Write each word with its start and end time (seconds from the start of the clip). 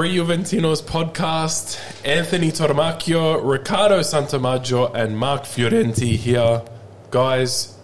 Three 0.00 0.16
Juventinos 0.16 0.82
podcast. 0.82 1.78
Anthony 2.06 2.50
Tormacchio, 2.50 3.38
Ricardo 3.46 3.98
Santamaggio, 4.00 4.94
and 4.94 5.18
Mark 5.18 5.42
Fiorenti 5.42 6.16
here. 6.16 6.62
Guys, 7.10 7.76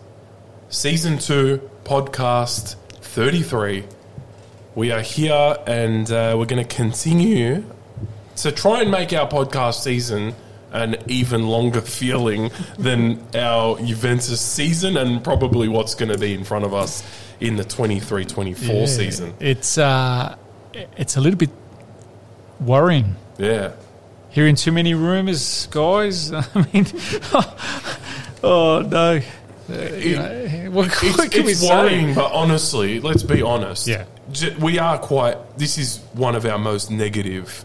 season 0.70 1.18
two, 1.18 1.60
podcast 1.84 2.76
33. 3.02 3.84
We 4.74 4.92
are 4.92 5.02
here 5.02 5.56
and 5.66 6.10
uh, 6.10 6.36
we're 6.38 6.46
going 6.46 6.66
to 6.66 6.74
continue 6.74 7.62
to 8.36 8.50
try 8.50 8.80
and 8.80 8.90
make 8.90 9.12
our 9.12 9.28
podcast 9.28 9.82
season 9.82 10.34
an 10.72 10.96
even 11.08 11.46
longer 11.46 11.82
feeling 11.82 12.50
than 12.78 13.22
our 13.34 13.78
Juventus 13.78 14.40
season 14.40 14.96
and 14.96 15.22
probably 15.22 15.68
what's 15.68 15.94
going 15.94 16.10
to 16.12 16.16
be 16.18 16.32
in 16.32 16.44
front 16.44 16.64
of 16.64 16.72
us 16.72 17.02
in 17.40 17.56
the 17.56 17.64
23 17.64 18.24
24 18.24 18.74
Yeah. 18.74 18.86
season. 18.86 19.34
It's 19.38 19.76
uh, 19.76 20.34
it's 20.72 21.18
a 21.18 21.20
little 21.20 21.36
bit 21.38 21.50
worrying. 22.60 23.16
Yeah. 23.38 23.72
Hearing 24.30 24.54
too 24.54 24.72
many 24.72 24.94
rumours, 24.94 25.66
guys. 25.70 26.32
I 26.32 26.44
mean, 26.72 26.86
oh 28.42 28.86
no. 28.88 29.20
Uh, 29.68 29.72
you 29.96 30.16
know, 30.16 30.66
what, 30.70 30.86
It's, 31.02 31.18
what 31.18 31.30
can 31.32 31.44
we 31.44 31.52
it's 31.52 31.60
say? 31.60 31.68
worrying, 31.68 32.14
but 32.14 32.32
honestly, 32.32 33.00
let's 33.00 33.22
be 33.22 33.42
honest. 33.42 33.86
Yeah. 33.86 34.04
We 34.60 34.78
are 34.78 34.98
quite. 34.98 35.58
This 35.58 35.78
is 35.78 35.98
one 36.12 36.34
of 36.34 36.44
our 36.46 36.58
most 36.58 36.90
negative 36.90 37.64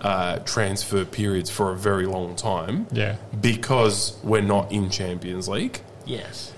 uh, 0.00 0.38
transfer 0.40 1.04
periods 1.04 1.50
for 1.50 1.72
a 1.72 1.76
very 1.76 2.06
long 2.06 2.34
time. 2.36 2.86
Yeah. 2.92 3.16
Because 3.40 4.16
we're 4.22 4.40
not 4.42 4.72
in 4.72 4.90
Champions 4.90 5.48
League. 5.48 5.80
Yes. 6.06 6.52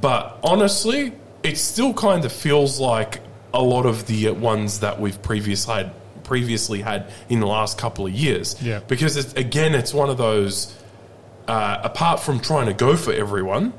But 0.00 0.38
honestly, 0.42 1.12
it 1.42 1.56
still 1.56 1.94
kind 1.94 2.24
of 2.24 2.32
feels 2.32 2.78
like 2.80 3.20
a 3.54 3.62
lot 3.62 3.86
of 3.86 4.06
the 4.06 4.30
ones 4.30 4.80
that 4.80 5.00
we've 5.00 5.20
previously 5.22 5.74
had, 5.74 5.92
previously 6.28 6.80
had 6.82 7.10
in 7.28 7.40
the 7.40 7.46
last 7.46 7.78
couple 7.78 8.06
of 8.06 8.12
years. 8.12 8.60
Yeah. 8.62 8.80
Because 8.86 9.16
it's, 9.16 9.32
again, 9.32 9.74
it's 9.74 9.92
one 9.94 10.10
of 10.10 10.18
those. 10.18 10.74
Uh, 11.48 11.80
apart 11.82 12.20
from 12.20 12.38
trying 12.40 12.66
to 12.66 12.74
go 12.74 12.94
for 12.94 13.10
everyone, 13.10 13.72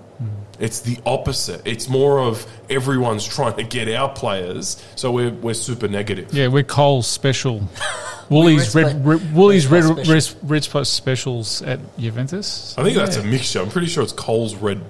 it's 0.60 0.80
the 0.82 0.98
opposite. 1.06 1.62
It's 1.66 1.88
more 1.88 2.20
of 2.20 2.46
everyone's 2.68 3.26
trying 3.28 3.56
to 3.58 3.64
get 3.64 3.88
our 3.94 4.10
players, 4.10 4.84
so 4.96 5.12
we're 5.12 5.30
we're 5.30 5.54
super 5.54 5.88
negative. 5.88 6.34
Yeah, 6.34 6.48
we're 6.48 6.64
Coles 6.64 7.06
special. 7.08 7.62
Woolies 8.30 8.76
Red 8.76 8.84
red, 8.86 8.92
Spot- 8.92 9.06
red, 9.06 9.34
Woolies 9.36 9.68
Red 9.68 9.84
red, 9.84 10.24
Spot 10.24 10.42
red, 10.44 10.52
red, 10.52 10.64
spot 10.64 10.88
specials 10.88 11.62
at 11.62 11.80
Juventus. 11.98 12.76
I 12.78 12.84
think 12.84 12.96
that's 12.98 13.18
a 13.18 13.24
mixture. 13.24 13.62
I'm 13.62 13.70
pretty 13.70 13.88
sure 13.88 14.04
it's 14.04 14.12
Coles 14.14 14.56
red 14.56 14.82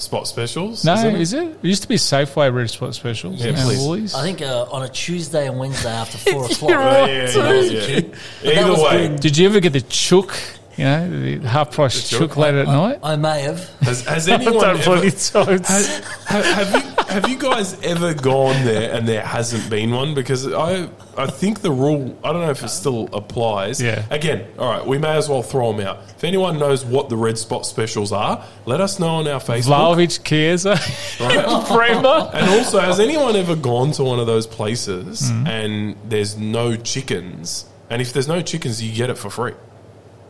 spot 0.00 0.26
specials. 0.26 0.84
No, 0.84 0.94
isn't 0.94 1.14
it? 1.14 1.20
is 1.20 1.32
it? 1.32 1.46
It 1.48 1.64
used 1.64 1.82
to 1.82 1.88
be 1.88 1.96
Safeway 1.96 2.52
red 2.54 2.70
spot 2.70 2.94
specials 2.94 3.40
Yeah, 3.40 3.48
and 3.48 3.56
please. 3.58 3.78
Woolies. 3.78 4.14
I 4.14 4.22
think 4.22 4.42
uh, 4.42 4.66
on 4.70 4.82
a 4.82 4.88
Tuesday 4.88 5.46
and 5.48 5.58
Wednesday 5.58 5.90
after 5.90 6.18
four 6.30 6.44
o'clock. 6.46 6.70
You're 6.70 6.80
Yeah, 6.80 7.00
right. 7.00 7.08
yeah, 7.34 7.36
When 7.36 7.46
I 7.46 7.52
was 7.56 7.70
a 7.70 7.74
yeah. 7.74 7.86
kid. 7.86 8.10
But 8.10 8.54
that 8.54 8.64
Either 8.64 8.74
way, 8.82 9.08
when 9.08 9.16
Did 9.16 9.36
you 9.36 9.46
ever 9.48 9.60
get 9.60 9.72
the 9.72 9.80
chook? 9.82 10.34
You 10.76 10.84
know, 10.84 11.38
the 11.40 11.48
half 11.48 11.72
price 11.72 12.00
The 12.02 12.08
chook? 12.08 12.30
chook 12.30 12.36
late 12.38 12.54
at 12.54 12.66
night. 12.66 13.00
I 13.02 13.16
may 13.16 13.42
have. 13.42 13.68
has, 13.80 14.02
has 14.06 14.28
anyone 14.30 14.54
done 14.54 14.76
ever, 14.76 14.82
plenty 14.82 15.10
times. 15.10 15.68
Has, 15.68 15.88
have, 16.26 16.44
have 16.44 16.84
you 16.84 16.89
have 17.10 17.28
you 17.28 17.36
guys 17.38 17.78
ever 17.82 18.14
gone 18.14 18.64
there 18.64 18.92
and 18.94 19.06
there 19.06 19.22
hasn't 19.22 19.68
been 19.70 19.90
one? 19.90 20.14
Because 20.14 20.46
I 20.52 20.88
I 21.16 21.26
think 21.26 21.60
the 21.60 21.70
rule 21.70 22.18
I 22.24 22.32
don't 22.32 22.42
know 22.42 22.50
if 22.50 22.62
it 22.62 22.68
still 22.68 23.08
applies. 23.12 23.80
Yeah. 23.80 24.04
Again, 24.10 24.46
all 24.58 24.70
right, 24.70 24.86
we 24.86 24.98
may 24.98 25.16
as 25.16 25.28
well 25.28 25.42
throw 25.42 25.72
them 25.72 25.86
out. 25.86 25.98
If 26.16 26.24
anyone 26.24 26.58
knows 26.58 26.84
what 26.84 27.08
the 27.08 27.16
red 27.16 27.38
spot 27.38 27.66
specials 27.66 28.12
are, 28.12 28.44
let 28.66 28.80
us 28.80 28.98
know 28.98 29.08
on 29.16 29.26
our 29.28 29.40
Facebook. 29.40 29.96
Vlahovic, 29.96 30.24
Chiesa, 30.24 30.78
Bremer. 31.18 32.30
And 32.34 32.48
also, 32.50 32.78
has 32.80 33.00
anyone 33.00 33.36
ever 33.36 33.56
gone 33.56 33.92
to 33.92 34.04
one 34.04 34.18
of 34.20 34.26
those 34.26 34.46
places 34.46 35.30
Mm-hmm. 35.30 35.46
and 35.46 35.96
there's 36.08 36.36
no 36.36 36.76
chickens? 36.76 37.66
And 37.88 38.00
if 38.00 38.12
there's 38.12 38.28
no 38.28 38.40
chickens, 38.40 38.82
you 38.82 38.94
get 38.94 39.10
it 39.10 39.18
for 39.18 39.30
free. 39.30 39.52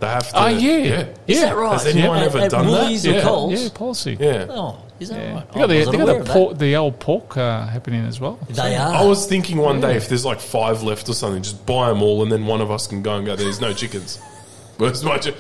They 0.01 0.07
have 0.07 0.29
to. 0.31 0.45
Oh, 0.45 0.47
yeah. 0.47 0.77
yeah. 0.79 1.09
Is 1.27 1.41
that 1.43 1.55
right? 1.57 1.73
Has 1.73 1.87
anyone 1.87 2.19
At- 2.19 2.27
ever 2.27 2.39
at 2.39 2.51
done 2.51 2.67
that? 2.67 2.73
Woolies 2.85 3.07
or 3.07 3.11
Yeah. 3.13 3.21
Coles? 3.23 3.63
Yeah, 3.63 3.69
policy. 3.75 4.17
Yeah. 4.19 4.47
Oh, 4.49 4.79
is 5.01 5.09
that 5.09 5.19
Yeah. 5.19 5.35
right? 5.35 5.53
They 5.53 5.59
got, 5.61 5.67
the, 5.67 5.75
they 5.75 5.85
got 5.85 6.07
the, 6.07 6.17
of 6.21 6.27
that. 6.27 6.33
pork, 6.33 6.59
the 6.59 6.77
old 6.77 7.01
pork 7.01 7.37
uh, 7.37 7.67
happening 7.67 8.05
as 8.05 8.21
well. 8.21 8.39
They 8.49 8.77
are. 8.77 8.95
I 8.95 9.05
was 9.05 9.27
thinking 9.27 9.57
one 9.59 9.81
day 9.81 9.97
if 9.97 10.09
there's 10.09 10.25
like 10.25 10.41
five 10.41 10.83
left 10.83 11.09
or 11.09 11.15
something, 11.15 11.43
just 11.43 11.65
buy 11.67 11.89
them 11.89 12.03
all, 12.03 12.23
and 12.23 12.31
then 12.31 12.47
one 12.47 12.61
of 12.61 12.71
us 12.71 12.87
can 12.87 13.03
go 13.03 13.17
and 13.17 13.27
go. 13.27 13.35
There's 13.37 13.61
no 13.61 13.73
chickens. 13.73 14.19
Where's 14.77 15.03
my 15.05 15.19
chi- 15.19 15.35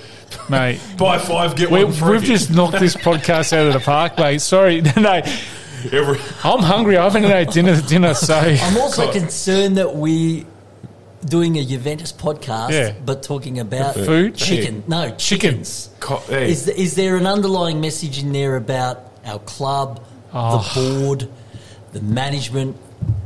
Mate, 0.48 0.80
buy 0.98 1.18
five 1.18 1.56
get 1.56 1.70
we, 1.70 1.84
one 1.84 1.92
free? 1.92 2.10
we've 2.12 2.22
just 2.24 2.50
knocked 2.50 2.78
this 2.78 2.94
podcast 3.08 3.52
out 3.52 3.66
of 3.66 3.72
the 3.72 3.80
park, 3.80 4.18
mate. 4.18 4.40
Sorry. 4.40 4.80
No, 4.96 5.22
Every, 5.92 6.18
I'm 6.44 6.60
hungry. 6.62 6.98
I 6.98 7.04
haven't 7.04 7.22
had 7.24 7.50
dinner, 7.50 7.80
dinner 7.80 8.12
so 8.12 8.34
I'm 8.36 8.76
also 8.76 9.06
God. 9.06 9.14
concerned 9.14 9.78
that 9.78 9.96
we 9.96 10.44
doing 11.24 11.56
a 11.58 11.64
Juventus 11.64 12.12
podcast, 12.12 12.70
Yeah. 12.72 12.92
but 13.04 13.22
talking 13.22 13.58
about 13.58 13.94
Food? 13.94 14.34
chicken. 14.36 14.84
No, 14.86 15.14
chickens. 15.16 15.88
co- 16.00 16.18
hey, 16.28 16.50
Is, 16.50 16.68
is 16.68 16.96
there 16.96 17.16
an 17.16 17.26
underlying 17.26 17.80
message 17.80 18.22
in 18.22 18.32
there 18.32 18.56
about 18.56 19.09
our 19.30 19.38
club, 19.40 20.04
Oh. 20.32 20.58
the 20.58 20.80
board, 21.04 21.28
the 21.92 22.00
management, 22.00 22.76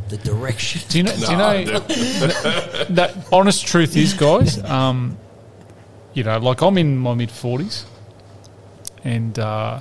the 0.09 0.17
direction? 0.19 0.81
Do 0.89 0.99
you 0.99 1.05
know? 1.05 1.15
do 1.17 1.31
you 1.33 1.37
know? 1.37 1.65
dude. 1.65 1.87
that 2.97 3.15
honest 3.33 3.67
truth 3.67 3.97
is, 3.97 4.15
guys, 4.15 4.63
um, 4.65 5.17
you 6.15 6.23
know, 6.23 6.39
like 6.39 6.63
I'm 6.63 6.79
in 6.79 6.97
my 6.97 7.15
mid 7.15 7.31
forties, 7.31 7.85
and 9.03 9.39
uh, 9.39 9.81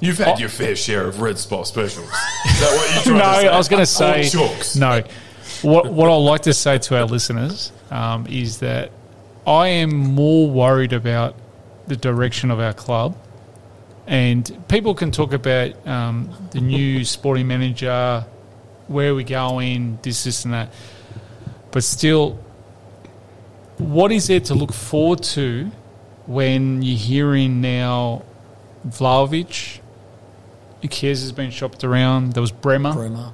You've 0.00 0.18
had 0.18 0.36
Oh. 0.36 0.38
your 0.38 0.48
fair 0.48 0.76
share 0.76 1.06
of 1.08 1.20
red 1.20 1.38
spot 1.38 1.66
specials. 1.66 2.06
Is 2.06 2.60
that 2.60 2.72
what 2.76 3.04
you're 3.06 3.14
no, 3.16 3.20
trying 3.24 3.34
to 3.34 3.40
say? 3.42 3.48
I 3.48 3.58
was 3.58 3.68
going 3.68 3.82
to 3.82 3.86
say 4.72 4.78
no. 4.78 5.02
What 5.62 5.92
what 5.92 6.08
I 6.08 6.14
like 6.14 6.42
to 6.42 6.54
say 6.54 6.78
to 6.78 6.96
our 6.98 7.04
listeners 7.04 7.72
um, 7.90 8.24
is 8.28 8.58
that 8.60 8.92
I 9.44 9.66
am 9.68 9.90
more 9.96 10.48
worried 10.48 10.92
about 10.92 11.34
the 11.88 11.96
direction 11.96 12.52
of 12.52 12.60
our 12.60 12.72
club, 12.74 13.16
and 14.08 14.64
people 14.68 14.94
can 14.94 15.10
talk 15.10 15.32
about 15.32 15.86
um, 15.86 16.34
the 16.50 16.60
new 16.60 17.04
sporting 17.04 17.46
manager, 17.46 18.24
where 18.86 19.14
we 19.14 19.22
going, 19.22 19.98
this, 20.02 20.24
this, 20.24 20.44
and 20.44 20.54
that, 20.54 20.72
but 21.70 21.84
still, 21.84 22.38
what 23.76 24.10
is 24.10 24.26
there 24.26 24.40
to 24.40 24.54
look 24.54 24.72
forward 24.72 25.22
to 25.22 25.70
when 26.26 26.82
you're 26.82 26.98
hearing 26.98 27.60
now 27.60 28.22
Vlahovic, 28.86 29.80
Ikez 30.82 31.08
has 31.08 31.32
been 31.32 31.50
shopped 31.50 31.84
around. 31.84 32.32
There 32.32 32.40
was 32.40 32.52
Bremer. 32.52 32.94
Bremer. 32.94 33.32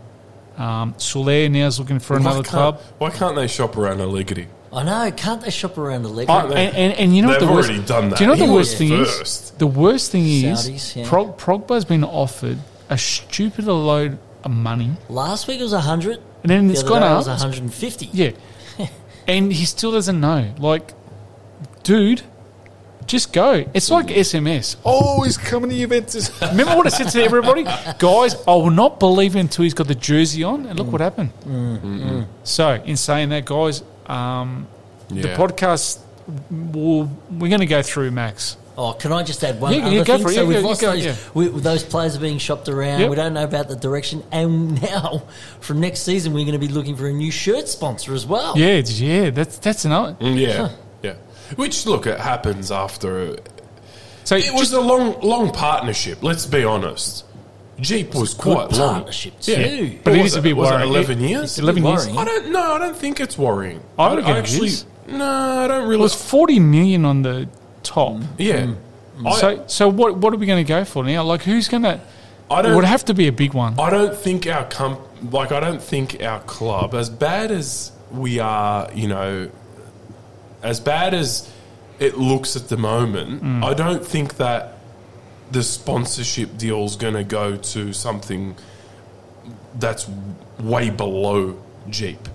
Um, 0.56 0.94
Soulé 0.94 1.50
now's 1.50 1.78
looking 1.78 1.98
for 1.98 2.14
Why 2.14 2.20
another 2.20 2.42
club. 2.42 2.80
Why 2.98 3.10
can't 3.10 3.34
they 3.36 3.48
shop 3.48 3.76
around 3.76 4.00
Allegri? 4.00 4.48
I 4.74 4.82
know. 4.82 5.10
Can't 5.12 5.40
they 5.40 5.50
shop 5.50 5.78
around 5.78 6.02
the 6.02 6.08
leg? 6.08 6.28
I- 6.28 6.42
and, 6.44 6.76
and, 6.76 6.92
and 6.94 7.16
you 7.16 7.22
know 7.22 7.28
what 7.28 7.40
They've 7.40 7.48
the 7.48 7.54
worst, 7.54 7.86
done 7.86 8.10
that. 8.10 8.18
Do 8.18 8.24
you 8.24 8.28
know 8.28 8.36
what 8.36 8.46
the 8.46 8.52
worst 8.52 8.70
was 8.70 8.78
thing 8.78 9.04
first. 9.04 9.44
is? 9.44 9.50
The 9.52 9.66
worst 9.66 10.12
thing 10.12 10.26
is 10.26 10.68
Saudis, 10.68 10.96
yeah. 10.96 11.08
Prog, 11.08 11.38
Pogba's 11.38 11.84
been 11.84 12.04
offered 12.04 12.58
a 12.88 12.98
stupid 12.98 13.66
load 13.66 14.18
of 14.42 14.50
money, 14.50 14.92
Last 15.08 15.48
week 15.48 15.60
it 15.60 15.62
was 15.62 15.72
100. 15.72 16.20
and 16.42 16.50
then 16.50 16.66
The 16.66 16.74
it's 16.74 16.82
other 16.82 16.90
gone 16.90 17.00
day 17.00 17.06
it 17.06 17.10
up. 17.10 17.18
was 17.18 17.26
150. 17.28 18.06
Yeah, 18.12 18.32
and 19.26 19.52
he 19.52 19.64
still 19.64 19.92
doesn't 19.92 20.20
know. 20.20 20.52
Like, 20.58 20.92
dude, 21.82 22.22
just 23.06 23.32
go. 23.32 23.64
It's 23.74 23.90
like 23.90 24.06
SMS. 24.06 24.76
Oh, 24.84 25.22
he's 25.22 25.36
coming 25.38 25.70
to 25.70 25.76
Juventus. 25.76 26.30
Remember 26.42 26.76
what 26.76 26.86
I 26.86 26.90
said 26.90 27.08
to 27.10 27.22
everybody, 27.22 27.64
guys? 27.98 28.34
I 28.46 28.54
will 28.54 28.70
not 28.70 28.98
believe 29.00 29.36
it 29.36 29.40
until 29.40 29.62
he's 29.62 29.74
got 29.74 29.88
the 29.88 29.94
jersey 29.94 30.42
on. 30.42 30.66
And 30.66 30.78
look 30.78 30.88
mm. 30.88 30.92
what 30.92 31.00
happened. 31.00 31.30
Mm. 31.44 32.26
So, 32.44 32.82
in 32.84 32.96
saying 32.96 33.30
that, 33.30 33.44
guys, 33.44 33.82
um, 34.06 34.66
the 35.08 35.28
Yeah. 35.28 35.36
podcast. 35.36 36.00
Will, 36.50 37.04
we're 37.30 37.48
going 37.48 37.60
to 37.60 37.66
go 37.66 37.82
through 37.82 38.10
Max. 38.10 38.56
Oh, 38.76 38.92
can 38.94 39.12
I 39.12 39.22
just 39.22 39.44
add 39.44 39.60
one 39.60 39.72
Yeah, 39.74 39.86
other 39.86 40.04
go 40.04 40.14
thing? 40.16 40.22
for 40.22 40.30
it. 40.30 40.34
So 40.34 40.42
Yeah, 40.42 40.48
we've 40.48 40.60
yeah, 40.62 40.66
lost 40.66 40.80
those, 40.80 41.04
yeah. 41.04 41.14
we, 41.34 41.48
those 41.48 41.84
players 41.84 42.16
are 42.16 42.20
being 42.20 42.38
shopped 42.38 42.68
around. 42.68 43.00
Yep. 43.00 43.10
We 43.10 43.16
don't 43.16 43.34
know 43.34 43.44
about 43.44 43.68
the 43.68 43.76
direction. 43.76 44.24
And 44.32 44.80
now, 44.90 45.22
from 45.60 45.80
next 45.80 46.00
season, 46.00 46.32
we're 46.32 46.44
going 46.46 46.58
to 46.58 46.66
be 46.66 46.72
looking 46.72 46.96
for 46.96 47.06
a 47.06 47.12
new 47.12 47.30
shirt 47.30 47.68
sponsor 47.68 48.14
as 48.14 48.26
well. 48.26 48.58
Yeah, 48.58 48.78
yeah, 48.84 49.30
that's 49.30 49.58
that's 49.58 49.84
another. 49.84 50.14
Mm, 50.14 50.40
Yeah, 50.40 50.70
yeah. 51.02 51.14
Which 51.56 51.86
look, 51.86 52.06
it 52.06 52.18
happens 52.18 52.72
after. 52.72 53.36
So 54.24 54.34
It 54.36 54.52
was 54.54 54.72
a 54.72 54.80
long, 54.80 55.20
long 55.20 55.52
partnership. 55.52 56.22
Let's 56.22 56.46
be 56.46 56.64
honest. 56.64 57.24
Jeep 57.80 58.14
was 58.14 58.34
quite 58.34 58.70
long. 58.72 58.94
partnership 58.94 59.34
Yeah. 59.42 59.66
too. 59.66 59.98
But 60.04 60.12
What 60.12 60.20
it 60.20 60.22
was 60.22 60.36
a 60.36 60.42
bit 60.42 60.56
was 60.56 60.70
worrying. 60.70 60.88
Eleven 60.88 61.20
years. 61.20 61.58
Eleven 61.58 61.84
years. 61.84 62.06
worrying. 62.06 62.18
I 62.18 62.24
don't 62.24 62.52
know. 62.52 62.72
I 62.74 62.78
don't 62.78 62.96
think 62.96 63.20
it's 63.20 63.36
worrying. 63.36 63.80
I 63.98 64.14
reckon 64.14 64.30
it 64.30 64.38
actually. 64.38 64.68
is. 64.68 64.84
No, 65.08 65.24
I 65.24 65.66
don't 65.66 65.82
really. 65.88 66.00
It 66.00 66.02
was 66.02 66.14
forty 66.14 66.58
million 66.60 67.04
on 67.04 67.22
the 67.22 67.48
top. 67.82 68.20
yeah. 68.38 68.72
I, 69.26 69.32
So, 69.40 69.64
so 69.66 69.88
what 69.88 70.16
what 70.18 70.32
are 70.32 70.36
we 70.36 70.46
going 70.46 70.64
to 70.64 70.68
go 70.68 70.84
for 70.84 71.04
now? 71.04 71.22
Like, 71.24 71.42
who's 71.42 71.68
going 71.68 71.82
to? 71.84 72.00
I 72.50 72.60
It 72.60 72.62
don't. 72.64 72.76
would 72.76 72.84
have 72.84 73.04
to 73.06 73.14
be 73.14 73.26
a 73.28 73.32
big 73.32 73.54
one. 73.54 73.78
I 73.78 73.90
don't 73.90 74.14
think 74.16 74.46
our 74.46 74.64
comp 74.64 75.00
like 75.32 75.50
I 75.52 75.60
don't 75.60 75.82
think 75.82 76.22
our 76.22 76.40
club 76.40 76.94
as 76.94 77.08
bad 77.10 77.50
as 77.50 77.90
we 78.12 78.38
are, 78.38 78.88
you 78.94 79.08
know, 79.08 79.48
as 80.62 80.80
bad 80.80 81.14
as 81.14 81.50
it 81.98 82.18
looks 82.18 82.56
at 82.56 82.68
the 82.68 82.76
moment, 82.76 83.42
Mm. 83.42 83.64
I 83.64 83.74
don't 83.74 84.04
think 84.04 84.36
that 84.36 84.73
the 85.50 85.62
sponsorship 85.62 86.56
deal 86.56 86.84
is 86.84 86.96
going 86.96 87.14
to 87.14 87.24
go 87.24 87.56
to 87.56 87.92
something 87.92 88.56
that's 89.78 90.08
way 90.58 90.90
below 90.90 91.60
Jeep, 91.90 92.28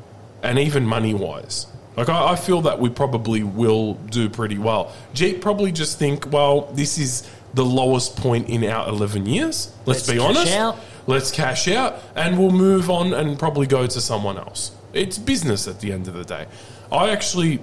and 0.43 0.59
even 0.59 0.85
money 0.85 1.13
wise. 1.13 1.65
Like 1.97 2.09
I, 2.09 2.33
I 2.33 2.35
feel 2.35 2.61
that 2.61 2.79
we 2.79 2.89
probably 2.89 3.43
will 3.43 3.95
do 3.95 4.29
pretty 4.29 4.57
well. 4.57 4.93
Jeep 5.13 5.41
probably 5.41 5.71
just 5.71 5.97
think, 5.97 6.31
well, 6.31 6.71
this 6.73 6.97
is 6.97 7.29
the 7.53 7.65
lowest 7.65 8.15
point 8.15 8.47
in 8.49 8.63
our 8.63 8.87
eleven 8.87 9.25
years. 9.25 9.73
Let's, 9.85 10.07
Let's 10.07 10.11
be 10.11 10.19
honest. 10.19 10.53
out. 10.53 10.77
Let's 11.07 11.31
cash 11.31 11.67
out, 11.67 11.99
and 12.15 12.37
we'll 12.37 12.51
move 12.51 12.91
on 12.91 13.13
and 13.13 13.39
probably 13.39 13.65
go 13.65 13.87
to 13.87 13.99
someone 14.01 14.37
else. 14.37 14.71
It's 14.93 15.17
business 15.17 15.67
at 15.67 15.79
the 15.81 15.91
end 15.91 16.07
of 16.07 16.13
the 16.13 16.23
day. 16.23 16.45
I 16.91 17.09
actually, 17.09 17.59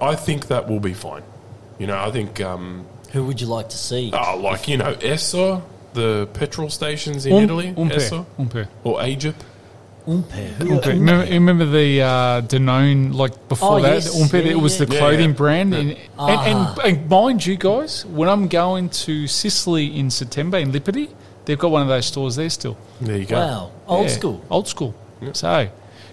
I 0.00 0.14
think 0.14 0.46
that 0.46 0.68
will 0.68 0.80
be 0.80 0.94
fine. 0.94 1.22
You 1.78 1.86
know, 1.86 1.98
I 1.98 2.10
think, 2.10 2.40
um, 2.40 2.86
Who 3.12 3.24
would 3.24 3.40
you 3.40 3.46
like 3.46 3.68
to 3.70 3.76
see? 3.78 4.10
oh, 4.12 4.38
like 4.38 4.68
you 4.68 4.76
know, 4.78 4.94
Esso, 4.94 5.62
the 5.94 6.28
petrol 6.32 6.70
stations 6.70 7.26
in 7.26 7.32
Um, 7.34 7.44
Italy, 7.44 7.72
Umpe. 7.76 7.92
Esso 7.92 8.24
Umpe. 8.38 8.66
or 8.84 9.04
Egypt. 9.04 9.44
Umpe. 10.06 10.32
Who 10.58 10.64
Umpe. 10.80 10.86
Remember, 10.86 11.30
remember 11.30 11.64
the 11.66 12.02
uh, 12.02 12.40
Danone, 12.42 13.14
like 13.14 13.48
before 13.48 13.78
Oh, 13.78 13.82
that, 13.82 13.94
yes. 14.02 14.08
Umpe, 14.20 14.44
Yeah, 14.44 14.52
it 14.52 14.58
was 14.60 14.80
yeah. 14.80 14.86
the 14.86 14.94
Yeah, 14.94 14.98
clothing 15.00 15.30
yeah. 15.30 15.36
brand. 15.36 15.74
And, 15.74 15.90
and, 15.90 15.98
Ah. 16.18 16.74
and, 16.82 16.96
and 16.98 17.08
mind 17.10 17.46
you 17.46 17.56
guys, 17.56 18.04
when 18.06 18.28
I'm 18.28 18.48
going 18.48 18.88
to 19.06 19.26
Sicily 19.28 19.96
in 19.96 20.10
September 20.10 20.58
in 20.58 20.72
Lippi, 20.72 21.08
they've 21.44 21.58
got 21.58 21.70
one 21.70 21.82
of 21.82 21.88
those 21.88 22.06
stores 22.06 22.34
there 22.36 22.50
still. 22.50 22.76
There 23.00 23.16
you 23.18 23.26
go. 23.26 23.36
Wow. 23.38 23.70
Old 23.86 24.06
Yeah, 24.08 24.12
school. 24.16 24.44
Old 24.50 24.66
school. 24.68 24.94
So, 25.34 25.68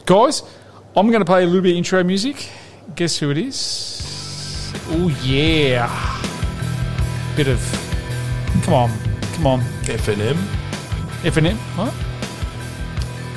guys, 0.05 0.43
I'm 0.95 1.07
going 1.07 1.21
to 1.21 1.25
play 1.25 1.41
a 1.43 1.47
little 1.47 1.61
bit 1.61 1.71
of 1.71 1.77
intro 1.77 2.03
music. 2.03 2.47
Guess 2.95 3.17
who 3.17 3.31
it 3.31 3.37
is? 3.39 4.71
Oh, 4.91 5.07
yeah. 5.23 5.87
Bit 7.39 7.47
of. 7.47 8.61
Come 8.65 8.73
on. 8.73 8.91
Come 9.35 9.47
on. 9.47 9.61
F 9.87 10.09
and 10.09 10.21
M. 10.21 10.37
F&M. 11.23 11.55
What? 11.77 11.93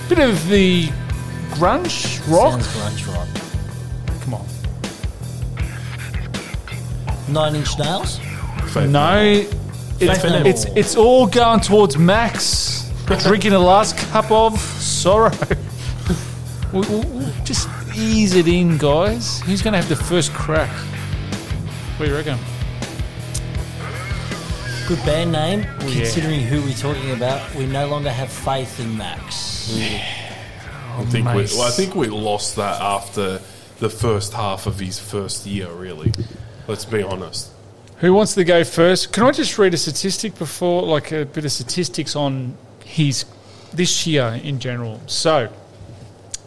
Bit 0.08 0.18
of 0.18 0.48
the 0.48 0.86
grunge 1.50 2.18
rock. 2.28 2.60
Sounds 2.62 3.04
grunge 3.06 3.06
rock. 3.14 3.28
Come 4.22 4.34
on. 4.34 4.44
Nine 7.32 7.54
Inch 7.54 7.78
Nails. 7.78 8.18
No, 8.74 9.20
it's, 10.00 10.02
F&M. 10.02 10.46
it's 10.46 10.64
it's 10.74 10.96
all 10.96 11.28
going 11.28 11.60
towards 11.60 11.96
Max 11.96 12.90
drinking 13.20 13.52
the 13.52 13.58
last 13.60 13.96
cup 13.96 14.32
of 14.32 14.58
sorrow. 14.58 15.30
We'll- 16.72 16.82
we'll- 16.90 17.02
we'll 17.02 17.32
just 17.44 17.68
ease 17.94 18.34
it 18.34 18.48
in, 18.48 18.78
guys. 18.78 19.40
Who's 19.42 19.62
going 19.62 19.74
to 19.74 19.78
have 19.78 19.88
the 19.88 19.94
first 19.94 20.32
crack? 20.32 20.70
What 21.98 22.06
do 22.06 22.10
you 22.10 22.16
reckon? 22.16 22.38
Good 24.88 25.04
band 25.06 25.32
name. 25.32 25.60
yeah. 25.60 25.78
Considering 25.78 26.40
who 26.40 26.60
we're 26.62 26.74
talking 26.74 27.12
about, 27.12 27.54
we 27.54 27.66
no 27.66 27.86
longer 27.86 28.10
have 28.10 28.30
faith 28.30 28.80
in 28.80 28.96
Max. 28.96 29.72
Yeah. 29.72 30.04
I 30.98 31.04
think 31.04 31.26
we, 31.28 31.44
well, 31.44 31.62
I 31.62 31.70
think 31.70 31.94
we 31.94 32.08
lost 32.08 32.56
that 32.56 32.80
after 32.80 33.40
the 33.78 33.88
first 33.88 34.32
half 34.32 34.66
of 34.66 34.80
his 34.80 34.98
first 34.98 35.46
year. 35.46 35.70
Really, 35.70 36.12
let's 36.66 36.84
be 36.84 37.02
honest. 37.02 37.50
Who 37.98 38.12
wants 38.12 38.34
to 38.34 38.44
go 38.44 38.64
first? 38.64 39.12
Can 39.12 39.22
I 39.22 39.30
just 39.30 39.56
read 39.56 39.72
a 39.72 39.76
statistic 39.76 40.36
before, 40.36 40.82
like 40.82 41.12
a 41.12 41.24
bit 41.26 41.44
of 41.44 41.52
statistics 41.52 42.16
on 42.16 42.56
his 42.84 43.24
this 43.72 44.04
year 44.06 44.40
in 44.42 44.58
general? 44.58 45.00
So, 45.06 45.50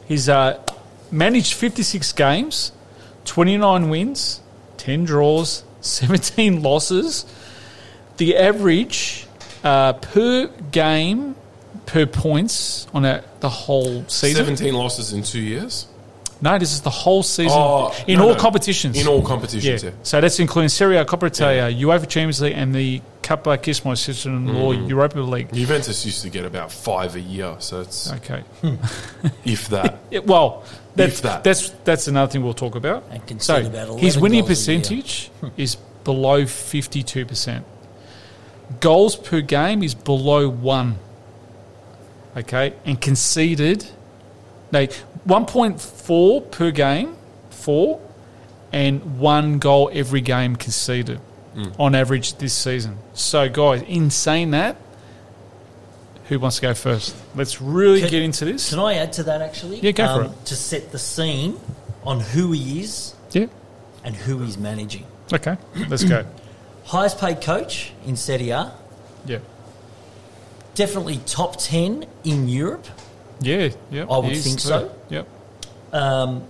he's 0.07 0.27
uh, 0.27 0.61
managed 1.09 1.53
56 1.53 2.11
games, 2.11 2.73
29 3.23 3.89
wins, 3.89 4.41
10 4.77 5.05
draws, 5.05 5.63
17 5.81 6.61
losses. 6.61 7.25
The 8.17 8.37
average 8.37 9.27
uh, 9.63 9.93
per 9.93 10.47
game, 10.71 11.35
per 11.85 12.05
points 12.05 12.87
on 12.93 13.05
a, 13.05 13.23
the 13.41 13.49
whole 13.49 14.05
season. 14.07 14.45
Seventeen 14.45 14.73
losses 14.75 15.11
in 15.13 15.21
two 15.23 15.39
years 15.41 15.87
No, 16.41 16.57
this 16.57 16.71
is 16.73 16.81
the 16.81 16.89
whole 16.89 17.23
season 17.23 17.57
Oh, 17.57 17.93
in 18.07 18.17
no, 18.19 18.25
all 18.29 18.33
no. 18.33 18.39
competitions. 18.39 18.99
in 18.99 19.07
all 19.07 19.21
competitions. 19.21 19.83
Yeah. 19.83 19.91
so 20.03 20.19
that's 20.21 20.39
including 20.39 20.69
Serie 20.69 20.97
A, 20.97 21.05
Coppa 21.05 21.27
Italia, 21.27 21.63
UEFA 21.85 22.07
Champions 22.07 22.41
League, 22.41 22.53
and 22.55 22.73
the 22.73 23.01
Coppa 23.21 23.57
Kismo 23.57 23.97
System 23.97 24.49
or 24.55 24.73
Mm. 24.73 24.89
Europa 24.89 25.19
League. 25.19 25.51
Juventus 25.53 26.05
used 26.05 26.21
to 26.23 26.29
get 26.29 26.45
about 26.45 26.71
five 26.71 27.15
a 27.15 27.19
year, 27.21 27.55
so 27.59 27.81
it's 27.81 28.11
Okay. 28.13 28.43
if 29.45 29.67
that. 29.69 29.99
Yeah, 30.11 30.19
well, 30.19 30.63
that's, 30.95 31.15
If 31.17 31.21
that. 31.23 31.43
that's 31.43 31.69
that's 31.83 32.07
another 32.07 32.31
thing 32.31 32.43
we'll 32.43 32.53
talk 32.53 32.75
about. 32.75 33.03
And 33.11 33.21
So 33.21 33.27
concede 33.27 33.65
about 33.65 33.99
his 33.99 34.15
11 34.15 34.21
winning 34.21 34.39
goals 34.45 34.67
a 34.67 34.71
year. 34.71 34.79
percentage 34.81 35.31
is 35.57 35.75
below 36.03 36.45
fifty-two 36.45 37.25
percent. 37.25 37.65
Goals 38.79 39.15
per 39.15 39.41
game 39.41 39.83
is 39.83 39.93
below 39.95 40.49
one. 40.49 40.97
Okay, 42.37 42.73
and 42.85 42.99
conceded, 42.99 43.85
no, 44.71 44.85
one 45.23 45.45
point 45.45 45.79
four 45.79 46.41
per 46.41 46.71
game, 46.71 47.15
four, 47.49 48.01
and 48.73 49.19
one 49.19 49.59
goal 49.59 49.89
every 49.93 50.19
game 50.21 50.55
conceded 50.57 51.19
on 51.79 51.95
average 51.95 52.33
this 52.35 52.53
season. 52.53 52.97
So, 53.13 53.47
guys, 53.47 53.81
in 53.83 54.09
saying 54.09 54.51
that, 54.51 54.75
who 56.25 56.37
wants 56.39 56.57
to 56.57 56.63
go 56.63 56.73
first? 56.73 57.15
Let's 57.35 57.61
really 57.61 58.01
Can- 58.01 58.09
get 58.09 58.23
into 58.23 58.43
this. 58.43 58.71
Can 58.71 58.79
I 58.79 58.95
add 58.95 59.13
to 59.13 59.23
that 59.23 59.41
actually? 59.41 59.77
Um, 59.79 59.85
Yeah, 59.85 59.91
go 59.91 60.07
for 60.17 60.23
it. 60.25 60.45
To 60.47 60.55
set 60.55 60.91
the 60.91 60.99
scene 60.99 61.57
on 62.03 62.19
who 62.19 62.51
he 62.51 62.81
is 62.81 63.13
Yeah. 63.31 63.45
and 64.03 64.13
who 64.15 64.39
he's 64.39 64.57
managing. 64.57 65.05
Okay, 65.31 65.55
let's 65.87 66.03
go. 66.03 66.25
Highest 66.85 67.19
paid 67.19 67.41
coach 67.41 67.91
in 68.05 68.15
Serie 68.15 68.49
A. 68.51 68.71
Yeah. 69.25 69.39
Definitely 70.75 71.17
top 71.25 71.55
10 71.57 72.05
in 72.23 72.47
Europe. 72.49 72.85
Yeah, 73.41 73.69
yeah. 73.91 74.05
I 74.09 74.17
would 74.19 74.37
think 74.37 74.59
so. 74.59 74.93
Yep. 75.09 75.27
Um, 75.93 76.43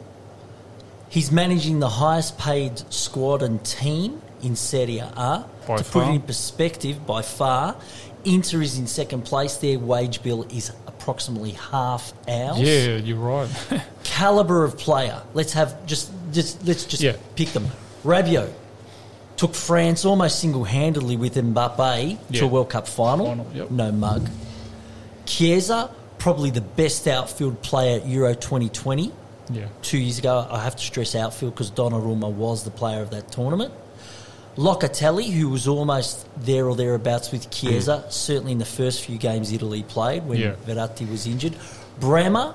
he's 1.09 1.31
managing 1.31 1.79
the 1.79 1.89
highest 1.89 2.37
paid 2.37 2.79
squad 2.91 3.43
and 3.43 3.63
team 3.63 4.21
in 4.43 4.55
Serie 4.55 4.97
A. 4.99 5.45
By 5.67 5.77
to 5.77 5.83
far. 5.83 6.03
put 6.03 6.11
it 6.11 6.15
in 6.15 6.21
perspective, 6.21 7.05
by 7.07 7.21
far, 7.21 7.75
Inter 8.25 8.61
is 8.61 8.77
in 8.77 8.87
second 8.87 9.21
place. 9.23 9.57
Their 9.57 9.77
wage 9.79 10.21
bill 10.23 10.43
is 10.43 10.71
approximately 10.87 11.51
half 11.51 12.11
ours. 12.27 12.59
Yeah, 12.59 12.97
you're 12.97 13.17
right. 13.17 13.49
Caliber 14.03 14.63
of 14.63 14.77
player. 14.77 15.21
Let's 15.33 15.53
have 15.53 15.85
just 15.85 16.11
just 16.31 16.65
let's 16.65 16.85
just 16.85 17.01
Yeah. 17.03 17.15
pick 17.35 17.49
them. 17.49 17.67
Rabiot 18.03 18.51
took 19.37 19.53
France 19.53 20.05
almost 20.05 20.39
single 20.39 20.63
handedly 20.63 21.17
with 21.17 21.35
Mbappe 21.35 22.17
Yeah. 22.29 22.39
to 22.39 22.45
a 22.45 22.47
World 22.47 22.69
Cup 22.69 22.87
final. 22.87 23.27
Final, 23.27 23.47
yep. 23.53 23.69
No 23.71 23.91
mug. 23.91 24.29
Chiesa, 25.25 25.89
probably 26.17 26.49
the 26.51 26.61
best 26.61 27.07
outfield 27.07 27.61
player 27.61 27.99
at 27.99 28.07
Euro 28.07 28.33
2020 28.33 29.11
yeah. 29.51 29.65
two 29.81 29.97
years 29.97 30.19
ago. 30.19 30.47
I 30.49 30.63
have 30.63 30.75
to 30.75 30.83
stress 30.83 31.15
outfield 31.15 31.53
because 31.53 31.71
Donnarumma 31.71 32.31
was 32.31 32.63
the 32.63 32.71
player 32.71 33.01
of 33.01 33.09
that 33.11 33.31
tournament. 33.31 33.73
Locatelli, 34.55 35.29
who 35.31 35.49
was 35.49 35.67
almost 35.67 36.25
there 36.37 36.65
or 36.69 36.75
thereabouts 36.75 37.31
with 37.31 37.49
Chiesa, 37.51 38.05
certainly 38.09 38.53
in 38.53 38.57
the 38.57 38.63
first 38.65 39.03
few 39.03 39.17
games 39.17 39.51
Italy 39.51 39.83
played 39.83 40.25
when 40.25 40.39
Yeah. 40.39 40.53
Verratti 40.65 41.09
was 41.09 41.27
injured. 41.27 41.55
Bremer, 41.99 42.53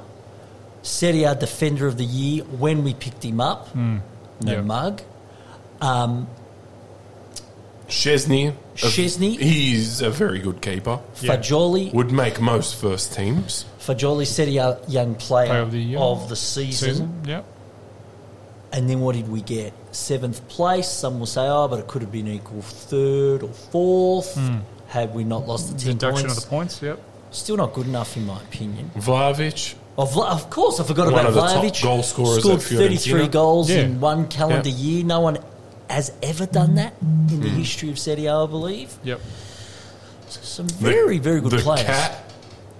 Serie 0.82 1.24
A 1.24 1.34
Defender 1.34 1.86
of 1.86 1.98
the 1.98 2.04
Year 2.06 2.44
when 2.44 2.84
we 2.84 2.94
picked 2.94 3.22
him 3.22 3.38
up. 3.40 3.74
No 3.76 4.00
Yeah. 4.42 4.60
mug. 4.62 5.02
Um, 5.82 6.26
Szczesny. 7.90 8.48
a- 8.48 8.86
Szczesny. 8.86 9.38
He's 9.38 10.02
a 10.02 10.10
very 10.10 10.38
good 10.38 10.60
keeper. 10.60 10.98
Yeah. 11.22 11.36
Fagioli, 11.36 11.92
Would 11.92 12.12
make 12.12 12.40
most 12.40 12.74
first 12.80 13.14
teams. 13.16 13.64
Fagioli 13.80 14.26
Serie 14.26 14.58
A 14.58 14.76
Young 14.88 15.14
Player, 15.14 15.46
Player 15.48 15.62
of 15.62 15.70
the 15.70 15.78
year. 15.82 15.98
of 15.98 16.28
the 16.28 16.36
season. 16.36 16.88
Season. 16.88 17.22
Yep. 17.26 17.44
And 18.72 18.88
then 18.88 19.00
what 19.00 19.16
did 19.16 19.28
we 19.28 19.42
get? 19.42 19.72
Seventh 19.90 20.46
place. 20.48 20.88
Some 20.88 21.18
will 21.18 21.26
say, 21.26 21.42
oh, 21.48 21.66
but 21.68 21.80
it 21.80 21.86
could 21.88 22.02
have 22.02 22.12
been 22.12 22.28
equal 22.28 22.62
third 22.62 23.42
or 23.42 23.48
fourth 23.48 24.34
hmm. 24.36 24.58
had 24.88 25.12
we 25.14 25.24
not 25.24 25.46
lost 25.48 25.72
the 25.72 25.78
10 25.78 25.92
Deduction 25.98 26.26
points. 26.26 26.38
of 26.38 26.44
the 26.44 26.50
points. 26.50 26.82
Yep. 26.82 27.00
Still 27.32 27.56
not 27.56 27.72
good 27.72 27.86
enough, 27.86 28.16
in 28.16 28.26
my 28.26 28.40
opinion. 28.40 28.90
Vlahovic. 28.96 29.74
Of, 29.98 30.12
Vla- 30.12 30.30
of 30.30 30.50
course, 30.50 30.80
I 30.80 30.84
forgot 30.84 31.12
One 31.12 31.26
about 31.26 31.26
of 31.26 31.62
the 31.62 31.70
top 31.70 31.82
goal 31.82 32.02
scorers 32.02 32.40
Scored 32.40 32.60
at 32.60 32.62
33 32.62 33.28
goals 33.28 33.70
Yeah. 33.70 33.80
in 33.80 34.00
one 34.00 34.28
calendar 34.28 34.68
Yeah. 34.68 34.74
year. 34.76 35.04
No 35.04 35.20
one 35.20 35.38
has 35.90 36.12
ever 36.22 36.46
done 36.46 36.76
that 36.76 36.94
in 37.30 37.40
the 37.40 37.48
Hmm. 37.48 37.56
history 37.56 37.90
of 37.90 37.98
Serie 37.98 38.26
A, 38.26 38.36
I 38.36 38.46
believe. 38.46 38.94
Yep. 39.04 39.20
Some 40.28 40.68
very, 40.68 41.18
very 41.18 41.40
good 41.40 41.52
the 41.52 41.58
players. 41.58 41.86
Cat. 41.86 42.32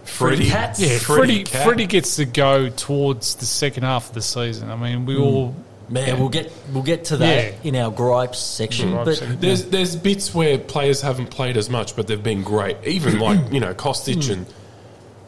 Freddie 0.04 0.36
Freddie. 0.36 0.50
Cats. 0.50 0.80
Yeah, 0.80 0.98
Freddie 0.98 1.00
Freddie, 1.00 1.44
Cat. 1.44 1.64
Freddie 1.66 1.86
gets 1.86 2.16
to 2.16 2.24
go 2.24 2.68
towards 2.68 3.36
the 3.36 3.46
second 3.46 3.82
half 3.84 4.08
of 4.08 4.14
the 4.14 4.22
season. 4.22 4.70
I 4.70 4.76
mean, 4.76 5.06
we 5.06 5.16
all. 5.16 5.54
Man, 5.88 6.20
we'll 6.20 6.28
get 6.28 6.52
we'll 6.72 6.84
get 6.84 7.06
to 7.06 7.16
that 7.16 7.44
Yeah. 7.44 7.52
in 7.64 7.74
our 7.76 7.90
gripes 7.90 8.38
section. 8.38 8.92
Gripes 8.92 9.04
but 9.04 9.16
section. 9.18 9.40
There's 9.40 9.64
there's 9.64 9.96
bits 9.96 10.32
where 10.32 10.56
players 10.58 11.00
haven't 11.00 11.30
played 11.30 11.56
as 11.56 11.68
much, 11.68 11.96
but 11.96 12.06
they've 12.06 12.22
been 12.22 12.42
great. 12.44 12.76
Even 12.84 13.18
like 13.26 13.52
you 13.52 13.58
know 13.58 13.74
Kostic 13.74 14.26
Hmm. 14.26 14.32
and 14.32 14.46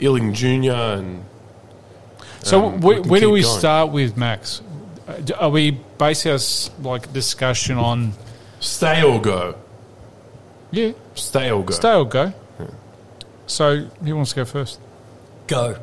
Iling 0.00 0.34
Jr. 0.34 0.70
and 0.72 1.24
So 2.44 2.64
Um, 2.66 2.80
where, 2.80 3.02
we 3.02 3.08
where 3.08 3.20
do 3.20 3.30
we 3.30 3.42
going. 3.42 3.58
start 3.58 3.90
with 3.92 4.16
Max? 4.16 4.62
Uh, 5.08 5.20
Are 5.38 5.50
we 5.50 5.72
basing 5.98 6.32
our 6.32 6.38
like 6.82 7.12
discussion 7.12 7.76
on 7.78 8.12
stay 8.60 9.02
or 9.02 9.20
go. 9.20 9.54
yeah, 10.70 10.92
Stay 11.14 11.50
or 11.50 11.64
go. 11.64 11.74
stay 11.74 11.94
or 11.94 12.04
go? 12.06 12.32
So 13.46 13.80
who 13.80 14.16
wants 14.16 14.30
to 14.30 14.36
go 14.36 14.44
first? 14.44 14.78
go, 15.48 15.76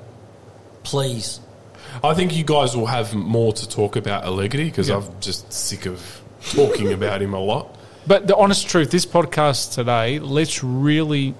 please. 0.83 1.39
I 2.03 2.13
think 2.13 2.35
you 2.35 2.43
guys 2.43 2.75
will 2.75 2.85
have 2.87 3.13
more 3.13 3.51
to 3.53 3.67
talk 3.69 3.95
about 3.95 4.23
Allegri 4.23 4.65
because 4.65 4.89
Yeah. 4.89 4.97
I'm 4.97 5.19
just 5.19 5.51
sick 5.51 5.85
of 5.85 6.21
talking 6.53 6.93
about 6.93 7.21
him 7.21 7.33
a 7.33 7.39
lot. 7.39 7.75
But 8.07 8.25
the 8.27 8.35
honest 8.35 8.67
truth, 8.69 8.89
this 8.89 9.05
podcast 9.05 9.73
today, 9.75 10.17
let's 10.19 10.63
really 10.63 11.35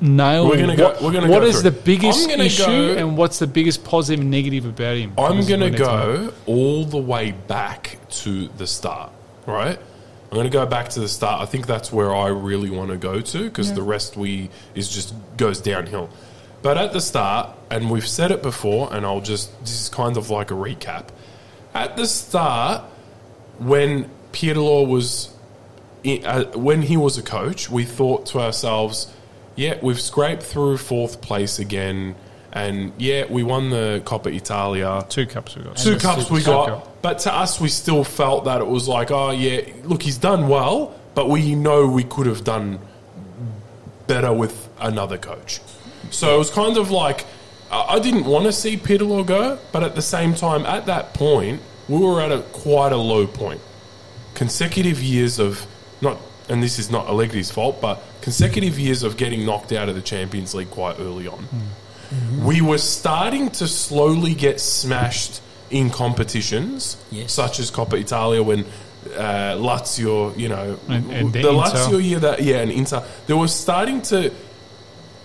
nail 0.00 0.48
We're 0.48 0.58
gonna 0.58 0.76
go- 0.76 0.84
what, 0.88 1.02
we're 1.02 1.12
gonna 1.12 1.28
what 1.28 1.40
go 1.42 1.46
is 1.46 1.60
through. 1.60 1.70
the 1.70 1.80
biggest 1.82 2.28
issue 2.30 2.64
go- 2.64 2.96
and 2.96 3.16
what's 3.16 3.38
the 3.38 3.46
biggest 3.46 3.84
positive 3.84 4.20
and 4.20 4.30
negative 4.30 4.64
about 4.66 4.96
him. 4.96 5.12
I'm 5.18 5.36
This 5.38 5.48
going 5.48 5.60
to 5.60 5.66
what 5.66 5.72
we 5.72 5.78
need 5.78 6.16
know. 6.24 6.26
go 6.28 6.32
all 6.46 6.84
the 6.84 6.98
way 6.98 7.32
back 7.46 7.98
to 8.10 8.48
the 8.58 8.66
start, 8.66 9.10
right? 9.46 9.78
I'm 10.30 10.34
going 10.34 10.44
to 10.46 10.50
go 10.52 10.66
back 10.66 10.88
to 10.90 11.00
the 11.00 11.08
start. 11.08 11.40
I 11.40 11.46
think 11.46 11.66
that's 11.66 11.90
where 11.92 12.14
I 12.14 12.28
really 12.28 12.70
want 12.70 12.90
to 12.90 12.96
go 12.96 13.20
to 13.20 13.44
because 13.44 13.72
the 13.72 13.82
rest 13.82 14.16
we 14.16 14.50
is 14.74 14.88
just 14.88 15.14
goes 15.36 15.60
downhill. 15.60 16.10
But 16.60 16.76
at 16.76 16.92
the 16.92 17.00
start, 17.00 17.50
and 17.70 17.88
we've 17.90 18.06
said 18.06 18.30
it 18.30 18.42
before, 18.42 18.92
and 18.92 19.06
I'll 19.06 19.20
just 19.20 19.58
this 19.60 19.80
is 19.80 19.88
kind 19.88 20.16
of 20.16 20.28
like 20.28 20.50
a 20.50 20.54
recap. 20.54 21.04
At 21.72 21.96
the 21.96 22.06
start, 22.06 22.82
when 23.58 24.10
Pirlo 24.32 24.86
was 24.86 25.30
i- 26.04 26.20
uh, 26.24 26.44
when 26.58 26.82
he 26.82 26.96
was 26.96 27.16
a 27.16 27.22
coach, 27.22 27.70
we 27.70 27.84
thought 27.84 28.26
to 28.26 28.40
ourselves, 28.40 29.06
yeah, 29.58 29.76
we've 29.82 30.00
scraped 30.00 30.44
through 30.44 30.76
fourth 30.76 31.20
place 31.20 31.58
again, 31.58 32.14
and 32.52 32.92
yeah, 32.96 33.24
we 33.28 33.42
won 33.42 33.70
the 33.70 34.00
Coppa 34.04 34.32
Italia. 34.32 35.04
Two 35.08 35.26
cups 35.26 35.56
we 35.56 35.64
got. 35.64 35.76
Two 35.76 35.94
the 35.94 36.00
cups 36.00 36.22
Super 36.22 36.34
we 36.34 36.42
Cup. 36.42 36.66
got, 36.68 37.02
but 37.02 37.18
to 37.20 37.34
us, 37.34 37.60
we 37.60 37.68
still 37.68 38.04
felt 38.04 38.44
that 38.44 38.60
it 38.60 38.66
was 38.68 38.86
like, 38.86 39.10
oh 39.10 39.32
yeah, 39.32 39.62
look, 39.82 40.00
he's 40.00 40.16
done 40.16 40.46
well, 40.46 40.94
but 41.16 41.28
we 41.28 41.56
know 41.56 41.88
we 41.88 42.04
could 42.04 42.26
have 42.26 42.44
done 42.44 42.78
better 44.06 44.32
with 44.32 44.68
another 44.78 45.18
coach. 45.18 45.60
So 46.10 46.36
it 46.36 46.38
was 46.38 46.50
kind 46.50 46.76
of 46.76 46.92
like 46.92 47.26
I 47.72 47.96
I 47.96 47.98
didn't 47.98 48.26
want 48.26 48.44
to 48.44 48.52
see 48.52 48.76
Pirlo 48.76 49.26
go, 49.26 49.58
but 49.72 49.82
at 49.82 49.96
the 49.96 50.02
same 50.02 50.34
time, 50.34 50.66
at 50.66 50.86
that 50.86 51.14
point, 51.14 51.60
we 51.88 51.98
were 51.98 52.20
at 52.20 52.30
a 52.30 52.42
quite 52.52 52.92
a 52.92 52.96
low 52.96 53.26
point. 53.26 53.60
Consecutive 54.34 55.02
years 55.02 55.40
of 55.40 55.66
not, 56.00 56.16
and 56.48 56.62
this 56.62 56.78
is 56.78 56.90
not 56.90 57.06
Allegri's 57.06 57.50
fault, 57.50 57.80
but 57.80 58.02
consecutive 58.20 58.78
years 58.78 59.02
of 59.02 59.16
getting 59.16 59.44
knocked 59.44 59.72
out 59.72 59.88
of 59.88 59.94
the 59.94 60.00
Champions 60.02 60.54
League 60.54 60.70
quite 60.70 60.98
early 60.98 61.26
on. 61.26 61.38
Mm. 61.38 61.48
Mm-hmm. 62.10 62.44
We 62.46 62.60
were 62.62 62.78
starting 62.78 63.50
to 63.50 63.68
slowly 63.68 64.34
get 64.34 64.60
smashed 64.60 65.42
in 65.70 65.90
competitions, 65.90 66.96
Yes. 67.10 67.32
such 67.32 67.60
as 67.60 67.70
Coppa 67.70 68.00
Italia 68.00 68.42
when 68.42 68.64
uh, 69.14 69.56
Lazio, 69.56 70.36
you 70.38 70.48
know, 70.48 70.78
And- 70.88 71.10
and 71.12 71.32
the 71.32 71.42
the 71.42 71.52
Lazio 71.52 72.02
year 72.02 72.18
that 72.20 72.42
yeah, 72.42 72.56
and 72.58 72.70
Inter, 72.70 73.02
they 73.26 73.34
were 73.34 73.48
starting 73.48 74.00
to, 74.02 74.32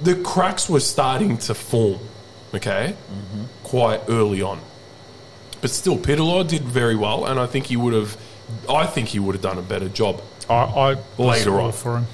the 0.01 0.15
cracks 0.15 0.70
were 0.70 0.82
starting 0.82 1.38
to 1.39 1.53
form, 1.53 2.00
okay, 2.53 2.96
mm-hmm. 3.12 3.44
quite 3.63 4.01
early 4.10 4.42
on. 4.42 4.60
But 5.62 5.70
still, 5.72 5.98
Pirlo 5.98 6.46
did 6.46 6.63
very 6.63 6.96
well, 6.96 7.25
and 7.25 7.39
I 7.39 7.46
think 7.46 7.68
he 7.68 7.77
would 7.77 7.94
have, 7.94 8.18
I 8.70 8.86
think 8.86 9.08
he 9.10 9.20
would 9.20 9.36
have 9.36 9.42
done 9.42 9.58
a 9.58 9.62
better 9.62 9.88
job 9.88 10.22
I, 10.50 10.56
I 10.56 10.98
Later 11.18 11.60
on. 11.60 11.72
for 11.72 11.98
him. 11.98 12.06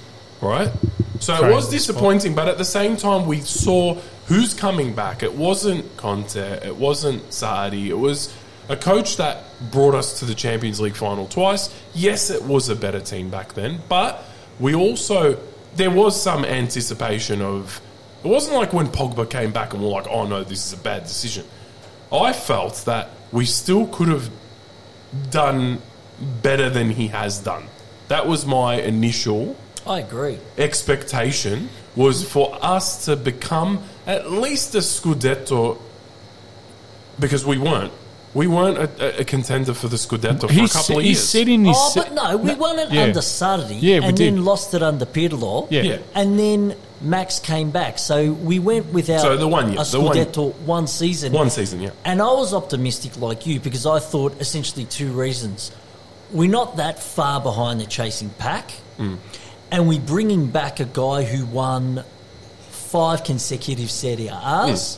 right? 0.42 0.72
So 1.20 1.46
it 1.46 1.54
was 1.54 1.70
disappointing, 1.70 2.34
but 2.36 2.48
at 2.48 2.58
the 2.58 2.66
same 2.66 2.96
time, 2.96 3.28
we 3.28 3.42
saw 3.42 3.96
who's 4.28 4.54
coming 4.54 4.94
back. 4.94 5.22
It 5.22 5.34
wasn't 5.34 5.98
Conte, 5.98 6.38
it 6.40 6.76
wasn't 6.76 7.24
Sarri, 7.30 7.88
it 7.88 7.98
was 7.98 8.34
a 8.70 8.78
coach 8.78 9.18
that 9.18 9.44
brought 9.72 9.96
us 9.96 10.20
to 10.20 10.26
the 10.26 10.36
Champions 10.36 10.80
League 10.80 10.96
final 10.96 11.28
twice. 11.28 11.74
Yes, 11.94 12.30
it 12.30 12.44
was 12.44 12.70
a 12.70 12.76
better 12.76 13.02
team 13.02 13.30
back 13.30 13.54
then, 13.54 13.80
but 13.90 14.24
we 14.60 14.76
also 14.76 15.40
there 15.76 15.92
was 15.92 16.22
some 16.22 16.46
anticipation 16.46 17.42
of. 17.42 17.82
It 18.24 18.28
wasn't 18.28 18.56
like 18.56 18.74
when 18.74 18.88
Pogba 18.88 19.30
came 19.30 19.52
back 19.52 19.74
and 19.74 19.82
we're 19.82 19.90
like, 19.90 20.08
"Oh 20.10 20.26
no, 20.26 20.44
this 20.44 20.66
is 20.66 20.74
a 20.74 20.82
bad 20.82 21.04
decision." 21.04 21.46
I 22.12 22.34
felt 22.34 22.76
that 22.86 23.10
we 23.32 23.46
still 23.46 23.88
could 23.88 24.08
have 24.10 24.30
done 25.32 25.82
better 26.42 26.70
than 26.70 26.90
he 26.92 27.08
has 27.08 27.40
done. 27.40 27.64
That 28.10 28.28
was 28.28 28.46
my 28.46 28.76
initial 28.82 29.56
I 29.88 30.00
agree. 30.00 30.38
expectation 30.58 31.70
was 31.96 32.24
for 32.30 32.58
us 32.62 33.06
to 33.06 33.16
become 33.16 33.82
at 34.06 34.30
least 34.32 34.76
a 34.76 34.80
Scudetto 34.80 35.78
because 37.20 37.46
we 37.46 37.58
weren't. 37.58 37.94
We 38.36 38.46
weren't 38.46 38.78
a, 38.78 39.22
a 39.22 39.24
contender 39.26 39.74
for 39.74 39.88
the 39.88 39.96
Scudetto 39.98 40.42
for 40.48 40.54
He, 40.54 40.60
a 40.62 40.64
s- 40.64 40.74
couple 40.74 40.98
of 40.98 41.04
he 41.04 41.10
years. 41.10 41.28
said 41.28 41.48
in 41.48 41.66
his. 41.66 41.76
Oh, 41.78 41.92
but 41.96 42.14
no, 42.14 42.38
we 42.38 42.54
won 42.54 42.78
it 42.78 42.92
yeah. 42.92 43.04
under 43.04 43.22
Sarri 43.22 43.78
Yeah, 43.82 44.00
we 44.00 44.06
and 44.06 44.18
did. 44.18 44.34
then 44.36 44.46
lost 44.46 44.74
it 44.76 44.84
under 44.84 45.06
Pirlo. 45.06 45.68
Yeah. 45.72 45.82
Yeah. 45.82 45.98
And 46.14 46.38
then 46.38 46.76
Max 47.02 47.40
came 47.40 47.72
back. 47.72 47.98
So 47.98 48.32
we 48.34 48.60
went 48.60 48.86
without 48.94 49.22
So 49.22 49.36
the 49.36 49.48
one 49.48 49.72
year, 49.72 49.82
a 49.82 49.84
the 49.84 50.00
one- 50.00 50.16
Scudetto 50.16 50.54
one, 50.62 50.86
season. 50.88 51.34
One 51.34 51.50
season, 51.50 51.82
yeah. 51.82 51.90
And 52.06 52.22
I 52.22 52.32
was 52.34 52.54
optimistic 52.54 53.18
like 53.20 53.48
you 53.48 53.60
because 53.60 53.86
I 53.88 54.00
thought 54.00 54.40
essentially 54.40 54.86
two 54.86 55.12
reasons. 55.12 55.72
We're 56.32 56.50
not 56.50 56.78
that 56.78 57.00
far 57.02 57.42
behind 57.42 57.82
the 57.82 57.86
chasing 57.86 58.30
pack, 58.38 58.72
Mm. 59.00 59.18
and 59.72 59.88
we're 59.88 60.00
bringing 60.00 60.48
back 60.48 60.80
a 60.80 60.86
guy 60.86 61.24
who 61.24 61.46
won 61.46 62.04
five 62.72 63.24
consecutive 63.24 63.90
Serie 63.90 64.28
A's 64.30 64.98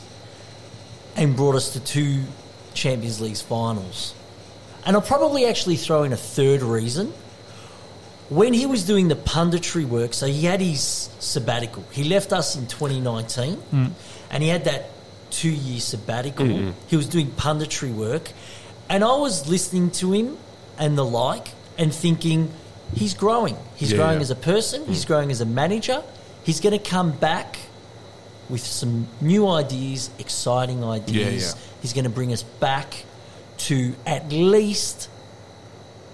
and 1.16 1.36
brought 1.36 1.54
us 1.54 1.70
to 1.70 1.80
two 1.80 2.24
Champions 2.74 3.20
League 3.20 3.36
finals. 3.36 4.12
And 4.84 4.96
I'll 4.96 5.02
probably 5.02 5.46
actually 5.46 5.76
throw 5.76 6.02
in 6.02 6.12
a 6.12 6.16
third 6.16 6.62
reason. 6.62 7.12
When 8.28 8.54
he 8.54 8.64
was 8.66 8.82
doing 8.84 9.08
the 9.08 9.14
punditry 9.14 9.86
work, 9.86 10.14
so 10.14 10.26
he 10.26 10.42
had 10.46 10.60
his 10.60 11.08
sabbatical. 11.18 11.84
He 11.92 12.04
left 12.04 12.32
us 12.32 12.56
in 12.56 12.66
2019, 12.66 13.58
and 14.30 14.42
he 14.42 14.48
had 14.48 14.64
that 14.64 14.90
two 15.30 15.50
year 15.50 15.80
sabbatical. 15.80 16.46
He 16.88 16.96
was 16.96 17.06
doing 17.06 17.28
punditry 17.36 17.92
work, 17.94 18.32
and 18.88 19.04
I 19.04 19.14
was 19.16 19.48
listening 19.48 19.90
to 19.92 20.12
him 20.12 20.38
and 20.78 20.96
the 20.96 21.04
like, 21.04 21.48
and 21.78 21.92
thinking, 21.94 22.50
he's 22.94 23.14
growing. 23.14 23.56
He's 23.76 23.90
Yeah, 23.92 23.98
growing 23.98 24.16
yeah. 24.16 24.22
as 24.22 24.30
a 24.30 24.36
person, 24.36 24.86
he's 24.86 25.04
growing 25.04 25.30
as 25.30 25.40
a 25.40 25.46
manager. 25.46 26.02
He's 26.44 26.60
going 26.60 26.78
to 26.78 26.90
come 26.90 27.12
back 27.12 27.58
with 28.50 28.60
some 28.66 29.06
new 29.20 29.48
ideas, 29.48 30.10
exciting 30.18 30.84
ideas. 30.84 31.54
yeah. 31.54 31.60
He's 31.80 31.92
going 31.92 32.04
to 32.04 32.10
bring 32.10 32.32
us 32.32 32.42
back 32.42 33.04
to 33.58 33.94
at 34.06 34.30
least 34.32 35.08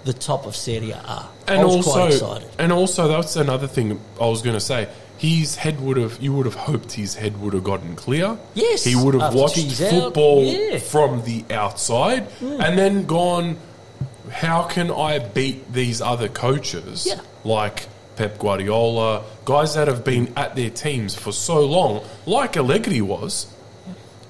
the 0.05 0.13
top 0.13 0.45
of 0.45 0.55
Serie 0.55 0.91
A. 0.91 1.25
And 1.47 1.63
also, 1.63 1.91
quite 1.91 2.13
excited. 2.13 2.47
and 2.59 2.71
also 2.71 3.07
that's 3.07 3.35
another 3.35 3.67
thing 3.67 3.99
I 4.21 4.25
was 4.27 4.41
going 4.41 4.53
to 4.55 4.59
say. 4.61 4.87
His 5.17 5.55
head 5.55 5.81
would 5.81 5.97
have, 5.97 6.21
you 6.21 6.33
would 6.33 6.45
have 6.45 6.55
hoped 6.55 6.93
his 6.93 7.15
head 7.15 7.41
would 7.41 7.53
have 7.53 7.63
gotten 7.65 7.95
clear. 7.95 8.37
Yes, 8.53 8.85
He 8.85 8.95
would 8.95 9.15
have 9.15 9.33
watched 9.33 9.57
out, 9.81 9.89
football 9.89 10.43
yeah. 10.45 10.77
Hmm. 10.77 10.85
from 10.85 11.23
the 11.23 11.43
outside 11.49 12.27
and 12.41 12.77
then 12.77 13.05
gone, 13.05 13.57
how 14.31 14.63
can 14.63 14.91
I 14.91 15.19
beat 15.19 15.71
these 15.73 16.01
other 16.01 16.27
coaches? 16.29 17.05
Yeah. 17.07 17.19
Like 17.43 17.87
Pep 18.15 18.37
Guardiola, 18.39 19.23
guys 19.45 19.75
that 19.75 19.87
have 19.87 20.03
been 20.03 20.33
at 20.37 20.55
their 20.55 20.69
teams 20.69 21.15
for 21.15 21.31
so 21.31 21.65
long, 21.65 22.03
like 22.25 22.57
Allegri 22.57 23.01
was. 23.01 23.47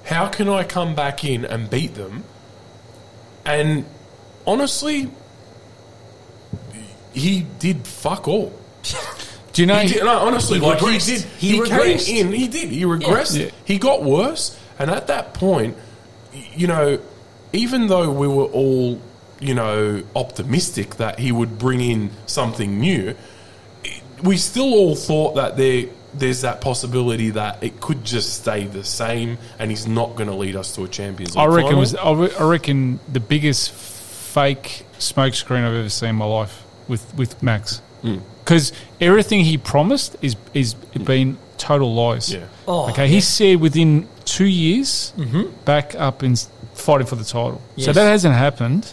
How 0.04 0.28
can 0.28 0.48
I 0.48 0.64
come 0.64 0.94
back 0.94 1.24
in 1.24 1.44
and 1.44 1.68
beat 1.70 1.94
them? 1.94 2.24
And 3.44 3.84
honestly, 4.46 5.10
he 7.12 7.46
did 7.58 7.86
fuck 7.86 8.28
all. 8.28 8.52
Do 9.52 9.62
you 9.62 9.66
know? 9.66 9.78
He 9.78 9.88
did, 9.94 10.04
no, 10.04 10.18
honestly, 10.18 10.60
He 10.60 10.64
like 10.66 10.78
regressed. 10.78 11.08
he 11.08 11.16
did. 11.16 11.24
He 11.38 11.48
He, 11.50 11.60
regressed. 11.60 12.06
came 12.06 12.26
in. 12.28 12.32
He 12.32 12.48
did. 12.48 12.68
He 12.70 12.82
regressed. 12.84 13.38
Yeah. 13.38 13.50
He 13.64 13.78
got 13.78 14.02
worse, 14.04 14.58
and 14.78 14.90
at 14.90 15.08
that 15.08 15.34
point, 15.34 15.76
you 16.54 16.68
know, 16.68 17.00
even 17.52 17.88
though 17.88 18.10
we 18.12 18.28
were 18.28 18.44
all, 18.44 19.00
you 19.40 19.54
know, 19.54 20.02
optimistic 20.14 20.96
that 20.96 21.18
he 21.18 21.32
would 21.32 21.58
bring 21.58 21.80
in 21.80 22.10
something 22.26 22.78
new, 22.78 23.14
we 24.22 24.36
still 24.36 24.72
all 24.74 24.94
thought 24.94 25.34
that 25.36 25.56
there. 25.56 25.86
There's 26.12 26.40
that 26.40 26.60
possibility 26.60 27.30
that 27.30 27.62
it 27.62 27.80
could 27.80 28.04
just 28.04 28.34
stay 28.42 28.64
the 28.66 28.82
same, 28.82 29.38
and 29.60 29.70
he's 29.70 29.86
not 29.86 30.16
going 30.16 30.28
to 30.28 30.34
lead 30.34 30.56
us 30.56 30.74
to 30.74 30.82
a 30.82 30.88
Champions 30.88 31.36
League. 31.36 31.42
I 31.42 31.46
reckon 31.46 31.78
it 31.78 31.86
final. 31.94 32.16
was. 32.16 32.34
I 32.34 32.44
reckon 32.48 32.98
the 33.12 33.20
biggest 33.20 33.70
fake 33.70 34.84
smokescreen 34.98 35.64
I've 35.64 35.74
ever 35.74 35.88
seen 35.88 36.10
in 36.10 36.16
my 36.16 36.24
life 36.24 36.64
with 36.88 37.14
with 37.16 37.40
Max, 37.44 37.80
Hmm. 38.02 38.18
because 38.44 38.72
everything 39.00 39.44
he 39.44 39.56
promised 39.56 40.16
is 40.20 40.34
is 40.52 40.74
been 40.74 41.38
total 41.58 41.94
lies. 41.94 42.32
Yeah. 42.34 42.46
Oh, 42.66 42.90
okay, 42.90 43.06
he 43.06 43.20
said 43.20 43.60
within 43.60 44.08
two 44.24 44.46
years 44.46 45.12
back 45.64 45.94
up 45.94 46.24
in 46.24 46.34
fighting 46.74 47.06
for 47.06 47.14
the 47.16 47.24
title. 47.24 47.60
So 47.78 47.92
that 47.92 48.08
hasn't 48.08 48.34
happened. 48.34 48.92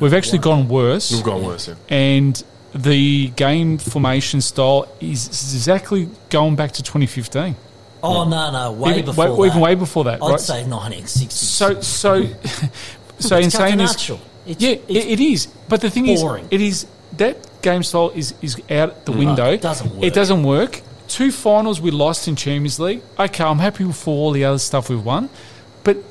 We've 0.00 0.14
actually 0.14 0.38
gone 0.38 0.68
worse, 0.68 1.12
We've 1.12 1.24
gone 1.24 1.44
worse. 1.44 1.68
Yeah. 1.68 1.74
and 1.88 2.42
the 2.74 3.28
game 3.30 3.78
formation 3.78 4.40
style 4.40 4.88
is 5.00 5.26
exactly 5.26 6.08
going 6.30 6.56
back 6.56 6.72
to 6.72 6.82
2015. 6.82 7.56
Oh, 8.02 8.28
no, 8.28 8.52
no, 8.52 8.72
way 8.72 8.90
even, 8.90 9.04
before 9.06 9.36
way, 9.36 9.48
that. 9.48 9.52
even 9.52 9.60
way 9.60 9.74
before 9.74 10.04
that. 10.04 10.22
I'd 10.22 10.30
right? 10.30 10.40
say 10.40 10.64
1960s. 10.64 11.32
So, 11.32 11.80
so, 11.80 12.22
so 13.18 13.36
in 13.38 13.44
It's 13.46 13.56
saying 13.56 13.78
this, 13.78 14.10
It's, 14.46 14.60
yeah, 14.60 14.70
it's, 14.70 14.82
it, 14.88 15.06
it 15.06 15.20
is. 15.20 15.46
But 15.68 15.80
the 15.80 15.90
thing 15.90 16.06
boring. 16.06 16.44
is, 16.44 16.52
it 16.52 16.60
is 16.60 16.86
that 17.16 17.62
game 17.62 17.82
style 17.82 18.10
is 18.10 18.34
is 18.40 18.56
out 18.70 19.04
the 19.04 19.12
mm. 19.12 19.18
window. 19.18 19.52
it 19.52 19.60
doesn't 19.60 19.90
work. 19.94 20.04
It 20.04 20.14
doesn't 20.14 20.42
work. 20.42 20.80
Two 21.08 21.32
finals 21.32 21.80
we 21.80 21.90
lost 21.90 22.28
in 22.28 22.36
Champions 22.36 22.78
League. 22.78 23.00
Okay, 23.18 23.42
I'm 23.42 23.58
happy 23.58 23.90
for 23.92 24.14
all 24.14 24.30
the 24.30 24.44
other 24.44 24.58
stuff 24.58 24.90
we've 24.90 25.04
won, 25.04 25.28
but 25.28 25.30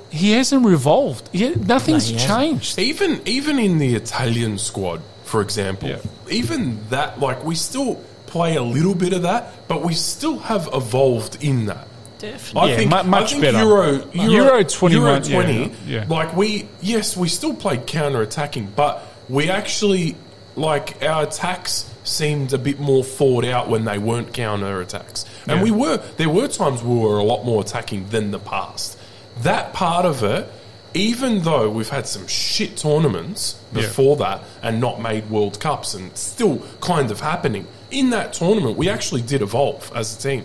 he 0.10 0.32
hasn't 0.32 0.66
revolved. 0.66 1.30
He, 1.34 1.50
nothing's 1.56 2.12
No, 2.12 2.18
he 2.18 2.24
hasn't. 2.24 2.40
changed. 2.42 2.80
Even 2.80 3.22
even 3.26 3.60
in 3.60 3.78
the 3.78 3.96
Italian 3.96 4.58
squad, 4.58 5.02
for 5.26 5.42
example, 5.42 5.90
Yeah. 5.90 5.98
even 6.30 6.80
that 6.90 7.20
like 7.20 7.44
we 7.44 7.56
still 7.56 7.96
play 8.26 8.56
a 8.56 8.64
little 8.64 8.96
bit 8.96 9.14
of 9.14 9.22
that, 9.24 9.68
but 9.68 9.84
we 9.84 9.94
still 9.94 10.40
have 10.40 10.70
evolved 10.74 11.38
in 11.44 11.66
that. 11.68 11.88
Definitely. 12.20 12.62
I 12.62 12.72
Yeah, 12.72 12.78
think, 12.78 12.92
mu- 12.92 13.04
much 13.12 13.24
I 13.24 13.28
think 13.28 13.42
better. 13.44 13.58
Euro, 13.60 13.86
Euro, 14.14 14.32
Euro 14.32 14.64
21, 14.64 14.92
Euro 15.06 15.16
yeah, 15.20 15.44
20, 15.44 15.72
yeah. 15.88 16.06
like 16.10 16.36
we, 16.36 16.68
yes, 16.82 17.16
we 17.16 17.28
still 17.30 17.54
played 17.54 17.86
counter 17.86 18.22
attacking, 18.22 18.74
but 18.76 19.04
we 19.30 19.50
actually, 19.52 20.16
like, 20.56 20.98
our 21.04 21.24
attacks 21.24 21.86
seemed 22.04 22.54
a 22.54 22.58
bit 22.58 22.80
more 22.80 23.04
thought 23.04 23.46
out 23.46 23.70
when 23.70 23.86
they 23.86 23.98
weren't 24.00 24.34
counter 24.34 24.82
attacks. 24.82 25.26
And 25.48 25.58
Yeah. 25.60 25.64
we 25.64 25.72
were, 25.72 25.98
there 26.18 26.30
were 26.30 26.48
times 26.48 26.82
we 26.82 26.98
were 26.98 27.18
a 27.20 27.24
lot 27.24 27.46
more 27.46 27.62
attacking 27.62 28.08
than 28.10 28.32
the 28.32 28.40
past. 28.40 28.98
That 29.44 29.74
part 29.74 30.06
of 30.06 30.24
it, 30.24 30.48
even 30.94 31.42
though 31.42 31.70
we've 31.70 31.90
had 31.90 32.08
some 32.08 32.28
shit 32.28 32.78
tournaments 32.78 33.56
Yeah. 33.74 33.82
before 33.82 34.18
that 34.18 34.42
and 34.64 34.80
not 34.80 35.02
made 35.02 35.30
World 35.30 35.60
Cups 35.60 35.94
and 35.94 36.16
still 36.18 36.62
kind 36.82 37.12
of 37.12 37.20
happening, 37.20 37.68
in 37.92 38.10
that 38.12 38.34
tournament, 38.34 38.78
we 38.78 38.90
actually 38.90 39.22
did 39.22 39.42
evolve 39.42 39.92
as 39.96 40.16
a 40.16 40.20
team. 40.20 40.44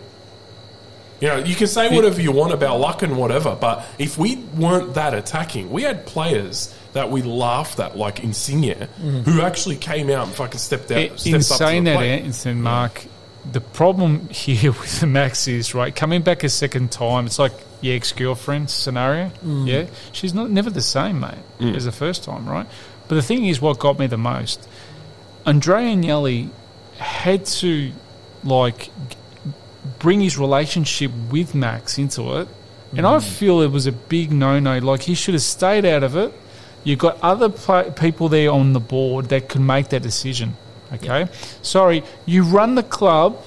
You 1.20 1.28
know, 1.28 1.36
you 1.38 1.54
can 1.54 1.68
say 1.68 1.94
whatever 1.94 2.20
you 2.20 2.32
want 2.32 2.52
about 2.52 2.80
luck 2.80 3.02
and 3.02 3.16
whatever, 3.16 3.56
but 3.58 3.86
if 3.96 4.18
we 4.18 4.36
weren't 4.56 4.94
that 4.94 5.14
attacking, 5.14 5.70
we 5.70 5.82
had 5.82 6.04
players 6.04 6.74
that 6.94 7.10
we 7.12 7.22
laughed 7.22 7.78
at, 7.78 7.96
like 7.96 8.24
Insigne, 8.24 8.88
mm. 9.00 9.22
who 9.22 9.40
actually 9.40 9.76
came 9.76 10.10
out 10.10 10.26
and 10.26 10.36
fucking 10.36 10.58
stepped 10.58 10.90
out. 10.90 10.98
In 10.98 11.16
stepped 11.18 11.34
up 11.34 11.40
to 11.40 11.42
saying 11.44 11.84
the 11.84 11.92
that. 11.92 12.02
Anthony 12.02 12.60
Mark, 12.60 13.06
the 13.50 13.60
problem 13.60 14.28
here 14.28 14.72
with 14.80 15.00
the 15.00 15.06
Max 15.06 15.48
is 15.48 15.74
right 15.74 15.94
coming 15.94 16.22
back 16.22 16.44
a 16.44 16.48
second 16.48 16.92
time. 16.92 17.26
It's 17.26 17.38
like 17.38 17.52
your 17.80 17.96
ex 17.96 18.12
girlfriend 18.12 18.70
scenario. 18.70 19.30
Mm. 19.44 19.66
Yeah, 19.66 19.86
she's 20.12 20.34
not 20.34 20.50
never 20.50 20.70
the 20.70 20.82
same, 20.82 21.20
mate, 21.20 21.34
mm. 21.58 21.76
as 21.76 21.84
the 21.84 21.92
first 21.92 22.24
time, 22.24 22.48
right? 22.48 22.66
But 23.08 23.16
the 23.16 23.22
thing 23.22 23.46
is, 23.46 23.60
what 23.60 23.78
got 23.78 23.98
me 23.98 24.06
the 24.06 24.16
most, 24.16 24.68
Andrea 25.44 25.96
Agnelli 25.96 26.50
had 26.98 27.44
to 27.46 27.92
like 28.44 28.90
bring 29.98 30.20
his 30.20 30.38
relationship 30.38 31.10
with 31.30 31.54
Max 31.54 31.98
into 31.98 32.36
it, 32.38 32.48
and 32.96 33.06
I 33.06 33.16
mm. 33.16 33.22
feel 33.22 33.60
it 33.62 33.70
was 33.70 33.86
a 33.86 33.92
big 33.92 34.32
no-no. 34.32 34.78
Like 34.78 35.02
he 35.02 35.14
should 35.14 35.34
have 35.34 35.42
stayed 35.42 35.84
out 35.84 36.02
of 36.02 36.16
it. 36.16 36.32
You've 36.84 36.98
got 36.98 37.18
other 37.22 37.48
pla 37.48 37.90
people 37.90 38.28
there 38.28 38.50
on 38.50 38.72
the 38.72 38.80
board 38.80 39.26
that 39.26 39.48
could 39.48 39.60
make 39.60 39.88
that 39.90 40.02
decision. 40.02 40.56
Okay, 40.94 41.28
sorry, 41.62 42.02
you 42.26 42.44
run 42.44 42.74
the 42.74 42.82
club. 42.82 43.42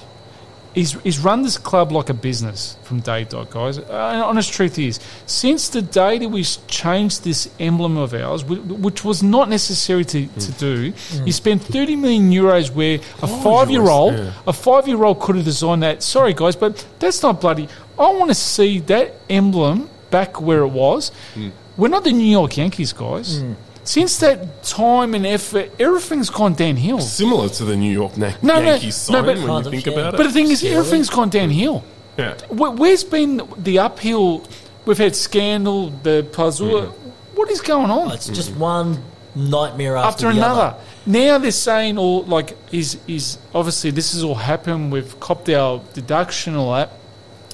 Is, 0.74 0.92
he's 1.04 1.20
run 1.20 1.44
this 1.44 1.58
club 1.58 1.94
like 1.94 2.10
a 2.10 2.14
business 2.14 2.76
from 2.84 3.00
day 3.00 3.24
dot, 3.24 3.50
guys. 3.50 3.80
Uh, 3.80 4.24
honest 4.26 4.52
truth 4.52 4.78
is, 4.78 5.00
since 5.26 5.70
the 5.70 5.82
day 5.82 6.18
that 6.18 6.28
we 6.28 6.44
changed 6.44 7.24
this 7.24 7.50
emblem 7.62 7.96
of 7.96 8.14
ours, 8.14 8.44
which 8.44 9.06
was 9.06 9.24
not 9.24 9.48
necessary 9.48 10.04
to, 10.04 10.26
mm. 10.26 10.46
to 10.46 10.52
do, 10.60 10.92
mm. 10.92 11.26
you 11.26 11.32
spent 11.32 11.62
30 11.62 11.96
million 11.96 12.30
euros 12.30 12.72
where 12.72 12.98
a 12.98 13.02
oh, 13.24 13.42
five 13.42 13.72
year 13.72 13.88
old 13.88 14.16
yeah. 14.16 14.34
a 14.46 14.52
five 14.52 14.86
year 14.90 15.02
old 15.02 15.22
could 15.22 15.38
have 15.38 15.46
designed 15.46 15.82
that. 15.84 16.04
Sorry, 16.04 16.34
guys, 16.34 16.58
but 16.58 16.86
that's 17.00 17.24
not 17.24 17.40
bloody. 17.40 17.70
I 17.98 18.12
want 18.12 18.30
to 18.30 18.36
see 18.36 18.80
that 18.80 19.14
emblem 19.30 19.90
back 20.12 20.42
where 20.42 20.60
it 20.60 20.74
was. 20.74 21.12
Mm. 21.36 21.54
We're 21.78 21.88
not 21.90 22.04
the 22.04 22.12
New 22.12 22.30
York 22.30 22.58
Yankees, 22.58 22.92
guys. 22.92 23.44
Since 23.86 24.18
that 24.20 24.64
time 24.64 25.14
and 25.14 25.26
effort, 25.26 25.72
everything's 25.80 26.30
gone 26.30 26.54
downhill. 26.56 27.00
Similar 27.00 27.50
to 27.50 27.66
the 27.66 27.76
New 27.76 27.92
York 27.92 28.18
Na- 28.18 28.32
No, 28.42 28.56
no, 28.60 28.62
Yankees 28.72 29.10
no, 29.10 29.16
sign 29.22 29.26
but- 29.26 29.38
when 29.48 29.64
you 29.66 29.72
think 29.72 29.86
yeah. 29.86 29.94
about 29.94 30.14
it. 30.16 30.18
But 30.18 30.24
the 30.24 30.32
thing 30.34 30.50
is, 30.50 30.60
Scary. 30.60 30.76
everything's 30.76 31.10
gone 31.10 31.30
downhill. 31.30 31.84
yeah. 32.18 32.34
Where, 32.50 32.72
where's 32.72 33.04
been 33.04 33.42
the 33.58 33.80
uphill? 33.80 34.44
We've 34.86 34.98
had 34.98 35.16
scandal, 35.16 35.90
the 36.04 36.28
puzzle. 36.32 36.68
Mm-hmm. 36.70 37.10
What 37.36 37.50
is 37.52 37.62
going 37.62 37.92
on? 37.92 38.12
It's 38.12 38.28
just 38.28 38.56
one 38.56 39.04
nightmare 39.36 39.98
after, 39.98 40.28
after 40.28 40.32
the 40.34 40.38
another. 40.46 40.62
other. 40.62 40.78
Now 41.06 41.38
they're 41.38 41.52
saying, 41.52 41.98
all 42.00 42.24
like, 42.24 42.58
is 42.72 42.98
is 43.08 43.38
obviously 43.54 43.92
this 43.92 44.14
has 44.14 44.24
all 44.24 44.34
happened 44.36 44.92
We've 44.92 45.20
copped 45.20 45.50
our 45.50 45.82
deduction, 45.94 46.56
all 46.56 46.74
that. 46.74 46.92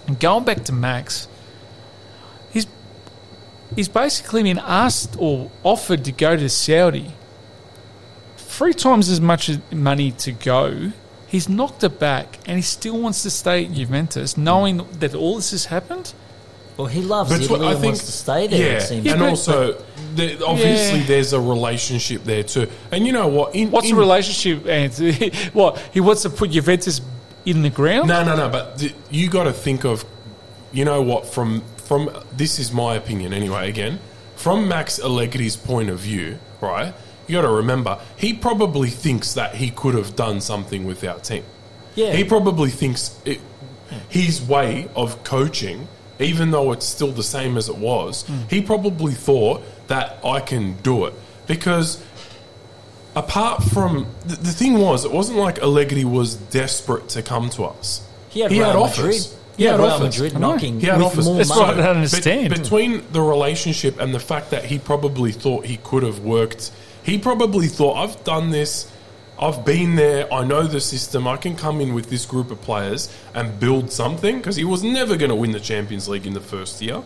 And 0.07 0.19
going 0.19 0.43
back 0.45 0.63
to 0.65 0.73
Max, 0.73 1.27
he's 1.27 1.30
he's 3.75 3.87
basically 3.89 4.43
been 4.43 4.59
asked 4.59 5.15
or 5.19 5.49
offered 5.63 6.05
to 6.05 6.11
go 6.11 6.35
to 6.35 6.49
Saudi. 6.49 7.11
Three 8.37 8.73
times 8.73 9.09
as 9.09 9.21
much 9.21 9.49
money 9.71 10.11
to 10.11 10.31
go. 10.31 10.91
He's 11.27 11.47
knocked 11.47 11.83
it 11.83 11.97
back, 11.99 12.39
and 12.45 12.57
he 12.57 12.61
still 12.61 12.99
wants 12.99 13.23
to 13.23 13.29
stay 13.29 13.65
at 13.65 13.71
Juventus, 13.71 14.37
knowing 14.37 14.85
that 14.99 15.15
all 15.15 15.37
this 15.37 15.51
has 15.51 15.65
happened. 15.65 16.13
Well, 16.75 16.87
he 16.87 17.01
loves 17.01 17.29
But 17.31 17.41
Italy 17.41 17.67
I 17.67 17.71
and 17.71 17.79
think 17.79 17.91
wants 17.93 18.05
to 18.05 18.11
stay 18.11 18.47
there. 18.47 18.59
Yeah, 18.59 18.77
it 18.77 18.81
seems. 18.81 19.05
Yeah, 19.05 19.11
and 19.13 19.19
but- 19.21 19.29
also 19.29 19.83
there, 20.15 20.37
obviously 20.45 20.99
Yeah. 20.99 21.05
there's 21.05 21.31
a 21.33 21.39
relationship 21.39 22.23
there 22.25 22.43
too. 22.43 22.67
And 22.91 23.05
you 23.05 23.13
know 23.13 23.27
what? 23.27 23.55
In, 23.55 23.71
What's 23.71 23.87
in, 23.89 23.95
the 23.95 24.01
relationship, 24.01 24.67
Anthony? 24.67 25.31
what 25.53 25.77
he 25.93 26.01
wants 26.01 26.23
to 26.23 26.29
put 26.29 26.51
Juventus 26.51 26.99
in 27.45 27.61
the 27.61 27.69
ground? 27.69 28.09
No, 28.09 28.23
no, 28.25 28.35
no. 28.35 28.49
But 28.49 28.79
th- 28.79 28.93
you 29.09 29.29
got 29.29 29.43
to 29.45 29.53
think 29.53 29.85
of, 29.85 30.03
you 30.73 30.83
know 30.83 31.01
what? 31.01 31.25
From 31.25 31.63
from 31.91 32.09
this 32.31 32.57
is 32.57 32.71
my 32.71 32.95
opinion 32.95 33.33
anyway. 33.33 33.67
Again, 33.67 33.99
from 34.37 34.65
Max 34.65 34.97
Allegri's 34.97 35.57
point 35.57 35.89
of 35.89 35.99
view, 35.99 36.39
right? 36.61 36.93
You 37.27 37.35
got 37.35 37.41
to 37.41 37.51
remember 37.51 37.99
he 38.15 38.33
probably 38.33 38.89
thinks 38.89 39.33
that 39.33 39.55
he 39.55 39.71
could 39.71 39.95
have 39.95 40.15
done 40.15 40.39
something 40.39 40.85
with 40.85 41.03
our 41.03 41.19
team. 41.19 41.43
Yeah. 41.95 42.13
He 42.13 42.23
probably 42.23 42.69
thinks 42.69 43.19
it, 43.25 43.41
his 44.07 44.41
way 44.41 44.87
of 44.95 45.21
coaching, 45.25 45.89
even 46.17 46.51
though 46.51 46.71
it's 46.71 46.85
still 46.85 47.11
the 47.11 47.23
same 47.23 47.57
as 47.57 47.67
it 47.67 47.77
was, 47.77 48.25
hmm. 48.25 48.43
he 48.49 48.61
probably 48.61 49.13
thought 49.13 49.61
that 49.87 50.17
I 50.23 50.39
can 50.39 50.77
do 50.83 51.07
it 51.07 51.13
because 51.45 52.01
apart 53.17 53.63
from 53.63 54.07
the, 54.25 54.37
the 54.37 54.53
thing 54.53 54.77
was, 54.77 55.03
it 55.03 55.11
wasn't 55.11 55.39
like 55.39 55.59
Allegri 55.59 56.05
was 56.05 56.35
desperate 56.35 57.09
to 57.09 57.21
come 57.21 57.49
to 57.49 57.65
us. 57.65 58.07
He 58.29 58.39
had 58.39 58.77
offers. 58.77 59.27
Madrid. 59.27 59.40
He 59.57 59.65
had 59.65 59.79
Real 59.79 59.89
offers. 59.89 60.15
Madrid 60.17 60.35
I 60.35 60.39
know. 60.39 60.51
knocking 60.53 60.79
He 60.79 60.87
had 60.87 60.97
with 60.97 61.07
offers. 61.07 61.25
more 61.25 61.37
That's 61.37 61.49
money. 61.49 61.61
what 61.61 61.69
I 61.69 61.73
don't 61.75 61.83
Be- 61.85 61.89
understand. 61.97 62.49
between 62.49 63.03
the 63.11 63.21
relationship 63.21 63.99
and 63.99 64.13
the 64.13 64.19
fact 64.19 64.49
that 64.51 64.65
he 64.65 64.79
probably 64.79 65.31
thought 65.31 65.65
he 65.65 65.77
could 65.77 66.03
have 66.03 66.19
worked, 66.19 66.71
he 67.03 67.17
probably 67.17 67.67
thought, 67.67 67.95
I've 67.97 68.23
done 68.23 68.49
this, 68.51 68.89
I've 69.39 69.65
been 69.65 69.95
there, 69.95 70.31
I 70.33 70.43
know 70.45 70.63
the 70.63 70.79
system, 70.79 71.27
I 71.27 71.35
can 71.37 71.55
come 71.55 71.81
in 71.81 71.93
with 71.93 72.09
this 72.09 72.25
group 72.25 72.51
of 72.51 72.61
players 72.61 73.13
and 73.33 73.59
build 73.59 73.91
something, 73.91 74.37
because 74.37 74.55
he 74.55 74.63
was 74.65 74.83
never 74.83 75.15
going 75.17 75.29
to 75.29 75.35
win 75.35 75.51
the 75.51 75.59
Champions 75.59 76.07
League 76.07 76.25
in 76.27 76.33
the 76.33 76.41
first 76.41 76.81
year. 76.81 77.01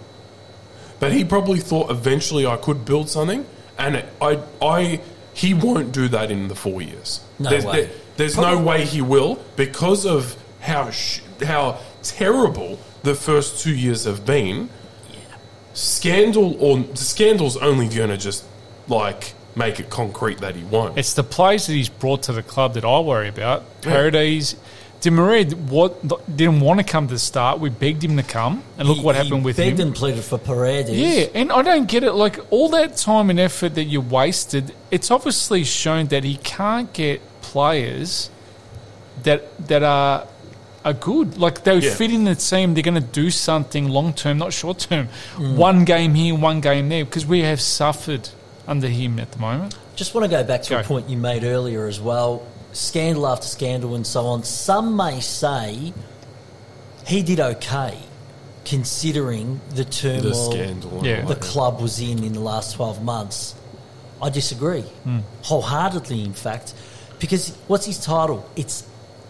But 0.99 1.12
he 1.13 1.23
probably 1.25 1.60
thought 1.60 1.89
eventually 1.91 2.45
I 2.45 2.58
could 2.58 2.86
build 2.86 3.10
something, 3.10 3.45
and 3.77 3.95
it, 3.97 4.05
I, 4.21 4.39
I, 4.62 5.01
he 5.34 5.53
won't 5.53 5.91
do 5.93 6.08
that 6.10 6.31
in 6.31 6.47
the 6.47 6.55
four 6.55 6.81
years. 6.81 7.21
No 7.39 7.49
there's, 7.49 7.65
way. 7.65 7.81
there- 7.86 7.89
there's 8.17 8.38
no 8.38 8.58
way 8.58 8.86
he 8.86 9.01
will 9.01 9.43
because 9.58 10.05
of 10.05 10.38
how 10.62 10.89
sh- 10.89 11.19
how 11.45 11.79
terrible 12.06 12.80
the 13.04 13.15
first 13.15 13.60
two 13.62 13.76
years 13.76 14.06
have 14.06 14.26
been. 14.26 14.70
Scandal 15.74 16.56
or 16.63 16.96
scandal's 16.96 17.58
only 17.58 17.89
going 17.89 18.10
to 18.10 18.18
just 18.18 18.46
like 18.88 19.34
make 19.56 19.80
it 19.80 19.89
concrete 19.89 20.39
that 20.39 20.56
he 20.56 20.63
won't. 20.63 20.98
It's 20.98 21.13
the 21.13 21.24
players 21.24 21.68
that 21.68 21.74
he's 21.74 21.89
brought 21.89 22.24
to 22.24 22.34
the 22.34 22.44
club 22.44 22.76
that 22.76 22.86
I 22.86 23.00
worry 23.00 23.28
about. 23.28 23.82
Paredes, 23.82 24.56
Di 25.02 25.10
Maria 25.10 25.46
what, 25.54 26.02
didn't 26.34 26.62
want 26.62 26.80
to 26.80 26.86
come 26.86 27.08
to 27.08 27.13
the 27.15 27.20
start. 27.20 27.60
We 27.60 27.70
begged 27.70 28.04
him 28.04 28.15
to 28.18 28.24
come, 28.24 28.63
and 28.78 28.88
look 28.88 28.98
He- 29.00 29.04
what 29.04 29.15
he 29.15 29.24
happened 29.24 29.44
with 29.44 29.58
begged 29.58 29.80
him. 29.80 29.88
and 29.88 29.96
pleaded 29.96 30.24
for 30.24 30.38
Paredes. 30.38 30.91
Yeah, 30.91 31.26
and 31.34 31.52
I 31.52 31.62
don't 31.62 31.88
get 31.89 32.04
it. 32.04 32.13
Like 32.13 32.39
all 32.52 32.70
that 32.70 32.96
time 32.96 33.30
and 33.30 33.39
effort 33.39 33.76
that 33.76 33.84
you 33.86 34.00
wasted, 34.00 34.74
it's 34.91 35.12
obviously 35.12 35.65
shown 35.65 36.08
that 36.08 36.24
he 36.24 36.38
can't 36.38 36.91
get 36.94 37.22
players 37.41 38.30
that 39.24 39.68
that 39.68 39.84
are 39.84 40.26
are 40.86 40.93
good. 40.93 41.38
Like 41.38 41.63
they 41.63 41.78
Yeah. 41.80 41.93
fit 41.95 42.12
in 42.12 42.24
the 42.24 42.36
team. 42.36 42.74
They're 42.76 42.84
going 42.84 42.95
to 42.95 43.02
do 43.02 43.30
something 43.32 43.89
long 43.89 44.13
term, 44.13 44.38
not 44.38 44.54
short 44.54 44.80
term. 44.80 45.10
One 45.38 45.84
game 45.84 46.13
here, 46.13 46.36
one 46.36 46.62
game 46.62 46.88
there, 46.89 47.04
because 47.04 47.26
we 47.26 47.41
have 47.41 47.60
suffered 47.60 48.30
under 48.67 48.88
him 48.88 49.19
at 49.19 49.32
the 49.32 49.39
moment. 49.39 49.76
Just 49.95 50.13
want 50.13 50.24
to 50.26 50.30
go 50.30 50.43
back 50.43 50.62
to 50.63 50.69
Go. 50.69 50.80
a 50.80 50.84
point 50.84 51.10
you 51.10 51.17
made 51.17 51.43
earlier 51.43 51.88
as 51.88 52.00
well. 52.00 52.43
Scandal 52.74 53.28
after 53.28 53.48
scandal 53.48 53.95
and 53.95 54.06
so 54.06 54.26
on. 54.28 54.43
Some 54.43 54.95
may 54.95 55.19
say 55.21 55.93
he 57.08 57.24
did 57.24 57.39
okay, 57.39 57.98
considering 58.65 59.62
the 59.74 59.86
turmoil 59.86 60.21
the 60.21 60.34
scandal. 60.36 61.02
Yeah. 61.06 61.26
the 61.26 61.36
club 61.36 61.82
was 61.82 62.00
in 62.00 62.24
in 62.24 62.34
the 62.34 62.39
last 62.41 62.76
12 62.76 63.02
months. 63.04 63.56
I 64.21 64.30
disagree. 64.30 64.82
Hmm. 64.82 65.19
Wholeheartedly, 65.43 66.24
in 66.24 66.34
fact. 66.34 66.74
Because 67.19 67.56
what's 67.67 67.86
his 67.86 68.00
title? 68.04 68.48
It's 68.56 68.84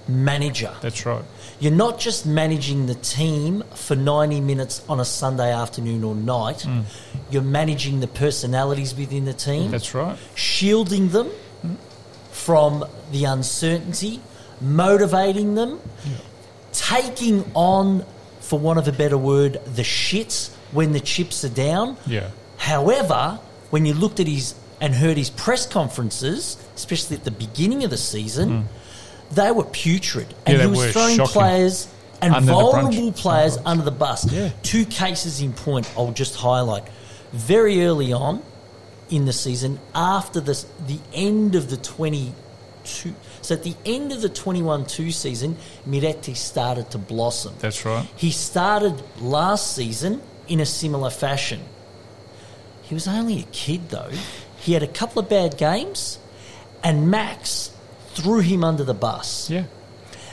manager. 0.08 0.72
That's 0.82 1.06
right. 1.06 1.24
You're 1.60 1.72
not 1.72 2.00
just 2.00 2.26
managing 2.26 2.86
the 2.86 2.96
team 2.96 3.64
for 3.74 3.96
90 3.96 4.42
minutes 4.42 4.84
on 4.90 5.00
a 5.00 5.06
Sunday 5.06 5.52
afternoon 5.54 6.04
or 6.04 6.14
night. 6.14 6.60
Mm. 6.60 6.84
You're 7.30 7.42
managing 7.42 8.02
the 8.02 8.08
personalities 8.08 8.94
within 8.94 9.26
the 9.26 9.34
team, 9.34 9.72
That's 9.72 9.94
right. 9.94 10.18
shielding 10.36 11.10
them 11.10 11.32
from 12.32 12.84
the 13.12 13.26
uncertainty, 13.26 14.22
motivating 14.60 15.56
them, 15.56 15.80
taking 16.74 17.50
on, 17.54 18.06
for 18.42 18.60
want 18.60 18.78
of 18.78 18.88
a 18.88 18.92
better 18.92 19.18
word, 19.18 19.54
the 19.66 19.82
shits 19.82 20.54
when 20.72 20.92
the 20.92 21.00
chips 21.00 21.46
are 21.46 21.50
down. 21.50 21.98
Yeah. 22.06 22.30
However, 22.58 23.40
when 23.70 23.86
you 23.86 23.94
looked 23.94 24.20
at 24.20 24.28
his 24.28 24.56
and 24.82 24.94
heard 24.94 25.18
his 25.18 25.30
press 25.30 25.66
conferences, 25.66 26.58
especially 26.76 27.16
at 27.16 27.24
the 27.24 27.32
beginning 27.32 27.84
of 27.84 27.90
the 27.90 27.98
season, 27.98 28.50
mm. 28.50 28.64
They 29.32 29.52
were 29.52 29.64
putrid. 29.66 30.34
And. 30.46 30.58
Yeah, 30.58 30.64
he 30.64 30.70
was 30.70 30.92
throwing 30.92 31.18
shocking. 31.18 31.34
players 31.34 31.88
and 32.22 32.34
Under 32.34 32.52
vulnerable 32.52 33.12
players 33.12 33.58
under 33.66 33.84
the 33.84 33.92
bus. 33.92 34.32
Yeah. 34.32 34.52
Two 34.64 34.86
cases 34.86 35.42
in 35.42 35.54
point 35.54 35.92
I'll 35.98 36.12
just 36.12 36.36
highlight. 36.36 36.84
Very 37.34 37.86
early 37.86 38.14
on 38.14 38.42
in 39.10 39.26
the 39.26 39.34
season, 39.34 39.80
after 39.94 40.40
the, 40.40 40.66
the 40.88 41.00
end 41.14 41.56
of 41.56 41.70
the 41.70 41.78
22... 41.78 42.34
So 43.42 43.56
at 43.56 43.64
the 43.64 43.76
end 43.86 44.12
of 44.12 44.22
the 44.22 44.30
21-2 44.30 45.12
season, 45.12 45.58
Miretti 45.88 46.36
started 46.36 46.92
to 46.92 46.98
blossom. 46.98 47.56
That's 47.60 47.84
right. 47.86 48.08
He 48.16 48.32
started 48.32 49.02
last 49.20 49.76
season 49.76 50.22
in 50.48 50.60
a 50.60 50.66
similar 50.66 51.10
fashion. 51.10 51.62
He 52.84 52.94
was 52.94 53.08
only 53.08 53.40
a 53.40 53.46
kid, 53.52 53.90
though. 53.90 54.12
He 54.58 54.74
had 54.74 54.84
a 54.84 54.88
couple 54.88 55.20
of 55.20 55.30
bad 55.30 55.58
games, 55.58 56.20
and 56.84 57.10
Max 57.10 57.72
threw 58.16 58.40
him 58.40 58.64
under 58.64 58.84
the 58.84 58.94
bus. 58.94 59.50
Yeah. 59.50 59.66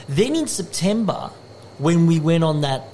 Then 0.07 0.35
in 0.35 0.47
September, 0.47 1.31
when 1.77 2.07
we 2.07 2.19
went 2.19 2.43
on 2.43 2.61
that, 2.61 2.87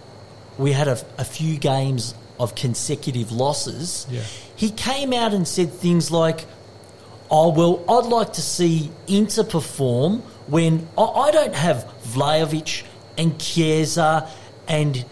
we 0.58 0.74
had 0.74 0.88
a, 0.88 1.00
a 1.18 1.24
few 1.24 1.58
games 1.58 2.14
of 2.40 2.56
consecutive 2.56 3.32
losses. 3.32 4.06
Yeah. 4.10 4.22
He 4.56 4.72
came 4.72 5.14
out 5.14 5.34
and 5.34 5.48
said 5.48 5.72
things 5.72 6.12
like, 6.12 6.46
"Oh 7.30 7.50
well, 7.50 7.84
I'd 7.90 8.10
like 8.10 8.34
to 8.34 8.42
see 8.42 8.92
Inter 9.08 9.44
perform 9.44 10.20
when 10.48 10.88
I, 10.98 11.04
I 11.04 11.32
don't 11.32 11.56
have 11.56 11.86
Vlahovic 12.04 12.84
and 13.18 13.40
Chiesa 13.40 14.30
and 14.68 15.06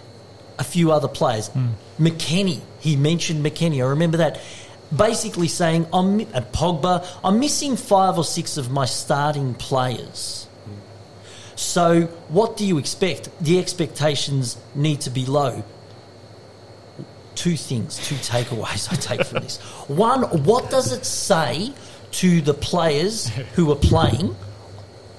a 0.60 0.64
few 0.64 0.92
other 0.92 1.08
players. 1.08 1.48
Hmm. 1.50 1.70
McKennie, 2.00 2.62
he 2.80 2.96
mentioned 2.96 3.46
McKennie. 3.46 3.84
I 3.84 3.90
remember 3.90 4.18
that." 4.18 4.40
Basically 4.96 5.48
saying, 5.48 5.88
I'm 5.92 6.22
at 6.22 6.36
uh, 6.36 6.42
Pogba, 6.42 7.06
I'm 7.24 7.40
missing 7.40 7.76
five 7.76 8.18
or 8.18 8.24
six 8.24 8.58
of 8.58 8.72
my 8.72 8.86
starting 8.86 9.54
players. 9.54 10.48
So, 11.56 12.04
what 12.30 12.56
do 12.56 12.66
you 12.66 12.78
expect? 12.78 13.30
The 13.42 13.60
expectations 13.60 14.58
need 14.76 15.02
to 15.02 15.10
be 15.10 15.26
low. 15.26 15.64
Two 17.36 17.58
things, 17.58 17.98
two 18.08 18.16
takeaways 18.16 18.92
I 18.92 18.96
take 18.96 19.26
from 19.26 19.44
this. 19.44 19.58
One, 19.88 20.24
what 20.44 20.70
does 20.70 20.92
it 20.92 21.06
say 21.06 21.74
to 22.12 22.42
the 22.42 22.54
players 22.54 23.28
who 23.56 23.72
are 23.72 23.76
playing? 23.76 24.36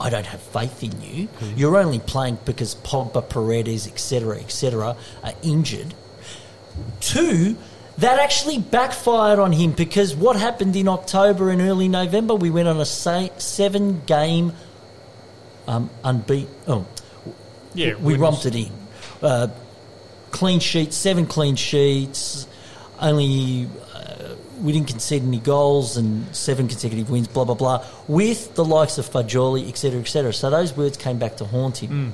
I 0.01 0.11
don't 0.11 0.27
have 0.27 0.41
faith 0.41 0.83
in 0.83 1.01
you. 1.03 1.27
Hmm. 1.27 1.59
You're 1.59 1.77
only 1.77 1.99
playing 1.99 2.39
because 2.45 2.77
Pogba, 2.77 3.29
Paredes, 3.29 3.87
etc., 3.87 4.39
etc., 4.39 4.97
are 5.25 5.33
injured. 5.43 5.95
Two, 7.01 7.57
that 7.99 8.19
actually 8.21 8.59
backfired 8.59 9.39
on 9.39 9.53
him 9.53 9.73
because 9.73 10.15
what 10.17 10.37
happened 10.37 10.77
in 10.77 10.89
October 10.89 11.51
and 11.51 11.61
early 11.61 11.89
November, 11.89 12.35
we 12.35 12.51
went 12.51 12.69
on 12.69 12.81
a 12.81 12.87
seven 12.87 14.03
game 14.07 14.53
um, 15.67 15.91
unbeat. 16.05 16.47
Oh, 16.67 16.87
Yeah. 17.75 17.95
we 17.97 18.15
romped 18.15 18.47
it 18.47 18.55
in. 18.55 18.71
Uh, 19.21 19.49
clean 20.31 20.61
sheets, 20.61 20.97
seven 20.97 21.27
clean 21.27 21.57
sheets. 21.57 22.47
Only 23.01 23.69
uh, 23.95 24.35
we 24.63 24.73
didn't 24.73 24.89
concede 24.89 25.23
any 25.23 25.39
goals 25.41 25.97
and 25.97 26.35
seven 26.35 26.69
consecutive 26.69 27.11
wins. 27.11 27.29
Blah 27.29 27.45
blah 27.45 27.55
blah. 27.55 27.85
With 28.09 28.55
the 28.55 28.65
likes 28.65 28.99
of 28.99 29.09
Fagioli, 29.09 29.69
etc., 29.69 30.01
etc. 30.01 30.33
So 30.33 30.51
those 30.51 30.77
words 30.77 30.97
came 30.97 31.19
back 31.19 31.37
to 31.39 31.45
haunt 31.45 31.79
him. 31.79 32.13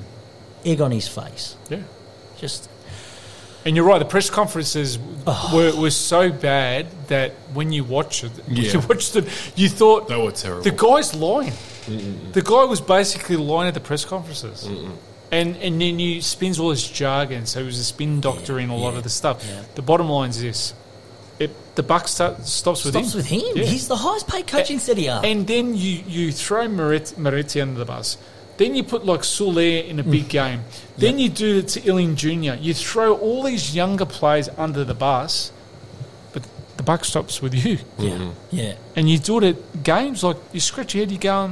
Egg 0.63 0.81
on 0.81 0.91
his 0.91 1.07
face. 1.07 1.55
Yeah. 1.69 1.83
Just 2.37 2.69
And 3.65 3.75
you're 3.75 3.85
right. 3.85 3.97
The 3.99 4.05
press 4.05 4.29
conferences 4.29 4.99
were, 5.51 5.75
were 5.75 5.89
so 5.89 6.31
bad 6.31 6.85
that 7.07 7.31
when 7.53 7.71
you 7.71 7.83
watch 7.83 8.23
it, 8.23 8.31
Yeah. 8.47 8.73
you 8.73 8.79
watched 8.87 9.15
it, 9.15 9.25
you 9.55 9.69
thought 9.69 10.07
They 10.07 10.15
were 10.21 10.31
terrible. 10.31 10.61
the 10.63 10.71
guy's 10.71 11.15
lying. 11.15 11.53
The 12.31 12.41
guy 12.43 12.63
was 12.65 12.79
basically 12.81 13.37
lying 13.37 13.67
at 13.67 13.73
the 13.73 13.79
press 13.79 14.05
conferences. 14.05 14.67
And 15.31 15.57
and 15.57 15.81
then 15.81 15.97
he 15.99 16.21
spins 16.21 16.59
all 16.59 16.69
this 16.69 16.87
jargon. 16.87 17.45
So 17.47 17.59
he 17.61 17.65
was 17.65 17.79
a 17.79 17.83
spin 17.83 18.21
doctor 18.21 18.59
in 18.59 18.69
a 18.69 18.75
lot 18.77 18.91
yeah, 18.91 18.97
of 18.99 19.03
the 19.03 19.09
stuff. 19.09 19.43
yeah. 19.47 19.63
The 19.73 19.81
bottom 19.81 20.07
line 20.07 20.29
is 20.29 20.39
this: 20.41 20.73
it, 21.39 21.49
the 21.75 21.81
buck 21.83 22.07
start, 22.07 22.45
stops 22.45 22.85
with 22.85 22.93
stops 22.93 23.13
him. 23.13 23.17
with 23.17 23.25
him. 23.25 23.41
Yeah. 23.55 23.63
He's 23.65 23.87
the 23.87 23.95
highest 23.95 24.27
paid 24.27 24.45
coach 24.47 24.69
in 24.69 24.79
Serie 24.79 25.07
A. 25.07 25.21
And 25.21 25.47
then 25.47 25.73
you, 25.75 26.03
you 26.07 26.31
throw 26.31 26.67
Miretti, 26.67 27.15
Miretti 27.15 27.61
under 27.61 27.79
the 27.79 27.85
bus. 27.85 28.17
Then 28.57 28.75
you 28.75 28.83
put 28.83 29.05
like 29.05 29.21
Soulé 29.21 29.87
in 29.87 29.99
a 29.99 30.03
Mm. 30.03 30.11
big 30.11 30.29
game. 30.29 30.61
Then 30.97 31.19
you 31.19 31.29
do 31.29 31.57
it 31.59 31.67
to 31.69 31.89
Iling 31.89 32.15
Jr. 32.15 32.55
You 32.59 32.73
throw 32.73 33.15
all 33.15 33.43
these 33.43 33.75
younger 33.75 34.05
players 34.05 34.49
under 34.57 34.83
the 34.85 34.93
bus, 34.93 35.51
but 36.31 36.43
the 36.77 36.83
buck 36.83 37.03
stops 37.03 37.41
with 37.41 37.53
you. 37.53 37.79
yeah, 37.97 38.29
yeah. 38.51 38.73
And 38.95 39.09
you 39.09 39.17
do 39.17 39.39
it 39.39 39.43
at 39.43 39.83
games 39.83 40.23
like 40.23 40.37
you 40.53 40.59
scratch 40.61 40.95
your 40.95 41.03
head, 41.03 41.11
you 41.11 41.17
go, 41.17 41.51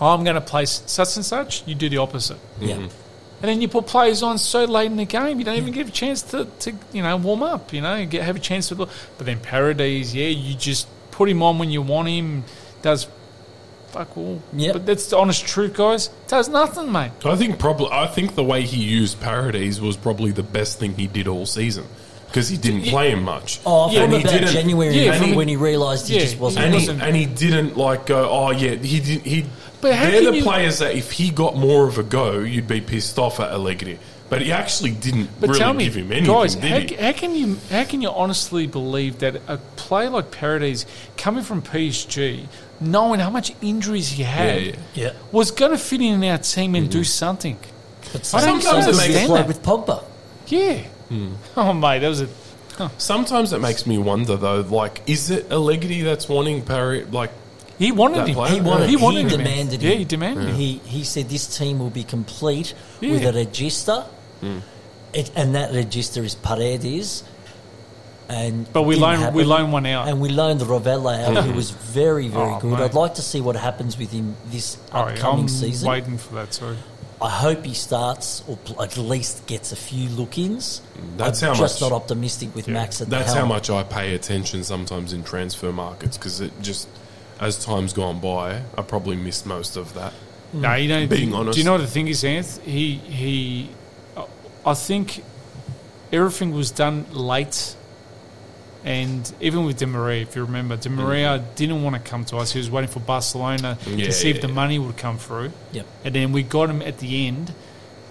oh, 0.00 0.14
I'm 0.14 0.22
going 0.22 0.36
to 0.36 0.40
play 0.40 0.66
such 0.66 1.16
and 1.16 1.24
such. 1.24 1.66
You 1.66 1.74
do 1.74 1.88
the 1.88 1.98
opposite. 1.98 2.38
Yeah. 2.60 2.74
And 3.42 3.48
then 3.48 3.60
you 3.62 3.68
put 3.68 3.86
players 3.86 4.22
on 4.22 4.36
so 4.38 4.64
late 4.66 4.86
in 4.86 4.96
the 4.98 5.06
game, 5.06 5.38
you 5.38 5.44
don't 5.44 5.56
even 5.56 5.72
give 5.72 5.88
a 5.88 5.90
chance 5.90 6.20
to, 6.30 6.44
to 6.60 6.72
you 6.92 7.02
know, 7.02 7.16
warm 7.16 7.42
up, 7.42 7.72
you 7.72 7.80
know, 7.80 8.04
get, 8.06 8.22
have 8.22 8.36
a 8.36 8.40
chance 8.40 8.68
to 8.68 8.74
look. 8.74 8.90
But 9.16 9.26
then 9.26 9.40
Paredes, 9.40 10.14
yeah, 10.14 10.28
you 10.28 10.54
just 10.54 10.86
put 11.10 11.28
him 11.28 11.42
on 11.42 11.58
when 11.58 11.70
you 11.70 11.80
want 11.82 12.08
him, 12.08 12.44
does 12.82 13.06
fuck 13.92 14.16
all. 14.16 14.42
Yep. 14.52 14.72
But 14.74 14.86
that's 14.86 15.06
the 15.08 15.18
honest 15.18 15.46
truth, 15.46 15.74
guys. 15.74 16.08
Does 16.28 16.48
nothing, 16.48 16.90
mate. 16.92 17.12
I 17.24 17.36
think 17.36 17.58
probably. 17.58 17.88
I 17.92 18.06
think 18.06 18.34
the 18.34 18.44
way 18.44 18.62
he 18.62 18.82
used 18.82 19.20
Paredes 19.20 19.80
was 19.80 19.96
probably 19.96 20.30
the 20.32 20.42
best 20.42 20.78
thing 20.78 20.94
he 20.94 21.06
did 21.06 21.26
all 21.28 21.46
season 21.46 21.84
because 22.26 22.48
he 22.48 22.56
didn't 22.56 22.82
play 22.84 23.10
him 23.10 23.24
much. 23.24 23.60
Oh, 23.66 23.90
Yeah, 23.90 24.02
and 24.04 24.12
he 24.12 24.20
about 24.20 24.32
didn't- 24.32 24.48
January 24.52 24.94
yeah, 24.96 25.10
when, 25.10 25.20
from- 25.20 25.34
when 25.34 25.48
he 25.48 25.56
realised 25.56 26.08
he 26.08 26.14
yeah, 26.14 26.20
just 26.20 26.38
wasn't. 26.38 26.64
and 26.66 26.74
he 26.74 26.80
wasn't- 26.80 27.02
and 27.02 27.16
he 27.16 27.26
didn't 27.26 27.76
like 27.76 28.06
go. 28.06 28.28
Oh 28.30 28.50
yeah, 28.52 28.74
he 28.76 29.00
did. 29.00 29.22
He. 29.22 29.46
But 29.80 29.94
how 29.94 30.10
they're 30.10 30.30
the 30.30 30.36
you- 30.36 30.42
players 30.42 30.78
that 30.78 30.94
if 30.94 31.10
he 31.12 31.30
got 31.30 31.56
more 31.56 31.88
of 31.88 31.98
a 31.98 32.02
go, 32.02 32.38
you'd 32.40 32.68
be 32.68 32.80
pissed 32.80 33.18
off 33.18 33.40
at 33.40 33.50
Allegri. 33.50 33.98
But 34.28 34.42
he 34.42 34.52
actually 34.52 34.92
didn't 34.92 35.28
But 35.40 35.48
really 35.48 35.58
tell 35.58 35.72
me, 35.74 35.84
give 35.86 35.96
him 35.96 36.12
anything, 36.12 36.32
guys, 36.32 36.54
did 36.54 36.70
how, 36.70 36.78
he? 36.78 36.94
how 36.94 37.12
can 37.12 37.34
you 37.34 37.56
how 37.68 37.82
can 37.82 38.00
you 38.00 38.10
honestly 38.10 38.68
believe 38.68 39.18
that 39.18 39.42
a 39.48 39.56
player 39.74 40.08
like 40.10 40.30
Paredes 40.30 40.86
coming 41.16 41.42
from 41.42 41.62
PSG, 41.62 42.46
knowing 42.80 43.20
how 43.20 43.30
much 43.30 43.52
injuries 43.62 44.08
he 44.10 44.22
had, 44.22 44.62
Yeah, 44.62 44.68
yeah. 44.72 44.76
yeah. 44.94 45.12
was 45.32 45.50
going 45.50 45.72
to 45.72 45.78
fit 45.78 46.00
in 46.00 46.22
our 46.24 46.38
team 46.38 46.74
and 46.74 46.90
do 46.90 47.04
something? 47.04 47.58
But 48.12 48.34
I 48.34 48.44
don't 48.46 48.60
sometimes 48.62 48.86
it 48.86 48.90
makes 48.96 49.00
understand 49.00 49.26
play 49.28 49.38
that. 49.38 49.46
with 49.48 49.62
Pogba. 49.62 50.04
Yeah. 50.48 50.78
Hmm. 51.08 51.32
Oh 51.56 51.72
mate, 51.72 52.00
that 52.00 52.08
was 52.08 52.22
a 52.22 52.28
Sometimes 52.96 53.52
it 53.52 53.60
makes 53.60 53.86
me 53.86 53.98
wonder 53.98 54.36
though. 54.36 54.60
Like, 54.62 55.02
is 55.06 55.30
it 55.30 55.50
Allegri 55.52 56.00
that's 56.00 56.28
wanting 56.28 56.62
Parry? 56.62 57.04
Like, 57.04 57.30
he 57.78 57.92
wanted 57.92 58.20
That 58.20 58.28
him. 58.28 58.34
player? 58.34 58.54
He 58.54 58.60
wanted. 58.60 58.88
He 58.88 58.96
He, 58.96 59.20
him. 59.20 59.28
demanded. 59.28 59.82
Yeah, 59.82 59.90
him. 59.90 59.98
he 59.98 60.04
demanded 60.06 60.48
him. 60.48 60.54
He 60.54 60.80
he 60.86 61.04
said 61.04 61.28
this 61.28 61.58
team 61.58 61.78
will 61.78 61.90
be 61.90 62.04
complete 62.04 62.72
Yeah. 63.00 63.12
with 63.12 63.24
a 63.26 63.32
regista, 63.32 64.04
Hmm. 64.40 64.58
it, 65.12 65.30
and 65.36 65.54
that 65.54 65.72
regista 65.72 66.24
is 66.24 66.34
Paredes. 66.34 67.22
And 68.30 68.72
But 68.72 68.82
we 68.82 68.94
didn't 68.94 69.02
loaned- 69.02 69.20
happen. 69.22 69.34
we 69.36 69.44
loaned 69.44 69.72
one 69.72 69.86
out. 69.86 70.06
and 70.08 70.20
we 70.20 70.28
loaned 70.28 70.60
the 70.60 70.64
Rovella 70.64 71.24
out, 71.36 71.44
who 71.44 71.52
mm. 71.52 71.56
was 71.56 71.70
very 71.70 72.28
very 72.28 72.44
Oh, 72.52 72.60
good. 72.60 72.70
mate. 72.78 72.80
I'd 72.84 72.94
like 72.94 73.14
to 73.14 73.22
see 73.22 73.40
what 73.40 73.56
happens 73.56 73.98
with 73.98 74.12
him 74.12 74.36
this 74.50 74.76
Oh, 74.92 75.00
upcoming 75.00 75.42
I'm 75.42 75.48
season. 75.48 75.88
waiting 75.88 76.16
for 76.16 76.34
that. 76.36 76.54
Sorry. 76.54 76.76
I 77.20 77.28
hope 77.28 77.64
he 77.66 77.74
starts 77.74 78.42
or 78.46 78.56
pl- 78.56 78.80
at 78.82 78.96
least 78.96 79.46
gets 79.46 79.72
a 79.72 79.76
few 79.76 80.08
look-ins. 80.10 80.80
That's 81.18 81.42
I'm 81.42 81.48
how 81.54 81.54
just 81.60 81.82
much- 81.82 81.90
not 81.90 81.94
optimistic 81.96 82.54
with 82.54 82.68
Yeah. 82.68 82.74
Max 82.74 83.00
at 83.00 83.10
the 83.10 83.16
that's 83.16 83.32
the 83.34 83.40
how 83.40 83.46
much 83.46 83.68
I 83.68 83.82
pay 83.82 84.14
attention 84.14 84.62
sometimes 84.64 85.12
in 85.12 85.22
transfer 85.24 85.72
markets 85.72 86.16
because 86.16 86.40
it 86.40 86.52
just, 86.62 86.86
as 87.40 87.62
time's 87.62 87.92
gone 87.92 88.20
by, 88.20 88.62
I 88.78 88.82
probably 88.82 89.16
missed 89.16 89.44
most 89.44 89.76
of 89.76 89.92
that. 89.94 90.12
No, 90.52 90.72
you 90.74 90.88
don't. 90.88 91.08
Being 91.10 91.30
do, 91.30 91.34
honest. 91.36 91.54
Do 91.56 91.60
you 91.60 91.64
know 91.66 91.72
what 91.72 91.80
the 91.82 91.86
thing 91.88 92.06
is, 92.08 92.22
Anth? 92.22 92.60
He 92.62 92.94
he. 92.94 93.70
I 94.64 94.74
think 94.74 95.22
everything 96.12 96.52
was 96.52 96.70
done 96.70 97.06
late, 97.12 97.76
and 98.84 99.30
even 99.40 99.64
with 99.64 99.78
Di 99.78 99.86
Maria, 99.86 100.22
if 100.22 100.34
you 100.36 100.44
remember, 100.44 100.76
Di 100.76 100.88
Maria 100.88 101.42
didn't 101.56 101.82
want 101.82 101.96
to 101.96 102.02
come 102.10 102.24
to 102.26 102.36
us. 102.38 102.52
He 102.52 102.58
was 102.58 102.70
waiting 102.70 102.90
for 102.90 103.00
Barcelona 103.00 103.76
Yeah, 103.86 104.06
to 104.06 104.12
see 104.12 104.30
if 104.30 104.40
the 104.40 104.48
money 104.48 104.78
would 104.78 104.96
come 104.96 105.18
through, 105.18 105.52
Yep. 105.72 105.86
and 106.04 106.14
then 106.14 106.32
we 106.32 106.42
got 106.42 106.70
him 106.70 106.80
at 106.82 106.98
the 106.98 107.26
end. 107.26 107.52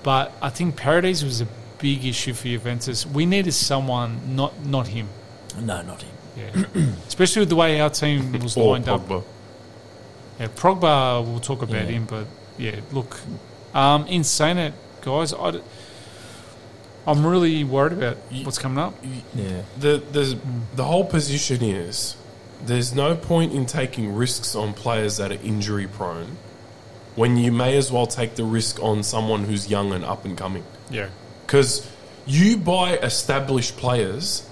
But 0.04 0.32
I 0.42 0.50
think 0.50 0.76
Paredes 0.76 1.24
was 1.24 1.42
a 1.42 1.48
big 1.80 2.06
issue 2.06 2.34
for 2.34 2.48
Juventus. 2.48 3.06
We 3.06 3.26
needed 3.26 3.54
someone, 3.54 4.36
not 4.36 4.66
not 4.66 4.88
him. 4.88 5.10
No, 5.60 5.82
not 5.82 6.02
him. 6.04 6.16
Yeah. 6.38 6.84
Especially 7.08 7.42
with 7.42 7.50
the 7.50 7.56
way 7.56 7.82
our 7.82 7.90
team 7.90 8.32
was 8.34 8.56
lined 8.56 8.88
up. 8.88 9.08
Pogba. 9.08 9.24
Yeah, 10.40 10.48
Pogba, 10.56 11.26
we'll 11.26 11.40
talk 11.42 11.62
about 11.62 11.76
Yeah. 11.86 11.92
him, 11.98 12.06
but 12.06 12.26
yeah, 12.58 12.80
look, 12.94 13.20
um, 13.74 14.06
in 14.08 14.24
saying 14.24 14.58
it, 14.58 14.74
guys, 15.02 15.34
I, 15.34 15.60
am 17.12 17.26
really 17.26 17.64
worried 17.64 17.94
about 17.94 18.18
what's 18.44 18.58
coming 18.58 18.78
up. 18.78 18.96
Yeah. 19.34 19.64
The 19.80 20.04
the 20.12 20.40
the 20.76 20.84
whole 20.84 21.06
position 21.06 21.64
is 21.64 22.16
there's 22.66 22.94
no 22.94 23.16
point 23.16 23.54
in 23.54 23.66
taking 23.66 24.14
risks 24.14 24.56
on 24.56 24.74
players 24.74 25.18
that 25.18 25.32
are 25.32 25.42
injury 25.44 25.88
prone 25.88 26.38
when 27.16 27.38
you 27.38 27.52
may 27.52 27.78
as 27.78 27.92
well 27.92 28.08
take 28.08 28.36
the 28.36 28.44
risk 28.44 28.82
on 28.82 29.04
someone 29.04 29.44
who's 29.44 29.70
young 29.70 29.92
and 29.92 30.06
up 30.06 30.26
and 30.26 30.38
coming. 30.38 30.64
Yeah, 30.90 31.10
Because 31.46 31.90
you 32.26 32.58
buy 32.58 32.98
established 32.98 33.78
players 33.78 34.48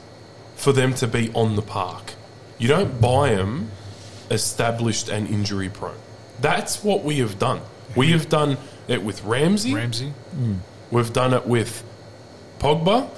for 0.55 0.73
them 0.73 0.93
to 0.95 1.07
be 1.07 1.31
on 1.33 1.55
the 1.55 1.61
park. 1.61 2.13
You 2.57 2.67
don't 2.67 2.99
buy 2.99 3.35
them 3.35 3.71
established 4.29 5.09
and 5.09 5.27
injury 5.27 5.69
prone. 5.69 5.97
That's 6.41 6.83
what 6.83 7.03
we 7.03 7.19
have 7.19 7.39
done. 7.39 7.61
We 7.95 8.11
have 8.11 8.29
done 8.29 8.57
it 8.87 9.03
with 9.03 9.23
Ramsey. 9.23 9.73
Ramsey. 9.73 10.13
Mm. 10.35 10.57
We've 10.91 11.13
done 11.13 11.33
it 11.33 11.47
with 11.47 11.83
Pogba. 12.59 13.09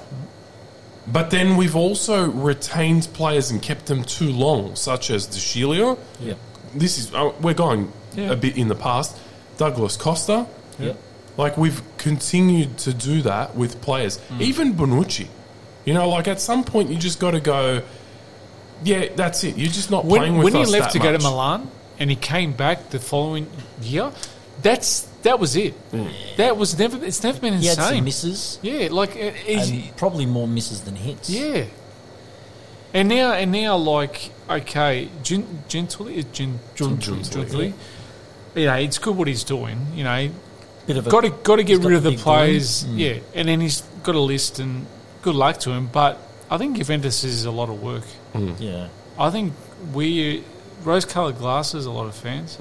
But 1.08 1.32
then 1.32 1.58
we've 1.58 1.76
also 1.76 2.30
retained 2.30 3.08
players 3.14 3.50
and 3.50 3.62
kept 3.62 3.88
them 3.88 4.04
too 4.04 4.30
long, 4.32 4.76
such 4.76 5.10
as 5.10 5.26
De 5.26 5.38
Sciglio. 5.40 5.98
Yep. 6.20 6.38
This 6.76 6.98
is 7.00 7.14
uh, 7.14 7.32
we're 7.42 7.56
going 7.56 7.92
Yeah. 8.16 8.32
a 8.32 8.36
bit 8.36 8.58
in 8.58 8.68
the 8.68 8.76
past. 8.76 9.18
Douglas 9.58 9.98
Costa. 9.98 10.46
Yep. 10.78 10.98
Like 11.38 11.58
we've 11.58 11.82
continued 11.98 12.78
to 12.80 12.94
do 12.94 13.22
that 13.24 13.56
with 13.56 13.82
players, 13.82 14.20
Mm. 14.30 14.42
even 14.42 14.74
Bonucci. 14.76 15.28
You 15.86 15.94
know, 15.96 16.08
like 16.10 16.28
at 16.28 16.40
some 16.40 16.64
point 16.64 16.90
you 16.92 16.98
just 16.98 17.20
got 17.20 17.32
to 17.32 17.40
go. 17.40 17.82
Yeah, 18.84 19.08
that's 19.16 19.44
it. 19.44 19.58
You're 19.58 19.72
just 19.72 19.90
not 19.90 20.08
playing 20.08 20.34
When, 20.38 20.44
with 20.44 20.54
when 20.54 20.66
he 20.66 20.72
left 20.72 20.94
to 20.94 21.00
go 21.00 21.12
to. 21.12 21.18
Milan 21.20 21.70
and 21.98 22.10
he 22.10 22.16
came 22.16 22.54
back 22.54 22.92
the 22.92 23.00
following 23.00 23.48
year, 23.82 24.12
that's 24.62 25.08
that 25.24 25.40
was 25.40 25.56
it. 25.56 25.74
That 26.38 26.58
was 26.58 26.78
never. 26.78 27.04
It's 27.04 27.24
never 27.24 27.40
been 27.40 27.54
insane. 27.56 27.62
He 27.64 27.68
had 27.68 27.78
some 27.78 27.86
insane. 27.94 28.04
misses, 28.04 28.60
Yeah, 28.62 28.88
like 28.92 29.16
it- 29.16 29.36
it's- 29.48 29.70
and 29.70 29.96
probably 29.98 30.26
more 30.26 30.48
misses 30.48 30.82
than 30.82 30.96
hits. 30.96 31.30
yeah. 31.30 31.66
And 32.94 33.08
now, 33.08 33.34
and 33.34 33.52
now, 33.52 33.76
like 33.78 34.32
okay, 34.50 35.10
Gin, 35.22 35.46
Gently, 35.68 36.20
uh, 36.20 36.24
Gin, 36.34 36.60
Gin, 36.76 37.00
Gently. 37.00 37.24
Gently, 37.24 37.74
you 38.56 38.66
know, 38.66 38.74
it's 38.76 38.98
good 38.98 39.16
what 39.16 39.28
he's 39.28 39.44
doing. 39.44 39.78
You 39.94 40.04
know, 40.06 40.30
Bit 40.88 40.98
of 40.98 41.06
a 41.08 41.10
got 41.12 41.22
to 41.22 41.30
got 41.30 41.58
to 41.58 41.64
get 41.64 41.84
rid 41.84 41.94
of 41.98 42.04
the 42.04 42.12
big 42.12 42.24
balloon. 42.24 42.38
players. 42.38 42.84
Mm. 42.86 42.98
Yeah, 42.98 43.14
and 43.36 43.48
then 43.48 43.62
he's 43.62 43.82
got 44.04 44.16
a 44.16 44.20
list, 44.20 44.58
and 44.60 44.88
good 45.22 45.36
luck 45.36 45.60
to 45.60 45.72
him. 45.72 45.88
But 45.92 46.18
I 46.50 46.58
think 46.58 46.78
Juventus 46.78 47.24
is 47.24 47.46
a 47.46 47.52
lot 47.52 47.70
of 47.70 47.80
work. 47.84 48.06
Mm. 48.34 48.48
Mm. 48.48 48.56
Yeah. 48.60 48.88
I 49.20 49.30
think 49.30 49.54
we 49.94 50.44
rose-colored 50.84 51.38
glasses. 51.38 51.86
A 51.86 51.92
lot 51.92 52.08
of 52.08 52.16
fans. 52.16 52.58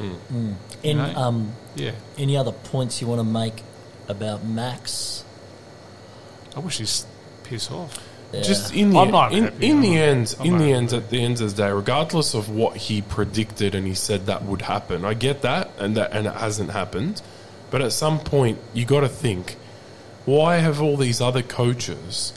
Any, 0.84 0.94
know? 0.94 1.04
um, 1.16 1.52
Yeah, 1.78 1.92
any 2.18 2.36
other 2.36 2.52
points 2.52 3.00
you 3.00 3.06
want 3.06 3.20
to 3.20 3.24
make 3.24 3.62
about 4.08 4.44
Max? 4.44 5.24
I 6.56 6.60
wish 6.60 6.78
he's 6.78 7.06
piss 7.44 7.70
off. 7.70 7.98
Yeah. 8.32 8.42
Just 8.42 8.74
in 8.74 8.90
the 8.90 8.98
I'm 8.98 9.10
not 9.10 9.32
in, 9.32 9.44
happy, 9.44 9.66
in 9.66 9.76
I'm 9.76 9.82
the 9.82 9.88
not- 9.90 9.96
end, 9.96 10.34
I'm 10.40 10.46
in 10.46 10.52
not 10.52 10.58
the 10.58 10.64
happy 10.64 10.74
end, 10.76 10.92
at 10.92 11.10
the 11.10 11.22
end 11.24 11.40
of 11.40 11.56
the 11.56 11.62
day, 11.62 11.70
regardless 11.72 12.34
of 12.34 12.50
what 12.50 12.76
he 12.76 13.00
predicted 13.00 13.74
and 13.74 13.86
he 13.86 13.94
said 13.94 14.26
that 14.26 14.42
would 14.44 14.62
happen, 14.62 15.04
I 15.04 15.14
get 15.14 15.40
that, 15.42 15.70
and 15.78 15.96
that 15.96 16.12
and 16.12 16.26
it 16.26 16.34
hasn't 16.34 16.70
happened. 16.70 17.22
But 17.70 17.80
at 17.80 17.92
some 17.92 18.18
point, 18.18 18.58
you 18.74 18.84
got 18.84 19.00
to 19.00 19.08
think, 19.08 19.56
why 20.26 20.56
have 20.56 20.82
all 20.82 20.96
these 20.98 21.20
other 21.22 21.42
coaches 21.42 22.32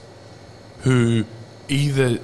who 0.84 1.26
either 1.68 2.20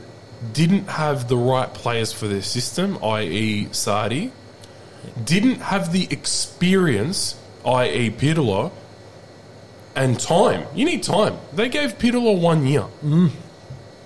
didn't 0.53 0.87
have 0.89 1.27
the 1.27 1.37
right 1.37 1.73
players 1.73 2.13
for 2.13 2.27
their 2.27 2.41
system, 2.41 2.97
i.e., 3.03 3.65
Sarri, 3.71 4.31
didn't 5.25 5.61
have 5.61 5.91
the 5.91 6.07
experience, 6.11 7.35
i.e., 7.65 8.09
Pirlo, 8.11 8.71
and 9.95 10.19
time. 10.19 10.65
You 10.75 10.85
need 10.85 11.03
time. 11.03 11.37
They 11.53 11.69
gave 11.69 11.97
Pirlo 11.97 12.39
one 12.39 12.65
year. 12.65 12.85
Mm. 13.03 13.31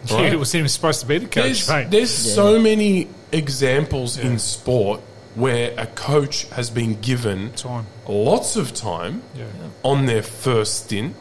Yeah, 0.05 0.15
Right. 0.15 0.33
it 0.33 0.37
was 0.39 0.51
him 0.53 0.67
supposed 0.67 1.01
to 1.01 1.05
be 1.05 1.19
the 1.19 1.25
coach, 1.27 1.43
There's, 1.43 1.69
mate. 1.69 1.91
there's 1.91 2.11
so 2.13 2.59
many 2.59 3.07
examples 3.31 4.17
in 4.17 4.39
sport 4.39 5.01
where 5.35 5.73
a 5.77 5.85
coach 5.85 6.43
has 6.49 6.69
been 6.69 6.99
given 7.01 7.51
Time. 7.53 7.85
lots 8.07 8.55
of 8.55 8.73
time 8.73 9.21
Yeah. 9.35 9.45
on 9.83 10.05
their 10.05 10.23
first 10.23 10.85
stint. 10.85 11.15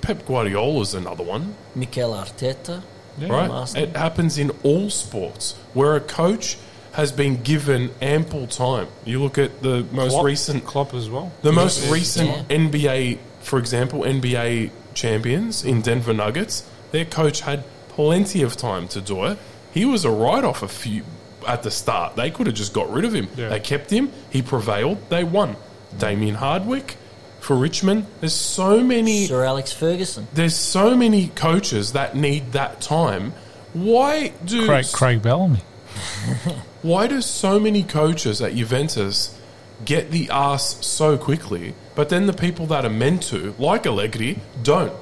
Pep 0.00 0.24
Guardiola 0.26 0.80
is 0.80 0.94
another 0.94 1.22
one, 1.22 1.54
Mikel 1.74 2.12
Arteta. 2.12 2.82
Yeah. 3.18 3.28
right? 3.28 3.76
It 3.76 3.94
happens 3.96 4.38
in 4.38 4.50
all 4.62 4.88
sports 4.88 5.54
where 5.74 5.94
a 5.94 6.00
coach 6.00 6.56
has 6.92 7.12
been 7.12 7.42
given 7.42 7.90
ample 8.02 8.46
time. 8.46 8.88
You 9.04 9.22
look 9.22 9.38
at 9.38 9.62
the 9.62 9.86
most 9.92 10.12
Klopp, 10.12 10.24
recent 10.24 10.64
Klopp 10.66 10.94
as 10.94 11.08
well. 11.08 11.30
the 11.42 11.52
most 11.52 11.82
Yes. 11.82 11.90
recent 11.92 12.28
Yeah. 12.28 12.42
NBA, 12.56 13.18
for 13.40 13.58
example, 13.58 14.04
NBA 14.04 14.70
champions 14.94 15.64
in 15.64 15.80
Denver 15.82 16.12
Nuggets, 16.12 16.64
their 16.90 17.04
coach 17.04 17.40
had 17.42 17.62
plenty 17.90 18.42
of 18.42 18.56
time 18.56 18.88
to 18.88 19.00
do 19.00 19.24
it. 19.26 19.38
He 19.72 19.84
was 19.84 20.04
a 20.04 20.10
write 20.10 20.42
off 20.44 20.62
a 20.62 20.68
few 20.68 21.02
at 21.46 21.62
the 21.62 21.70
start. 21.70 22.16
They 22.16 22.30
could 22.30 22.46
have 22.48 22.56
just 22.56 22.72
got 22.72 22.92
rid 22.92 23.04
of 23.04 23.14
him. 23.14 23.28
Yeah. 23.36 23.48
They 23.50 23.60
kept 23.60 23.90
him. 23.90 24.10
He 24.30 24.42
prevailed. 24.42 24.98
They 25.10 25.22
won. 25.24 25.56
Damien 25.96 26.34
Hardwick 26.34 26.96
for 27.40 27.54
Richmond. 27.56 28.06
There's 28.20 28.34
so 28.34 28.80
many. 28.80 29.26
Sir 29.26 29.44
Alex 29.44 29.72
Ferguson. 29.72 30.26
There's 30.34 30.56
so 30.56 30.96
many 30.96 31.28
coaches 31.28 31.92
that 31.92 32.16
need 32.16 32.52
that 32.52 32.80
time. 32.80 33.32
Why 33.72 34.32
do 34.44 34.66
Craig, 34.66 34.86
Craig 34.92 35.22
Bellamy. 35.22 35.60
why 36.82 37.06
do 37.06 37.20
so 37.20 37.58
many 37.60 37.82
coaches 37.82 38.40
at 38.40 38.54
Juventus 38.54 39.36
get 39.84 40.10
the 40.10 40.28
ass 40.30 40.84
so 40.86 41.16
quickly, 41.18 41.74
but 41.94 42.08
then 42.08 42.26
the 42.26 42.32
people 42.32 42.66
that 42.66 42.84
are 42.84 42.90
meant 42.90 43.22
to, 43.24 43.54
like 43.58 43.86
Allegri, 43.86 44.38
don't? 44.62 44.92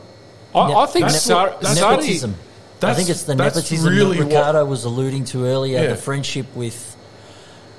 I, 0.55 0.69
Ne- 0.69 0.75
I 0.75 0.87
think 0.87 1.07
That's 1.07 1.23
Sar- 1.23 1.51
what- 1.51 1.61
that's 1.61 1.81
nepotism. 1.81 2.35
I 2.81 2.95
think 2.95 3.09
it's 3.09 3.25
the 3.25 3.35
that's 3.35 3.57
nepotism 3.57 3.93
really 3.93 4.19
that 4.19 4.27
what- 4.27 4.35
Ricardo 4.35 4.65
was 4.65 4.85
alluding 4.85 5.25
to 5.27 5.47
earlier. 5.47 5.81
Yeah. 5.83 5.89
The 5.89 5.97
friendship 5.97 6.47
with 6.55 6.97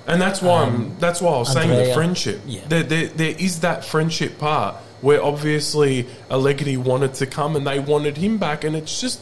And 0.07 0.21
that's 0.21 0.41
why 0.41 0.63
I'm. 0.63 0.75
Um, 0.75 0.95
that's 0.99 1.21
why 1.21 1.31
I 1.31 1.37
was 1.37 1.53
saying 1.53 1.69
the 1.69 1.93
friendship. 1.93 2.41
Yeah. 2.47 2.61
There, 2.67 2.83
there, 2.83 3.07
there 3.07 3.35
is 3.37 3.59
that 3.61 3.85
friendship 3.85 4.39
part 4.39 4.75
where 5.01 5.23
obviously 5.23 6.07
Allegri 6.29 6.75
wanted 6.77 7.13
to 7.15 7.25
come 7.27 7.55
and 7.55 7.65
they 7.65 7.79
wanted 7.79 8.17
him 8.17 8.37
back, 8.39 8.63
and 8.63 8.75
it's 8.75 8.99
just 8.99 9.21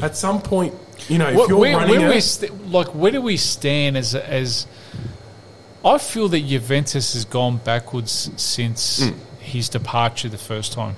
at 0.00 0.16
some 0.16 0.40
point, 0.40 0.72
you 1.08 1.18
know, 1.18 1.28
if 1.28 1.36
Where, 1.36 1.48
you're 1.48 1.58
where, 1.58 1.76
running 1.76 1.98
where 2.00 2.10
it, 2.10 2.14
we 2.14 2.20
st- 2.20 2.70
like 2.70 2.88
where 2.88 3.10
do 3.12 3.20
we 3.22 3.36
stand 3.36 3.96
as 3.96 4.14
as? 4.14 4.66
I 5.84 5.96
feel 5.98 6.28
that 6.28 6.40
Juventus 6.40 7.14
has 7.14 7.24
gone 7.24 7.56
backwards 7.58 8.30
since 8.36 9.02
Hmm. 9.08 9.18
his 9.40 9.68
departure 9.68 10.28
the 10.28 10.36
first 10.38 10.72
time. 10.72 10.96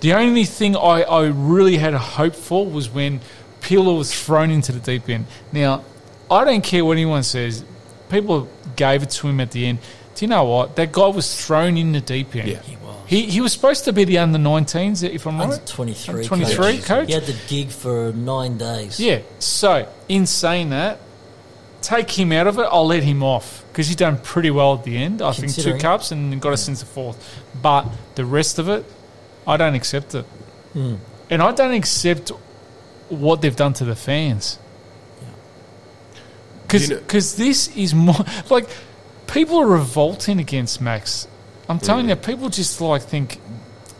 The 0.00 0.12
only 0.12 0.44
thing 0.44 0.76
I, 0.76 1.02
I 1.02 1.26
really 1.28 1.78
had 1.78 1.94
a 1.94 1.98
hope 1.98 2.34
for 2.34 2.66
was 2.66 2.90
when 2.90 3.20
Pirlo 3.62 3.96
was 3.96 4.12
thrown 4.12 4.50
into 4.50 4.70
the 4.72 4.78
deep 4.80 5.08
end. 5.08 5.26
Now, 5.52 5.82
I 6.30 6.44
don't 6.44 6.62
care 6.62 6.84
what 6.84 6.92
anyone 6.92 7.22
says. 7.22 7.64
People 8.10 8.48
gave 8.76 9.02
it 9.02 9.10
to 9.10 9.28
him 9.28 9.40
at 9.40 9.52
the 9.52 9.66
end. 9.66 9.78
Do 10.14 10.24
you 10.24 10.28
know 10.28 10.44
what? 10.44 10.76
That 10.76 10.92
guy 10.92 11.06
was 11.08 11.44
thrown 11.44 11.76
in 11.78 11.92
the 11.92 12.00
deep 12.02 12.36
end. 12.36 12.48
Yeah. 12.48 12.60
he 12.62 12.76
was 12.76 12.95
He, 13.06 13.22
he 13.22 13.40
was 13.40 13.52
supposed 13.52 13.84
to 13.84 13.92
be 13.92 14.04
the 14.04 14.18
under 14.18 14.38
19s, 14.38 15.08
if 15.08 15.26
I'm 15.26 15.40
under 15.40 15.56
right. 15.56 15.66
twenty 15.66 15.94
three. 15.94 16.26
Under 16.26 16.44
23 16.44 16.78
coach? 16.78 17.06
He 17.08 17.14
had 17.14 17.22
the 17.24 17.36
gig 17.48 17.68
for 17.68 18.12
nine 18.12 18.58
days. 18.58 18.98
Yeah. 18.98 19.20
So, 19.38 19.88
in 20.08 20.26
saying 20.26 20.70
that, 20.70 20.98
take 21.82 22.10
him 22.10 22.32
out 22.32 22.48
of 22.48 22.58
it. 22.58 22.62
I'll 22.62 22.86
let 22.86 23.04
him 23.04 23.22
off 23.22 23.64
because 23.68 23.86
he's 23.86 23.96
done 23.96 24.18
pretty 24.18 24.50
well 24.50 24.74
at 24.74 24.82
the 24.84 24.96
end. 24.96 25.22
I 25.22 25.32
think 25.32 25.54
two 25.54 25.78
cups 25.78 26.10
and 26.10 26.40
got 26.40 26.52
us 26.52 26.66
into 26.66 26.84
fourth. 26.84 27.44
But 27.62 27.86
the 28.16 28.24
rest 28.24 28.58
of 28.58 28.68
it, 28.68 28.84
I 29.46 29.56
don't 29.56 29.74
accept 29.74 30.14
it. 30.14 30.24
Hmm. 30.72 30.96
And 31.30 31.42
I 31.42 31.52
don't 31.52 31.74
accept 31.74 32.30
what 33.08 33.40
they've 33.40 33.54
done 33.54 33.72
to 33.74 33.84
the 33.84 33.94
fans. 33.94 34.58
Because 36.62 36.88
You 36.88 36.96
know- 36.96 37.02
this 37.02 37.68
is 37.76 37.94
more 37.94 38.16
like 38.50 38.68
people 39.28 39.58
are 39.58 39.66
revolting 39.66 40.40
against 40.40 40.80
Max. 40.80 41.28
I'm 41.68 41.78
telling 41.78 42.08
you, 42.08 42.16
people 42.16 42.48
just 42.48 42.80
like 42.80 43.02
think 43.02 43.40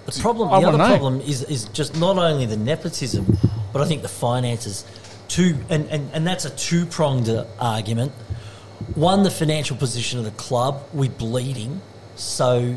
The 0.07 0.13
problem, 0.21 0.49
I 0.53 0.61
the 0.61 0.69
other 0.69 0.79
wanna 0.79 0.91
know. 0.91 0.99
problem 0.99 1.21
is 1.21 1.43
is 1.45 1.65
just 1.71 1.97
not 1.99 2.17
only 2.17 2.47
the 2.47 2.57
nepotism, 2.57 3.39
but 3.73 3.83
I 3.83 3.87
think 3.87 4.03
the 4.03 4.09
finances. 4.09 4.85
Two, 5.29 5.59
and, 5.69 5.89
and, 5.89 6.09
and 6.13 6.25
that's 6.25 6.45
a 6.45 6.51
two 6.51 6.87
pronged 6.87 7.29
argument. 7.59 8.13
One, 8.95 9.25
the 9.25 9.31
financial 9.31 9.77
position 9.77 10.21
of 10.21 10.25
the 10.25 10.31
club. 10.31 10.85
We're 10.93 11.11
bleeding, 11.11 11.81
so 12.15 12.77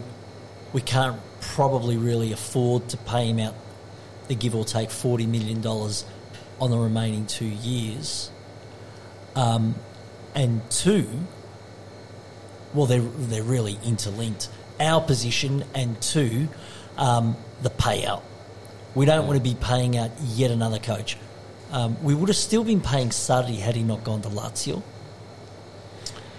we 0.73 0.81
can't 0.81 1.19
probably 1.41 1.97
really 1.97 2.31
afford 2.31 2.89
to 2.89 2.97
pay 2.97 3.27
him 3.29 3.39
out 3.39 3.53
the 4.27 4.35
give 4.35 4.55
or 4.55 4.65
take 4.65 4.89
forty 4.89 5.27
million 5.27 5.61
dollars 5.61 6.05
on 6.59 6.71
the 6.71 6.77
remaining 6.77 7.27
two 7.27 7.45
years. 7.45 8.31
Um, 9.35 9.75
and 10.33 10.67
two, 10.71 11.07
well, 12.73 12.87
they're 12.87 13.01
they're 13.01 13.43
really 13.43 13.77
interlinked. 13.85 14.49
Our 14.79 15.01
position 15.01 15.63
and 15.75 15.99
two, 16.01 16.47
um, 16.97 17.35
the 17.61 17.69
payout. 17.69 18.21
We 18.95 19.05
don't 19.05 19.27
want 19.27 19.37
to 19.37 19.43
be 19.43 19.55
paying 19.59 19.97
out 19.97 20.11
yet 20.35 20.51
another 20.51 20.79
coach. 20.79 21.17
Um, 21.71 22.01
we 22.03 22.15
would 22.15 22.29
have 22.29 22.35
still 22.35 22.63
been 22.63 22.81
paying 22.81 23.09
Sarri 23.09 23.57
had 23.59 23.75
he 23.75 23.83
not 23.83 24.03
gone 24.03 24.21
to 24.23 24.29
Lazio. 24.29 24.81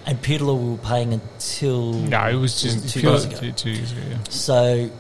And 0.07 0.20
Pirlo 0.20 0.59
we 0.61 0.70
were 0.70 0.76
paying 0.79 1.12
until 1.12 1.92
no, 1.92 2.29
it 2.29 2.35
was 2.35 2.61
just 2.61 2.88
two 2.88 3.00
pure- 3.00 3.12
years 3.12 3.24
ago. 3.26 3.37
two, 3.37 3.53
two 3.53 3.70
years 3.70 3.92
ago. 3.92 4.00
Yeah. 4.11 4.18
So 4.31 4.90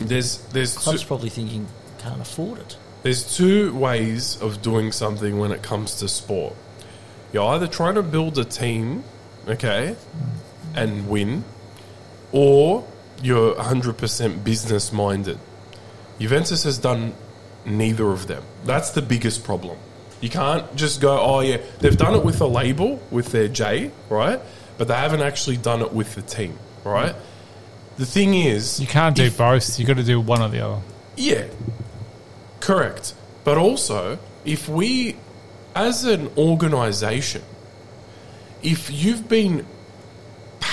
there's 0.00 0.38
there's 0.48 0.76
club's 0.76 1.02
two, 1.02 1.06
probably 1.06 1.28
thinking 1.28 1.66
can't 1.98 2.20
afford 2.20 2.58
it. 2.58 2.76
there's 3.02 3.36
two 3.36 3.74
ways 3.74 4.40
of 4.42 4.62
doing 4.62 4.90
something 4.90 5.38
when 5.38 5.52
it 5.52 5.62
comes 5.62 5.96
to 5.96 6.08
sport. 6.08 6.54
You're 7.32 7.46
either 7.54 7.66
trying 7.68 7.94
to 7.96 8.02
build 8.02 8.38
a 8.38 8.44
team, 8.44 9.04
okay, 9.46 9.94
and 10.74 11.08
win, 11.08 11.44
or 12.36 12.84
you're 13.22 13.54
100% 13.54 14.44
business 14.44 14.92
minded. 14.92 15.38
Juventus 16.18 16.64
has 16.64 16.76
done 16.78 17.14
neither 17.64 18.10
of 18.10 18.26
them. 18.26 18.42
That's 18.64 18.90
the 18.90 19.02
biggest 19.02 19.42
problem. 19.42 19.78
You 20.20 20.28
can't 20.30 20.74
just 20.76 21.00
go, 21.00 21.18
oh 21.18 21.40
yeah, 21.40 21.58
they've 21.80 21.96
done 21.96 22.14
it 22.14 22.24
with 22.24 22.40
a 22.40 22.46
label 22.46 23.00
with 23.10 23.32
their 23.32 23.48
J, 23.48 23.90
right? 24.10 24.40
But 24.78 24.88
they 24.88 24.94
haven't 24.94 25.22
actually 25.22 25.56
done 25.56 25.80
it 25.82 25.92
with 25.92 26.14
the 26.14 26.22
team, 26.22 26.58
right? 26.84 27.14
The 27.96 28.06
thing 28.06 28.34
is, 28.34 28.78
You 28.80 28.86
can't 28.86 29.16
do 29.16 29.24
if- 29.24 29.38
both. 29.38 29.78
You've 29.78 29.88
got 29.88 29.96
to 29.96 30.04
do 30.04 30.20
one 30.20 30.42
or 30.42 30.48
the 30.48 30.60
other. 30.60 30.80
yeah, 31.16 31.44
correct. 32.60 33.14
But 33.44 33.56
also, 33.58 34.18
if 34.44 34.68
we, 34.68 35.16
as 35.74 36.04
an 36.04 36.30
organization, 36.36 37.42
if 38.62 38.90
you've 38.90 39.28
been 39.28 39.66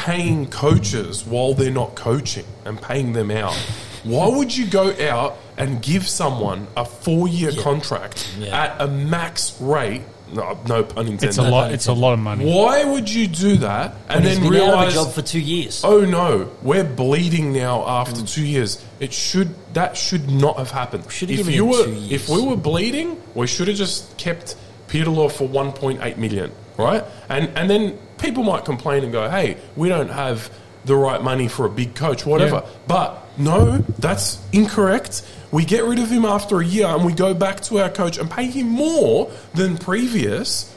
paying 0.08 0.48
coaches 0.48 1.26
while 1.26 1.54
they're 1.54 1.72
not 1.72 1.96
coaching 1.96 2.46
and 2.66 2.82
paying 2.82 3.13
them 3.13 3.32
out, 3.32 3.56
why 4.04 4.28
would 4.28 4.56
you 4.56 4.66
go 4.68 4.92
out 5.10 5.38
and 5.58 5.82
give 5.82 6.08
someone 6.08 6.68
a 6.76 6.84
four 6.86 7.28
year 7.28 7.52
contract 7.54 8.28
Yeah. 8.38 8.63
at 8.63 8.82
a 8.82 8.88
max 8.88 9.56
rate? 9.62 10.02
No, 10.34 10.58
no 10.68 10.84
pun 10.84 11.06
intended. 11.06 11.30
It's 11.30 11.38
a 11.38 11.44
lot. 11.44 11.72
It's 11.72 11.86
a 11.88 11.94
lot 11.94 12.13
of 12.13 12.20
money. 12.20 12.44
Why 12.52 12.84
would 12.84 13.08
you 13.08 13.28
do 13.28 13.58
that 13.58 13.96
and 14.10 14.18
And 14.18 14.26
he's 14.26 14.39
then 14.39 14.50
been 14.52 14.62
out 14.62 14.68
of 14.68 14.70
a 14.70 14.76
realize 14.78 14.94
job 14.96 15.12
for 15.13 15.22
two 15.22 15.39
years. 15.39 15.82
oh 15.86 16.02
no, 16.02 16.50
we're 16.63 16.84
bleeding 16.84 17.54
now 17.54 17.88
after 17.88 18.22
Mm. 18.22 18.34
two 18.34 18.46
years. 18.46 18.84
It 19.00 19.13
should 19.13 19.54
that 19.74 19.96
should 19.96 20.30
not 20.32 20.58
have 20.58 20.72
happened. 20.72 21.04
Should 21.10 21.30
have 21.30 21.39
if 21.39 21.46
given 21.46 21.54
you 21.54 21.63
him 21.66 21.70
were 21.80 21.86
two 21.86 21.92
years. 21.94 22.12
if 22.24 22.30
we 22.30 22.42
were 22.42 22.56
bleeding, 22.58 23.18
we 23.36 23.46
should 23.48 23.68
have 23.68 23.78
just 23.78 24.18
kept 24.18 24.56
Pirlo 24.89 25.32
for 25.32 25.48
one 25.48 25.72
point 25.72 26.00
eight 26.02 26.18
million, 26.18 26.52
right? 26.78 27.04
And 27.30 27.50
and 27.58 27.70
then 27.70 27.98
people 28.18 28.44
might 28.44 28.66
complain 28.66 29.04
and 29.04 29.12
go, 29.12 29.30
hey, 29.30 29.58
we 29.76 29.90
don't 29.90 30.10
have 30.10 30.52
the 30.86 30.96
right 30.96 31.22
money 31.22 31.48
for 31.48 31.66
a 31.66 31.70
big 31.70 31.96
coach, 31.96 32.26
whatever. 32.26 32.62
Yeah. 32.64 32.72
But 32.88 33.38
no, 33.38 33.78
that's 34.00 34.40
incorrect. 34.52 35.24
We 35.52 35.66
get 35.66 35.84
rid 35.84 36.00
of 36.00 36.10
him 36.10 36.26
after 36.26 36.60
a 36.60 36.66
year 36.66 36.88
and 36.88 37.06
we 37.06 37.14
go 37.14 37.34
back 37.34 37.62
to 37.62 37.80
our 37.80 37.90
coach 37.90 38.18
and 38.18 38.30
pay 38.30 38.46
him 38.48 38.68
more 38.68 39.32
than 39.54 39.78
previous 39.78 40.74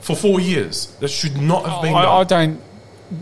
for 0.00 0.14
four 0.14 0.40
years. 0.40 0.86
That 1.00 1.08
should 1.08 1.40
not 1.40 1.66
have 1.66 1.82
been 1.82 1.92
done. 1.92 2.04
I, 2.04 2.18
I 2.18 2.24
don't. 2.24 2.60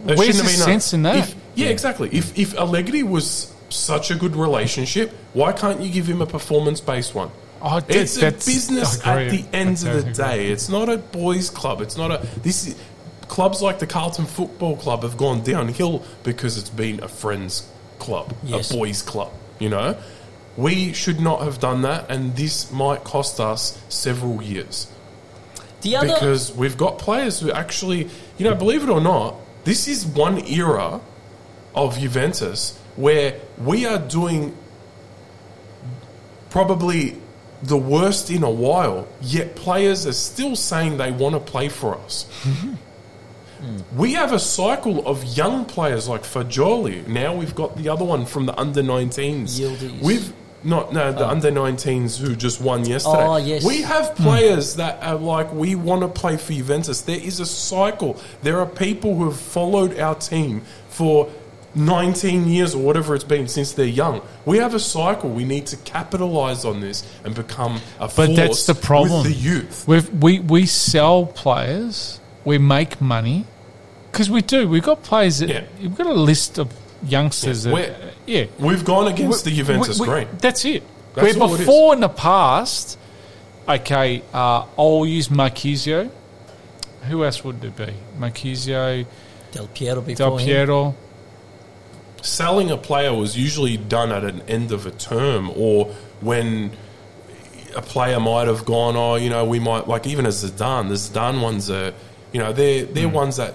It 0.06 0.18
Where's 0.18 0.40
the 0.40 0.48
sense 0.48 0.92
in 0.92 1.02
that? 1.02 1.16
If, 1.16 1.34
yeah, 1.54 1.68
exactly. 1.68 2.08
If 2.12 2.38
if 2.38 2.54
Allegri 2.54 3.02
was 3.02 3.52
such 3.68 4.10
a 4.10 4.14
good 4.14 4.36
relationship, 4.36 5.12
why 5.32 5.52
can't 5.52 5.80
you 5.80 5.90
give 5.90 6.06
him 6.06 6.20
a 6.20 6.26
performance 6.26 6.80
based 6.80 7.14
one? 7.14 7.30
Oh, 7.64 7.80
that- 7.80 7.94
it's 7.94 8.16
a 8.20 8.32
business 8.32 9.00
at 9.06 9.30
the 9.30 9.44
end 9.52 9.82
I 9.86 9.90
of 9.90 10.04
the 10.04 10.12
day. 10.12 10.48
It's 10.48 10.68
not 10.68 10.88
a 10.88 10.96
boys' 10.98 11.48
club. 11.50 11.80
It's 11.80 11.96
not 11.96 12.10
a 12.10 12.26
this. 12.42 12.66
Is, 12.68 12.74
clubs 13.28 13.62
like 13.62 13.78
the 13.78 13.86
Carlton 13.86 14.26
Football 14.26 14.76
Club 14.76 15.04
have 15.04 15.16
gone 15.16 15.42
downhill 15.42 16.02
because 16.22 16.58
it's 16.58 16.68
been 16.68 17.02
a 17.02 17.08
friends 17.08 17.66
club, 17.98 18.34
Yes. 18.42 18.70
a 18.70 18.74
boys' 18.74 19.00
club. 19.00 19.30
You 19.58 19.70
know, 19.70 19.96
we 20.56 20.92
should 20.92 21.18
not 21.20 21.40
have 21.42 21.58
done 21.60 21.82
that, 21.82 22.10
and 22.10 22.36
this 22.36 22.70
might 22.70 23.04
cost 23.04 23.40
us 23.40 23.78
several 23.88 24.42
years 24.42 24.86
The 25.82 25.96
other, 25.96 26.08
because 26.08 26.52
we've 26.52 26.76
got 26.76 26.98
players 26.98 27.40
who 27.40 27.50
actually, 27.52 28.10
you 28.36 28.44
know, 28.44 28.54
believe 28.54 28.82
it 28.82 28.90
or 28.90 29.00
not, 29.00 29.36
this 29.64 29.88
is 29.88 30.04
one 30.04 30.44
era 30.46 31.00
of 31.74 31.98
Juventus 31.98 32.76
where 32.96 33.36
we 33.56 33.86
are 33.86 33.98
doing 33.98 34.54
probably 36.50 37.16
the 37.62 37.76
worst 37.76 38.30
in 38.30 38.42
a 38.42 38.50
while, 38.50 39.06
yet 39.20 39.54
players 39.54 40.06
are 40.06 40.12
still 40.12 40.56
saying 40.56 40.96
they 40.96 41.12
want 41.12 41.34
to 41.34 41.40
play 41.40 41.68
for 41.68 41.96
us. 41.96 42.26
We 43.96 44.14
have 44.14 44.32
a 44.32 44.40
cycle 44.40 45.06
of 45.06 45.22
young 45.36 45.64
players 45.64 46.08
like 46.08 46.22
Fagioli. 46.22 47.06
Now 47.06 47.34
we've 47.34 47.54
got 47.54 47.76
the 47.76 47.88
other 47.88 48.04
one 48.04 48.26
from 48.26 48.46
the 48.46 48.58
under 48.58 48.82
19s. 48.82 50.02
We've 50.02 50.32
not 50.64 50.92
no 50.92 51.12
the 51.12 51.24
oh. 51.24 51.28
under 51.28 51.50
19s 51.50 52.20
who 52.20 52.36
just 52.36 52.60
won 52.60 52.84
yesterday. 52.84 53.24
Oh, 53.24 53.36
yes. 53.36 53.64
We 53.64 53.82
have 53.82 54.16
hmm. 54.16 54.22
players 54.22 54.76
that 54.76 55.02
are 55.02 55.16
like 55.16 55.52
we 55.52 55.74
want 55.74 56.02
to 56.02 56.08
play 56.08 56.36
for 56.36 56.52
Juventus. 56.52 57.02
There 57.02 57.20
is 57.20 57.40
a 57.40 57.46
cycle. 57.46 58.20
There 58.42 58.58
are 58.58 58.66
people 58.66 59.14
who 59.14 59.26
have 59.26 59.38
followed 59.38 59.98
our 59.98 60.14
team 60.14 60.62
for 60.88 61.30
19 61.74 62.48
years 62.48 62.74
or 62.74 62.82
whatever 62.82 63.14
it's 63.14 63.24
been 63.24 63.48
since 63.48 63.72
they're 63.72 63.86
young. 63.86 64.20
We 64.44 64.58
have 64.58 64.74
a 64.74 64.78
cycle. 64.80 65.30
We 65.30 65.44
need 65.44 65.66
to 65.68 65.76
capitalize 65.78 66.64
on 66.64 66.80
this 66.80 67.02
and 67.24 67.34
become 67.34 67.76
a 67.98 68.08
But 68.08 68.10
force 68.10 68.36
that's 68.36 68.66
the 68.66 68.74
problem. 68.74 69.22
with 69.24 69.32
the 69.34 69.38
youth. 69.38 69.84
We've, 69.88 70.08
we 70.22 70.40
we 70.40 70.66
sell 70.66 71.26
players. 71.26 72.20
We 72.44 72.58
make 72.58 73.00
money 73.00 73.46
because 74.10 74.28
we 74.28 74.42
do. 74.42 74.68
We've 74.68 74.82
got 74.82 75.02
players 75.02 75.38
that 75.38 75.48
Yeah. 75.48 75.62
we've 75.80 75.96
got 75.96 76.06
a 76.08 76.12
list 76.12 76.58
of 76.58 76.72
youngsters. 77.06 77.64
Yeah, 77.64 77.70
that, 77.72 77.74
we're- 77.74 78.12
yeah, 78.26 78.44
We've 78.58 78.84
gone 78.84 79.08
against 79.08 79.44
the 79.44 79.50
Juventus 79.50 79.98
we- 79.98 80.06
green. 80.06 80.28
That's 80.38 80.64
it. 80.64 80.82
That's 81.14 81.34
Where 81.36 81.42
all 81.42 81.50
it 81.50 81.60
is. 81.60 81.66
before 81.66 81.94
in 81.94 82.00
the 82.00 82.08
past, 82.08 82.98
okay, 83.68 84.22
uh, 84.32 84.64
I'll 84.78 85.06
use 85.06 85.28
Marchisio. 85.28 86.10
Who 87.08 87.24
else 87.24 87.42
would 87.44 87.62
it 87.64 87.76
be? 87.76 87.92
Marchisio, 88.18 89.04
Del 89.52 89.66
Piero 89.68 90.00
before 90.00 90.38
Del 90.38 90.38
him. 90.38 90.94
Piero. 92.22 92.46
selling 92.46 92.70
a 92.70 92.76
player 92.76 93.12
was 93.12 93.36
usually 93.36 93.76
done 93.76 94.12
at 94.12 94.24
an 94.24 94.42
end 94.48 94.72
of 94.72 94.86
a 94.86 94.90
term 94.90 95.50
or 95.56 95.86
when 96.20 96.72
a 97.76 97.82
player 97.82 98.20
might 98.20 98.46
have 98.48 98.64
gone, 98.64 98.96
oh, 98.96 99.14
you 99.16 99.30
know, 99.30 99.44
we 99.44 99.58
might 99.58 99.88
like 99.88 100.06
even 100.06 100.26
as 100.26 100.44
Zidane, 100.44 100.88
the 100.88 100.94
Zidane 100.94 101.40
ones 101.42 101.70
are, 101.70 101.92
you 102.32 102.40
know, 102.40 102.52
they're 102.52 102.84
they're 102.84 103.08
Hmm. 103.08 103.14
ones 103.14 103.36
that 103.36 103.54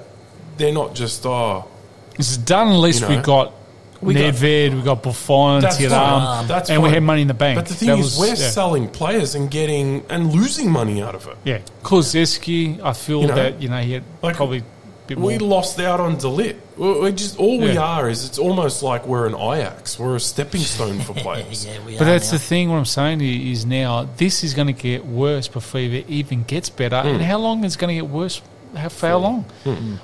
they're 0.57 0.73
not 0.73 0.95
just 0.95 1.25
oh 1.25 1.65
It's 2.17 2.37
done. 2.37 2.69
At 2.69 2.79
least 2.79 3.01
You 3.01 3.09
we 3.09 3.15
got 3.17 3.53
we 4.01 4.13
got- 4.13 4.33
Nedved, 4.35 4.75
we 4.75 4.81
got 4.83 5.01
Buffon, 5.01 5.61
That's 5.61 5.77
Thuram, 5.77 6.47
fine. 6.47 6.61
And 6.69 6.83
we 6.83 6.89
had 6.89 7.01
money 7.01 7.21
in 7.23 7.27
the 7.27 7.33
bank. 7.33 7.57
But 7.57 7.65
the 7.65 7.73
thing 7.73 7.87
That 7.89 7.97
is, 7.99 8.17
was- 8.17 8.19
we're 8.19 8.27
yeah. 8.43 8.49
selling 8.51 8.87
players 8.89 9.33
and 9.35 9.49
getting 9.49 10.03
and 10.09 10.31
losing 10.33 10.69
money 10.71 11.01
out 11.01 11.15
of 11.15 11.27
it. 11.27 11.35
Yeah, 11.43 11.59
Kuzeski, 11.83 12.79
I 12.83 12.93
feel 12.93 13.21
You 13.21 13.27
know, 13.27 13.35
that 13.35 13.61
you 13.61 13.69
know 13.69 13.77
he 13.79 13.93
had 13.93 14.03
like, 14.21 14.35
probably 14.35 14.59
a 14.59 14.61
bit 14.61 14.65
more. 14.65 14.76
We 15.15 15.37
lost 15.37 15.79
out 15.79 15.99
on 15.99 16.17
De 16.17 16.27
Ligt. 16.27 16.55
We're 16.75 17.01
we're 17.01 17.11
just 17.11 17.37
all 17.39 17.59
we 17.59 17.73
Yeah. 17.73 17.81
are 17.81 18.09
is 18.09 18.25
it's 18.25 18.37
almost 18.37 18.83
like 18.83 19.05
we're 19.07 19.27
an 19.27 19.35
Ajax. 19.35 19.97
We're 19.99 20.15
a 20.15 20.19
stepping 20.19 20.61
stone 20.61 20.99
for 20.99 21.13
players. 21.25 21.65
yeah, 21.65 21.77
we 21.85 21.93
but 21.97 22.01
are 22.03 22.05
that's 22.05 22.31
now. 22.31 22.37
the 22.37 22.43
thing. 22.43 22.69
What 22.69 22.77
I'm 22.77 22.85
saying 22.85 23.19
to 23.19 23.25
you 23.25 23.51
is 23.51 23.65
now 23.65 24.07
this 24.17 24.43
is 24.43 24.53
going 24.53 24.67
to 24.67 24.73
get 24.73 25.05
worse 25.05 25.47
before 25.47 25.81
it 25.81 26.09
even 26.09 26.43
gets 26.43 26.69
better. 26.69 26.95
And 26.97 27.19
mm. 27.21 27.23
how 27.23 27.37
long 27.37 27.63
is 27.63 27.75
it 27.75 27.79
going 27.79 27.95
to 27.95 28.01
get 28.03 28.09
worse? 28.11 28.41
How, 28.75 28.89
for 28.89 29.07
how 29.07 29.17
long? 29.17 29.45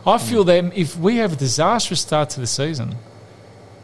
I 0.06 0.18
feel 0.18 0.44
that 0.46 0.76
if 0.78 0.98
we 0.98 1.18
have 1.18 1.34
a 1.34 1.36
disastrous 1.36 2.00
start 2.02 2.30
to 2.32 2.40
the 2.40 2.48
season, 2.48 2.96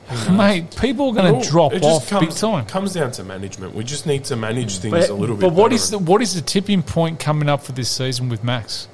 mate, 0.32 0.76
people 0.80 1.10
are 1.10 1.14
going 1.14 1.34
Well, 1.34 1.42
to 1.42 1.50
drop 1.50 1.74
it 1.74 1.84
just 1.84 2.04
off 2.04 2.10
comes, 2.10 2.26
big 2.28 2.36
time. 2.36 2.66
Comes 2.66 2.94
down 2.94 3.12
to 3.12 3.24
management. 3.24 3.76
We 3.76 3.84
just 3.84 4.08
need 4.08 4.24
to 4.26 4.36
manage 4.36 4.78
mm. 4.78 4.82
things 4.82 4.94
But, 4.94 5.10
a 5.10 5.14
little 5.14 5.36
bit. 5.36 5.42
but 5.42 5.54
what 5.54 5.66
better. 5.66 5.76
is 5.76 5.90
the, 5.92 6.00
what 6.00 6.22
is 6.22 6.34
the 6.34 6.42
tipping 6.42 6.82
point 6.82 7.20
coming 7.20 7.50
up 7.50 7.62
for 7.62 7.74
this 7.74 7.90
season 7.90 8.30
with 8.30 8.44
Max? 8.44 8.88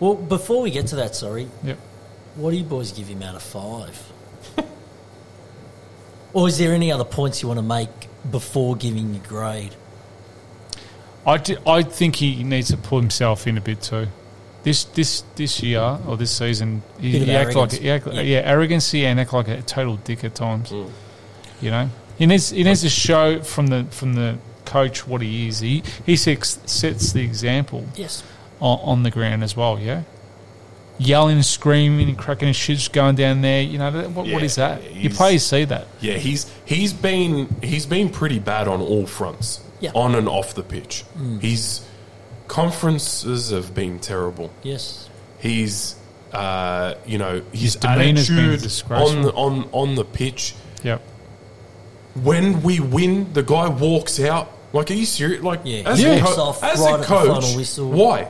Well, 0.00 0.14
before 0.14 0.62
we 0.62 0.70
get 0.70 0.88
to 0.88 0.96
that, 0.96 1.14
sorry, 1.14 1.48
Yep. 1.62 1.78
what 2.36 2.50
do 2.50 2.56
you 2.56 2.64
boys 2.64 2.92
give 2.92 3.06
him 3.08 3.22
out 3.22 3.34
of 3.36 3.42
five? 3.42 4.12
or 6.32 6.48
is 6.48 6.58
there 6.58 6.72
any 6.72 6.90
other 6.92 7.04
points 7.04 7.42
you 7.42 7.48
want 7.48 7.58
to 7.58 7.62
make 7.62 7.88
before 8.30 8.76
giving 8.76 9.14
your 9.14 9.22
grade? 9.24 9.74
I, 11.26 11.38
di- 11.38 11.56
I 11.66 11.82
think 11.82 12.16
he 12.16 12.42
needs 12.44 12.68
to 12.68 12.76
pull 12.76 13.00
himself 13.00 13.46
in 13.46 13.56
a 13.56 13.60
bit 13.60 13.80
too. 13.82 14.08
This 14.62 14.84
this 14.84 15.22
this 15.36 15.62
year 15.62 15.98
or 16.06 16.16
this 16.16 16.30
season, 16.30 16.82
he, 16.98 17.12
Bit 17.12 17.22
he 17.28 17.34
act 17.34 17.54
like 17.54 17.72
he 17.72 17.90
act, 17.90 18.06
Yeah. 18.06 18.20
yeah. 18.22 18.38
arrogancy 18.40 19.04
and 19.06 19.20
act 19.20 19.32
like 19.34 19.48
a 19.48 19.60
total 19.62 19.96
dick 19.96 20.24
at 20.24 20.34
times. 20.34 20.70
Mm. 20.70 20.90
You 21.60 21.70
know, 21.70 21.90
he 22.18 22.26
needs 22.26 22.48
he 22.50 22.64
needs 22.64 22.80
to 22.80 22.88
show 22.88 23.42
from 23.42 23.66
the 23.68 23.84
from 23.90 24.14
the 24.14 24.38
coach 24.64 25.06
what 25.06 25.20
he 25.20 25.48
is. 25.48 25.60
He 25.60 25.82
he 26.06 26.16
sets, 26.16 26.58
sets 26.64 27.12
the 27.12 27.22
example 27.22 27.86
Yes. 27.94 28.22
On, 28.60 28.78
on 28.82 29.02
the 29.02 29.10
ground 29.10 29.42
as 29.44 29.56
well. 29.56 29.78
Yeah, 29.78 30.02
yelling 30.98 31.36
and 31.36 31.44
screaming 31.44 32.08
and 32.08 32.16
cracking 32.18 32.48
his 32.48 32.56
shits 32.56 32.90
going 32.92 33.16
down 33.16 33.40
there. 33.42 33.62
You 33.62 33.78
know 33.78 33.90
that- 33.90 34.06
what, 34.10 34.26
what 34.26 34.26
Yeah, 34.26 34.38
is 34.40 34.54
that? 34.56 34.94
You 34.94 35.10
probably 35.10 35.38
see 35.38 35.64
that. 35.64 35.86
Yeah, 36.00 36.14
he's 36.14 36.50
he's 36.64 36.92
been 36.92 37.54
he's 37.62 37.86
been 37.86 38.08
pretty 38.10 38.38
bad 38.38 38.68
on 38.68 38.80
all 38.80 39.06
fronts, 39.06 39.60
Yeah. 39.80 39.90
on 39.94 40.14
and 40.14 40.28
off 40.28 40.54
the 40.54 40.62
pitch. 40.62 41.04
His 41.40 41.80
conferences 42.48 43.50
have 43.50 43.74
been 43.74 43.98
terrible. 43.98 44.50
Yes. 44.62 45.08
He's 45.38 45.96
uh, 46.32 46.94
you 47.06 47.18
know 47.18 47.42
his, 47.52 47.60
His 47.62 47.76
demeanour's 47.76 48.28
been 48.28 48.38
attitude 48.50 48.90
on 48.90 49.22
the, 49.22 49.32
on 49.32 49.68
on 49.72 49.94
the 49.94 50.04
pitch. 50.04 50.54
Yep. 50.82 51.00
When 52.22 52.62
we 52.62 52.78
win, 52.80 53.32
the 53.32 53.42
guy 53.42 53.68
walks 53.68 54.20
out. 54.20 54.50
Like, 54.72 54.90
are 54.90 54.94
you 54.94 55.04
serious? 55.06 55.42
Like, 55.42 55.60
Yeah, 55.64 55.82
as, 55.90 55.98
he 55.98 56.04
a, 56.06 56.20
co- 56.20 56.42
off 56.42 56.62
as 56.62 56.80
right 56.80 56.90
a 56.90 56.94
at 56.94 57.00
the 57.00 57.06
coach, 57.06 57.42
final 57.42 57.56
whistle. 57.56 57.90
why? 57.90 58.28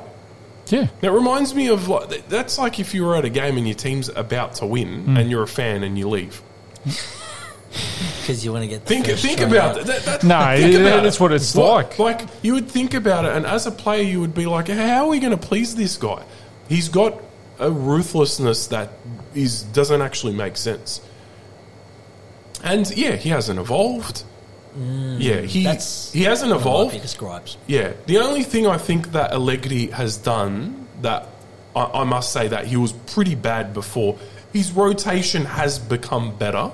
Yeah. 0.74 0.86
That 1.00 1.12
reminds 1.12 1.54
me 1.54 1.68
of 1.68 1.88
like 1.88 2.28
that's 2.28 2.58
like 2.58 2.80
if 2.80 2.94
you 2.94 3.04
were 3.04 3.16
at 3.16 3.24
a 3.24 3.30
game 3.30 3.56
and 3.56 3.66
your 3.66 3.74
team's 3.76 4.08
about 4.08 4.54
to 4.56 4.66
win 4.66 5.04
Hmm. 5.04 5.16
and 5.16 5.30
you're 5.30 5.42
a 5.42 5.48
fan 5.48 5.82
and 5.82 5.98
you 5.98 6.08
leave. 6.08 6.42
Because 8.20 8.44
you 8.44 8.52
want 8.52 8.62
to 8.62 8.68
get 8.68 8.82
the 8.82 8.86
Think 8.86 9.06
first 9.06 9.22
think 9.24 9.40
about 9.40 9.78
out. 9.80 9.86
that. 9.86 9.86
that, 10.04 10.20
that 10.20 10.24
No, 10.24 10.56
think 10.56 10.72
yeah, 10.74 10.78
about 10.78 11.02
that's 11.02 11.16
it. 11.16 11.20
what 11.22 11.32
it's 11.32 11.54
Like- 11.56 11.98
like. 11.98 12.20
Like 12.20 12.28
you 12.42 12.54
would 12.54 12.68
think 12.70 12.94
about 12.94 13.24
it, 13.24 13.32
and 13.36 13.44
as 13.44 13.66
a 13.66 13.70
player, 13.72 14.02
you 14.02 14.20
would 14.20 14.32
be 14.34 14.46
like, 14.46 14.68
"How 14.68 15.04
are 15.06 15.08
we 15.08 15.18
going 15.18 15.36
to 15.36 15.46
please 15.46 15.74
this 15.74 15.96
guy? 15.96 16.22
He's 16.68 16.88
got 16.88 17.20
a 17.58 17.70
ruthlessness 17.70 18.68
that 18.68 18.90
is 19.34 19.62
doesn't 19.64 20.00
actually 20.02 20.34
make 20.34 20.56
sense." 20.56 21.00
And 22.62 22.88
yeah, 22.96 23.16
he 23.16 23.28
hasn't 23.30 23.58
evolved. 23.58 24.22
Mm. 24.78 25.16
yeah, 25.20 25.40
he 25.42 25.62
That's 25.64 26.12
he 26.12 26.22
hasn't 26.24 26.50
one 26.50 26.58
of 26.58 26.64
my 26.64 26.70
evolved. 26.70 26.94
biggest 26.94 27.18
gripes. 27.18 27.56
Yeah, 27.66 27.92
the 28.06 28.18
only 28.18 28.42
thing 28.42 28.66
I 28.66 28.76
think 28.78 29.12
that 29.12 29.32
Allegri 29.32 29.86
has 29.88 30.16
done 30.16 30.86
that 31.02 31.28
I, 31.76 31.84
I 31.84 32.04
must 32.04 32.32
say 32.32 32.48
that 32.48 32.66
he 32.66 32.76
was 32.76 32.92
pretty 32.92 33.34
bad 33.36 33.72
before. 33.72 34.18
His 34.52 34.72
rotation 34.72 35.44
has 35.44 35.78
become 35.78 36.36
better. 36.36 36.70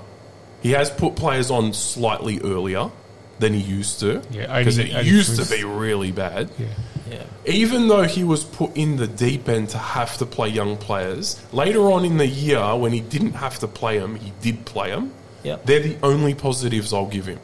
He 0.62 0.72
has 0.72 0.90
put 0.90 1.16
players 1.16 1.50
on 1.50 1.72
slightly 1.72 2.40
earlier 2.40 2.90
than 3.38 3.54
he 3.54 3.60
used 3.60 4.00
to. 4.00 4.22
Yeah, 4.30 4.58
because 4.58 4.78
80 4.78 4.92
it 4.92 5.06
used 5.06 5.42
to 5.42 5.50
be 5.54 5.64
really 5.64 6.12
bad. 6.12 6.50
Yeah. 6.58 6.66
Yeah. 7.10 7.22
Even 7.46 7.88
though 7.88 8.02
he 8.04 8.22
was 8.22 8.44
put 8.44 8.76
in 8.76 8.96
the 8.96 9.06
deep 9.08 9.48
end 9.48 9.70
to 9.70 9.78
have 9.78 10.16
to 10.18 10.26
play 10.26 10.48
young 10.48 10.76
players, 10.76 11.40
later 11.52 11.90
on 11.90 12.04
in 12.04 12.18
the 12.18 12.26
year 12.26 12.76
when 12.76 12.92
he 12.92 13.00
didn't 13.00 13.32
have 13.32 13.58
to 13.60 13.66
play 13.66 13.98
them, 13.98 14.14
he 14.16 14.32
did 14.42 14.64
play 14.64 14.90
them. 14.90 15.12
Yep. 15.42 15.64
They're 15.66 15.80
the 15.80 15.96
only 16.02 16.34
positives 16.34 16.92
I'll 16.92 17.06
give 17.06 17.26
him. 17.26 17.40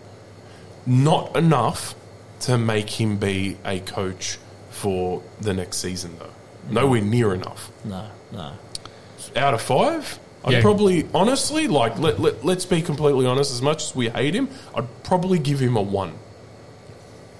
Not 0.86 1.36
enough 1.36 1.94
to 2.40 2.56
make 2.58 2.90
him 3.00 3.16
be 3.18 3.56
a 3.64 3.80
coach 3.80 4.38
for 4.70 5.22
the 5.40 5.52
next 5.54 5.78
season, 5.78 6.16
though. 6.18 6.30
Nowhere 6.70 7.00
near 7.00 7.34
enough. 7.34 7.70
No, 7.84 8.06
no. 8.32 8.52
Out 9.34 9.54
of 9.54 9.62
five, 9.62 10.18
I'd 10.44 10.52
Yeah. 10.54 10.60
probably, 10.62 11.08
honestly, 11.14 11.66
like, 11.66 11.98
let, 11.98 12.20
let, 12.20 12.44
let's 12.44 12.64
be 12.66 12.82
completely 12.82 13.26
honest, 13.26 13.52
as 13.52 13.62
much 13.62 13.84
as 13.84 13.96
we 13.96 14.08
hate 14.08 14.34
him, 14.34 14.48
I'd 14.74 15.02
probably 15.02 15.38
give 15.38 15.58
him 15.60 15.76
a 15.76 15.82
one. 15.82 16.12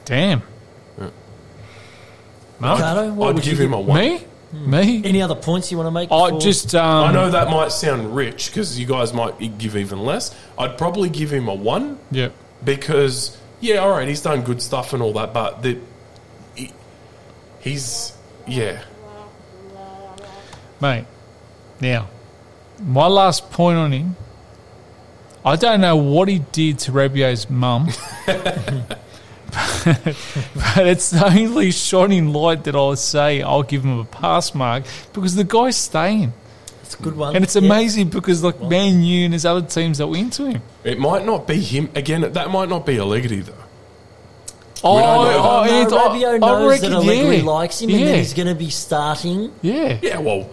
Damn. 0.04 0.42
Mark? 2.58 2.78
Ricardo, 2.78 3.12
what 3.12 3.28
I'd 3.28 3.34
would 3.34 3.44
give 3.44 3.58
you 3.58 3.66
him 3.66 3.74
a 3.74 3.80
one. 3.80 3.98
Me? 4.00 4.24
Me? 4.52 5.02
Any 5.04 5.20
other 5.20 5.34
points 5.34 5.70
you 5.70 5.76
want 5.76 5.88
to 5.88 5.90
make? 5.90 6.10
I 6.10 6.26
before- 6.30 6.40
just 6.40 6.74
um, 6.74 7.04
I 7.08 7.12
know 7.12 7.30
that 7.30 7.50
might 7.50 7.70
sound 7.72 8.16
rich 8.16 8.46
because 8.46 8.78
you 8.78 8.86
guys 8.86 9.12
might 9.12 9.58
give 9.58 9.76
even 9.76 9.98
less. 10.04 10.34
I'd 10.58 10.78
probably 10.78 11.10
give 11.10 11.30
him 11.30 11.48
a 11.48 11.54
one 11.54 11.98
Yep. 12.12 12.32
Because 12.64 13.36
yeah, 13.60 13.76
all 13.76 13.90
right, 13.90 14.08
he's 14.08 14.22
done 14.22 14.42
good 14.42 14.60
stuff 14.62 14.92
and 14.92 15.02
all 15.02 15.12
that, 15.14 15.32
but 15.32 15.62
the 15.62 15.78
he, 16.54 16.72
he's 17.60 18.12
yeah, 18.46 18.82
Mate, 20.80 21.06
now, 21.80 22.08
my 22.84 23.06
last 23.06 23.50
point 23.50 23.78
on 23.78 23.92
him, 23.92 24.16
I 25.42 25.56
don't 25.56 25.80
know 25.80 25.96
what 25.96 26.28
he 26.28 26.40
did 26.52 26.78
to 26.80 26.92
Rabiot's 26.92 27.48
mum, 27.48 27.88
but 28.26 28.96
it's 30.76 31.10
the 31.10 31.24
only 31.24 31.70
shining 31.70 32.34
light 32.34 32.64
that 32.64 32.76
I'll 32.76 32.94
say 32.96 33.40
I'll 33.40 33.62
give 33.62 33.84
him 33.84 33.98
a 33.98 34.04
pass 34.04 34.54
mark 34.54 34.84
because 35.14 35.34
the 35.34 35.44
guy's 35.44 35.78
staying. 35.78 36.34
It's 36.86 36.94
a 36.94 37.02
good 37.02 37.16
one. 37.16 37.34
And 37.34 37.44
it's 37.44 37.56
Yeah. 37.56 37.62
amazing 37.62 38.08
because, 38.08 38.42
like, 38.44 38.60
Man 38.62 39.02
U 39.02 39.24
and 39.24 39.32
there's 39.32 39.44
other 39.44 39.60
teams 39.62 39.98
that 39.98 40.06
were 40.06 40.16
into 40.16 40.46
him. 40.46 40.62
it 40.84 40.98
might 40.98 41.26
not 41.26 41.46
be 41.46 41.56
him 41.60 41.90
again. 41.94 42.20
That 42.32 42.50
might 42.50 42.68
not 42.68 42.86
be 42.86 42.98
Allegri 42.98 43.40
though. 43.40 43.52
Oh, 44.84 44.98
don't 44.98 45.32
know. 45.32 45.38
oh, 45.38 45.64
no, 45.64 45.80
it's- 45.80 45.92
Rabiot 45.92 46.28
I- 46.28 46.34
I 46.34 46.38
knows 46.38 46.70
reckon, 46.70 46.90
that 46.90 46.96
Allegri 46.98 47.36
yeah. 47.38 47.42
likes 47.44 47.80
him 47.80 47.90
and 47.90 48.06
that 48.06 48.16
he's 48.18 48.34
going 48.34 48.48
to 48.48 48.54
be 48.54 48.70
starting. 48.70 49.50
Yeah. 49.62 49.96
Yeah, 50.02 50.18
well, 50.18 50.46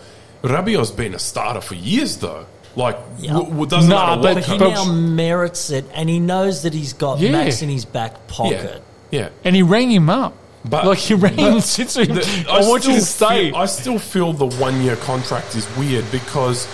Rabiot's 0.43 0.91
been 0.91 1.13
a 1.13 1.19
starter 1.19 1.61
for 1.61 1.75
years 1.75 2.17
though. 2.17 2.45
Like, 2.75 2.97
Yeah. 3.19 3.33
w- 3.33 3.49
w- 3.49 3.69
doesn't 3.69 3.89
Nah, 3.89 4.15
matter 4.15 4.21
but 4.21 4.35
what 4.35 4.47
But 4.59 4.67
he 4.67 4.73
now 4.73 4.85
merits 4.85 5.69
it, 5.69 5.85
and 5.93 6.09
he 6.09 6.19
knows 6.19 6.63
that 6.63 6.73
he's 6.73 6.93
got 6.93 7.19
Yeah. 7.19 7.31
Max 7.31 7.61
in 7.61 7.69
his 7.69 7.85
back 7.85 8.13
yeah, 8.13 8.33
pocket. 8.35 8.81
yeah. 9.11 9.27
And 9.43 9.55
he 9.55 9.61
rang 9.61 9.91
him 9.91 10.09
up. 10.09 10.33
But- 10.65 10.85
like, 10.85 10.97
he 10.97 11.13
rang 11.13 11.35
him 11.37 11.53
and 11.55 11.63
him, 11.63 12.15
The- 12.15 12.45
I, 12.49 12.59
want 12.61 12.85
you 12.87 12.93
to 12.93 13.01
still 13.01 13.27
stay. 13.29 13.49
Feel, 13.49 13.55
I 13.57 13.65
still 13.65 13.99
feel 13.99 14.33
the 14.33 14.47
one 14.47 14.81
year 14.81 14.95
contract 14.95 15.55
is 15.55 15.67
weird 15.77 16.09
because 16.11 16.67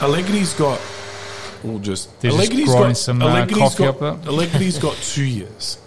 Allegri's 0.00 0.54
got. 0.54 0.80
We'll 1.62 1.78
just. 1.78 2.20
They're 2.20 2.32
Allegri's 2.32 2.64
grinding 2.64 2.88
got, 2.88 2.96
some, 2.96 3.22
uh, 3.22 3.26
Allegri's 3.26 3.58
coffee 3.58 3.84
got, 3.84 4.02
up 4.02 4.22
there. 4.24 4.32
Allegri's 4.32 4.78
got 4.78 4.96
two 4.96 5.24
years. 5.24 5.78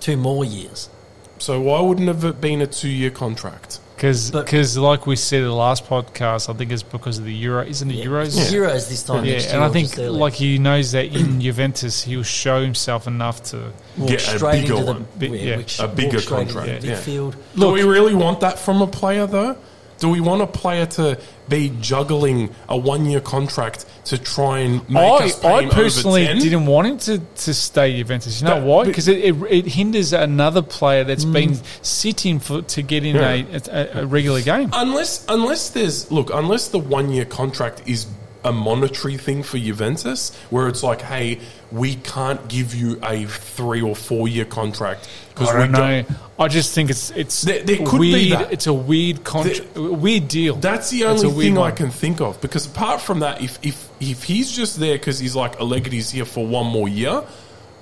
Two 0.00 0.16
more 0.16 0.44
years. 0.44 0.90
So 1.38 1.60
why 1.60 1.80
wouldn't 1.80 2.08
have 2.08 2.24
it 2.24 2.26
have 2.26 2.40
been 2.40 2.60
a 2.60 2.66
two 2.66 2.88
year 2.90 3.10
contract? 3.10 3.80
Because, 3.98 4.30
But- 4.30 4.52
like 4.76 5.08
we 5.08 5.16
said 5.16 5.40
in 5.42 5.48
the 5.48 5.52
last 5.54 5.84
podcast, 5.86 6.48
I 6.48 6.52
think 6.56 6.70
it's 6.70 6.84
because 6.84 7.18
of 7.18 7.24
the 7.24 7.34
Euro. 7.34 7.64
Isn't 7.66 7.90
it 7.90 7.94
Yeah. 7.96 8.04
Euros? 8.04 8.26
It's 8.26 8.52
Euros 8.52 8.88
this 8.88 9.02
time 9.02 9.24
Yeah, 9.24 9.32
next 9.32 9.46
year. 9.46 9.54
and 9.56 9.64
I 9.64 9.68
think 9.70 9.96
like 9.98 10.34
he 10.34 10.58
knows 10.58 10.92
that 10.92 11.06
in 11.06 11.40
Juventus 11.46 12.04
he'll 12.04 12.22
show 12.22 12.62
himself 12.62 13.08
enough 13.08 13.42
to. 13.50 13.72
Walk 13.96 14.10
get 14.10 14.28
a 14.28 14.32
bigger 14.38 14.56
into 14.56 14.74
the 14.76 14.84
one. 14.84 15.06
Yeah, 15.18 15.28
yeah, 15.30 15.56
which- 15.56 15.80
a 15.80 15.88
bigger 15.88 16.20
contract, 16.20 16.82
the 16.82 16.86
yeah. 16.88 16.94
midfield. 16.94 17.34
Do 17.56 17.70
we 17.72 17.82
really 17.82 18.14
want 18.14 18.38
that 18.40 18.60
from 18.60 18.82
a 18.82 18.86
player 18.86 19.26
though? 19.26 19.56
Do 19.98 20.08
we 20.08 20.20
want 20.20 20.42
a 20.42 20.46
player 20.46 20.86
to 20.86 21.20
be 21.48 21.72
juggling 21.80 22.54
a 22.68 22.76
one 22.76 23.06
year 23.06 23.20
contract 23.20 23.86
to 24.06 24.18
try 24.18 24.60
and 24.60 24.88
make 24.88 25.02
I, 25.02 25.26
us 25.26 25.38
pay 25.40 25.48
I 25.48 25.68
personally 25.68 26.24
over 26.24 26.34
10? 26.34 26.42
didn't 26.42 26.66
want 26.66 26.86
him 26.86 26.98
to, 26.98 27.18
to 27.18 27.54
stay 27.54 27.96
Juventus. 27.96 28.40
You 28.40 28.48
know 28.48 28.54
But- 28.56 28.64
why? 28.64 28.84
Because 28.84 29.08
it, 29.08 29.18
it, 29.18 29.34
it 29.50 29.66
hinders 29.66 30.12
another 30.12 30.62
player 30.62 31.04
that's 31.04 31.24
mm. 31.24 31.32
been 31.32 31.54
sitting 31.82 32.38
for 32.38 32.62
to 32.62 32.82
get 32.82 33.04
in 33.04 33.16
Yeah. 33.16 33.44
a, 33.70 34.00
a, 34.00 34.02
a 34.02 34.06
regular 34.06 34.40
game. 34.42 34.70
Unless, 34.72 35.26
unless 35.28 35.70
there's 35.70 36.10
look, 36.10 36.30
unless 36.32 36.68
the 36.68 36.78
one 36.78 37.10
year 37.10 37.24
contract 37.24 37.82
is 37.86 38.06
a 38.48 38.52
monetary 38.52 39.16
thing 39.16 39.42
for 39.42 39.58
Juventus, 39.58 40.34
where 40.50 40.68
it's 40.68 40.82
like, 40.82 41.02
hey, 41.02 41.38
we 41.70 41.96
can't 41.96 42.48
give 42.48 42.74
you 42.74 42.98
a 43.02 43.24
three 43.26 43.82
or 43.82 43.94
four 43.94 44.26
year 44.26 44.44
contract 44.46 45.08
because 45.30 45.52
we 45.52 45.60
don't 45.60 45.72
know. 45.72 46.04
I 46.38 46.48
just 46.48 46.74
think 46.74 46.88
it's 46.90 47.10
it's 47.10 47.42
There- 47.42 47.62
there 47.62 47.76
could 47.86 48.00
weird. 48.00 48.14
be 48.14 48.30
that. 48.30 48.52
It's 48.52 48.66
a 48.66 48.72
weird 48.72 49.22
contract, 49.24 49.74
weird 49.76 50.28
deal. 50.28 50.56
That's 50.56 50.90
the 50.90 51.04
only 51.04 51.30
thing 51.44 51.58
I 51.58 51.70
can 51.70 51.90
think 51.90 52.20
of. 52.20 52.40
Because 52.40 52.66
apart 52.66 53.00
from 53.00 53.20
that, 53.20 53.42
if 53.42 53.58
if 53.62 53.88
if 54.00 54.24
he's 54.24 54.50
just 54.50 54.78
there 54.80 54.94
because 54.96 55.18
he's 55.18 55.36
like 55.36 55.58
Allegri's 55.58 56.10
here 56.10 56.24
for 56.24 56.46
one 56.46 56.66
more 56.66 56.88
year, 56.88 57.22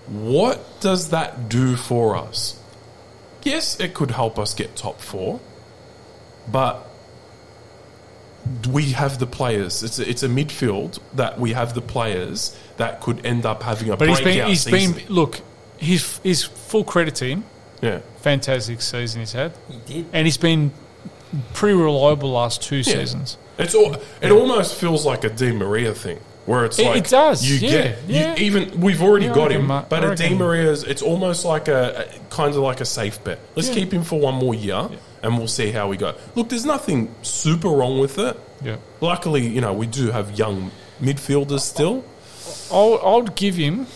what 0.09 0.59
does 0.81 1.11
that 1.11 1.49
do 1.49 1.77
for 1.77 2.17
us? 2.17 2.59
Yes, 3.45 3.79
it 3.79 3.95
could 3.95 4.11
help 4.11 4.39
us 4.39 4.55
get 4.55 4.75
top 4.75 5.01
four, 5.01 5.39
but 6.51 6.89
we 8.71 8.93
have 8.93 9.19
the 9.19 9.27
players. 9.27 9.83
It's 9.83 9.99
a, 9.99 10.09
it's 10.09 10.23
a 10.23 10.29
midfield 10.29 10.99
that 11.15 11.39
we 11.39 11.53
have 11.53 11.75
the 11.75 11.81
players 11.83 12.57
that 12.77 13.01
could 13.01 13.25
end 13.25 13.47
up 13.47 13.63
having 13.63 13.91
a 13.91 13.97
But 13.97 14.09
he's 14.09 14.21
breakout 14.21 14.43
been 14.43 14.49
he's 14.49 14.63
season. 14.63 14.93
been 14.99 15.07
look. 15.15 15.41
He's 15.79 16.19
he's 16.23 16.45
full 16.45 16.85
credit 16.85 17.15
to 17.17 17.27
him. 17.27 17.45
yeah. 17.81 18.01
Fantastic 18.21 18.81
season 18.81 19.21
he's 19.21 19.33
had, 19.33 19.53
He 19.71 19.77
did. 19.95 20.07
and 20.13 20.27
he's 20.27 20.37
been 20.39 20.73
pretty 21.55 21.77
reliable 21.77 22.33
last 22.33 22.63
two 22.63 22.77
Yeah. 22.77 22.83
seasons. 22.83 23.37
It's 23.59 23.75
all, 23.75 23.97
it 24.21 24.31
almost 24.33 24.75
feels 24.75 25.07
like 25.07 25.25
a 25.25 25.29
Di 25.31 25.53
Maria 25.53 25.95
thing, 25.95 26.19
where 26.45 26.65
it's 26.65 26.79
It- 26.79 26.87
like 26.87 26.97
it 27.05 27.09
does, 27.09 27.49
You 27.49 27.57
yeah, 27.57 27.71
get 27.71 27.99
yeah. 28.09 28.37
You, 28.37 28.45
even 28.47 28.81
we've 28.81 29.03
already 29.03 29.27
Yeah, 29.27 29.35
got 29.35 29.53
him, 29.53 29.67
Mark, 29.67 29.89
but 29.89 30.03
I 30.05 30.13
a 30.13 30.17
Di 30.17 30.25
reckon. 30.25 30.39
Maria's 30.39 30.83
it's 30.83 31.03
almost 31.03 31.45
like 31.45 31.69
a, 31.69 32.07
a 32.09 32.19
kind 32.35 32.51
of 32.51 32.57
like 32.61 32.81
a 32.81 32.85
safe 32.85 33.23
bet. 33.25 33.39
Let's 33.55 33.69
Yeah. 33.69 33.75
keep 33.75 33.93
him 33.93 34.03
for 34.03 34.19
one 34.19 34.35
more 34.35 34.55
year, 34.55 34.89
and 35.27 35.37
we'll 35.39 35.49
see 35.49 35.71
how 35.73 35.89
we 35.89 35.97
go. 35.97 36.15
Look, 36.35 36.49
there's 36.49 36.65
nothing 36.65 37.15
super 37.23 37.69
wrong 37.69 37.99
with 37.99 38.19
it. 38.19 38.39
Yeah, 38.63 38.77
Luckily, 39.01 39.47
you 39.47 39.61
know 39.61 39.73
we 39.73 39.87
do 39.87 40.11
have 40.13 40.39
young 40.39 40.71
midfielders 41.01 41.61
still. 41.61 42.05
I'll 42.73 42.99
I'll 43.03 43.23
give 43.23 43.57
him. 43.57 43.87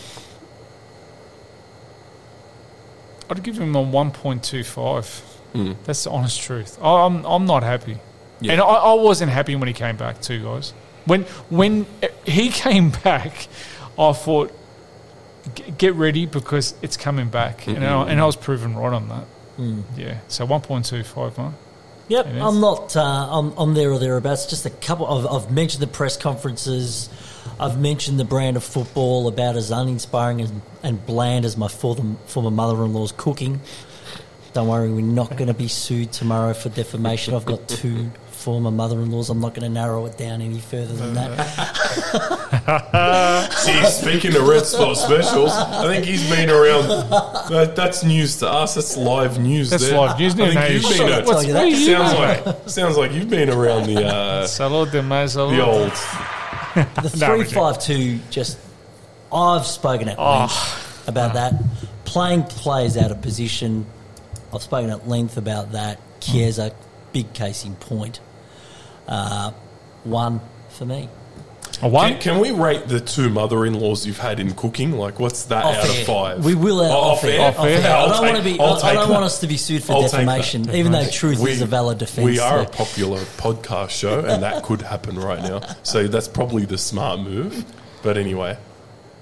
I'd 3.29 3.43
give 3.43 3.57
him 3.57 3.75
a 3.75 3.81
one 3.81 4.11
point 4.11 4.43
two 4.43 4.63
five. 4.63 5.07
Hmm. 5.53 5.73
That's 5.85 6.03
the 6.03 6.11
honest 6.11 6.41
truth. 6.41 6.77
I- 6.81 7.05
I'm 7.05 7.25
I'm 7.25 7.45
not 7.45 7.63
happy, 7.63 7.97
Yeah. 8.39 8.53
and 8.53 8.61
I, 8.61 8.65
I 8.65 8.93
wasn't 8.93 9.31
happy 9.31 9.55
when 9.55 9.67
he 9.67 9.73
came 9.73 9.97
back 9.97 10.21
too, 10.21 10.43
guys. 10.43 10.73
When 11.05 11.23
when 11.49 11.85
he 12.25 12.49
came 12.65 12.89
back, 13.03 13.47
I 13.97 14.13
thought, 14.13 14.51
get 15.77 15.95
ready 15.95 16.25
because 16.25 16.73
it's 16.81 16.97
coming 16.97 17.29
back, 17.29 17.67
and 17.67 17.83
I, 17.85 18.09
and 18.09 18.19
I 18.21 18.25
was 18.25 18.35
proven 18.35 18.75
right 18.75 18.93
on 18.93 19.09
that. 19.09 19.25
Yeah, 19.97 20.19
so 20.27 20.45
one 20.45 20.61
point 20.61 20.85
two 20.85 21.03
five, 21.03 21.37
man. 21.37 21.53
Yep, 22.07 22.25
I'm 22.27 22.59
not. 22.59 22.95
Uh, 22.95 23.27
I'm, 23.31 23.53
I'm 23.57 23.73
there 23.73 23.91
or 23.91 23.99
thereabouts. 23.99 24.45
Just 24.45 24.65
a 24.65 24.69
couple. 24.69 25.07
Of, 25.07 25.25
I've 25.25 25.51
mentioned 25.51 25.81
the 25.81 25.87
press 25.87 26.17
conferences. 26.17 27.09
I've 27.59 27.79
mentioned 27.79 28.19
the 28.19 28.25
brand 28.25 28.57
of 28.57 28.63
football 28.63 29.27
about 29.27 29.55
as 29.55 29.71
uninspiring 29.71 30.41
and, 30.41 30.61
and 30.83 31.05
bland 31.05 31.45
as 31.45 31.55
my 31.57 31.67
former, 31.67 32.15
former 32.25 32.51
mother-in-law's 32.51 33.13
cooking. 33.13 33.61
Don't 34.53 34.67
worry, 34.67 34.91
we're 34.91 35.01
not 35.01 35.37
going 35.37 35.47
to 35.47 35.53
be 35.53 35.67
sued 35.69 36.11
tomorrow 36.11 36.53
for 36.53 36.69
defamation. 36.69 37.33
I've 37.33 37.45
got 37.45 37.69
two 37.69 38.11
former 38.41 38.71
mother-in-laws. 38.71 39.29
I'm 39.29 39.39
not 39.39 39.53
going 39.53 39.63
to 39.63 39.69
narrow 39.73 40.05
it 40.07 40.17
down 40.17 40.41
any 40.41 40.59
further 40.59 40.93
than 40.93 41.13
that. 41.13 41.31
See, 43.57 43.83
speaking 43.85 44.35
of 44.35 44.47
Red 44.47 44.65
Spot 44.65 44.95
specials, 44.97 45.51
I 45.51 45.83
think 45.87 46.05
he's 46.05 46.27
been 46.29 46.49
around. 46.49 46.87
That, 47.49 47.73
that's 47.75 48.03
news 48.03 48.37
to 48.37 48.49
us. 48.49 48.75
That's 48.75 48.97
live 48.97 49.39
news. 49.39 49.69
That's 49.69 49.87
there. 49.89 49.97
live 49.97 50.19
news. 50.19 50.33
I 50.33 50.37
think 50.37 50.55
No, 50.55 50.65
you've 50.67 50.83
been 50.97 51.11
up. 51.11 51.23
a- 51.23 51.25
What's- 51.27 51.45
you 51.47 51.53
what 51.53 51.63
are 51.63 51.67
you 51.67 51.75
sounds 51.75 52.13
like 52.45 52.69
sounds 52.69 52.97
like 52.97 53.11
you've 53.13 53.29
been 53.29 53.49
around 53.49 53.85
the 53.87 54.05
uh, 54.05 54.43
Salud 54.45 54.91
de 54.91 55.01
mais 55.03 55.35
salud. 55.35 55.55
the 55.55 55.65
old. 55.65 55.91
The 56.73 57.17
No, 57.19 57.27
three 57.27 57.37
we 57.39 57.43
do. 57.43 57.49
five 57.49 57.79
two. 57.79 58.19
Just 58.29 58.57
I've 59.31 59.65
spoken 59.65 60.07
at 60.07 60.15
Oh. 60.17 60.39
length 60.39 61.07
about 61.07 61.33
that. 61.33 61.53
Playing 62.05 62.43
players 62.43 62.95
out 62.97 63.11
of 63.11 63.21
position. 63.21 63.85
I've 64.53 64.61
spoken 64.61 64.89
at 64.89 65.05
length 65.07 65.35
about 65.37 65.73
that. 65.73 65.99
Chiesa, 66.21 66.73
big 67.11 67.33
case 67.33 67.65
in 67.65 67.75
point. 67.75 68.19
Uh, 69.07 69.51
one 70.03 70.39
for 70.69 70.85
me. 70.85 71.09
A 71.83 71.87
one? 71.87 72.11
Can, 72.13 72.19
can 72.21 72.39
we 72.39 72.51
rate 72.51 72.87
the 72.87 72.99
two 72.99 73.29
mother-in-laws 73.29 74.05
you've 74.05 74.19
had 74.19 74.39
in 74.39 74.53
cooking? 74.53 74.91
Like, 74.91 75.19
what's 75.19 75.43
that 75.45 75.65
Off 75.65 75.75
out 75.77 75.85
air. 75.89 76.01
of 76.01 76.05
five? 76.07 76.45
We 76.45 76.53
will 76.53 76.81
out 76.81 76.91
Oh, 76.91 76.93
off 77.11 77.23
air. 77.23 77.41
Off 77.41 77.59
air. 77.65 77.81
I 77.87 77.89
I'll 77.91 78.09
don't 78.09 78.21
want 78.25 78.37
to 78.37 78.43
be. 78.43 78.59
I'll 78.59 78.73
I, 78.83 78.89
I 78.89 78.93
don't 78.93 79.07
that. 79.07 79.13
want 79.13 79.25
us 79.25 79.39
to 79.39 79.47
be 79.47 79.57
sued 79.57 79.83
for 79.83 79.93
I'll 79.93 80.01
defamation, 80.03 80.69
even 80.75 80.91
though 80.91 81.07
truth 81.07 81.39
We- 81.39 81.51
is 81.51 81.61
a 81.61 81.65
valid 81.65 81.97
defence. 81.97 82.25
We 82.25 82.39
are 82.39 82.61
a 82.61 82.65
popular 82.65 83.19
podcast 83.19 83.89
show, 83.91 84.19
and 84.19 84.43
that 84.43 84.63
could 84.63 84.81
happen 84.83 85.17
right 85.19 85.41
now. 85.41 85.61
So 85.83 86.07
that's 86.07 86.27
probably 86.27 86.65
the 86.65 86.77
smart 86.77 87.19
move. 87.21 87.65
But 88.03 88.17
anyway, 88.17 88.57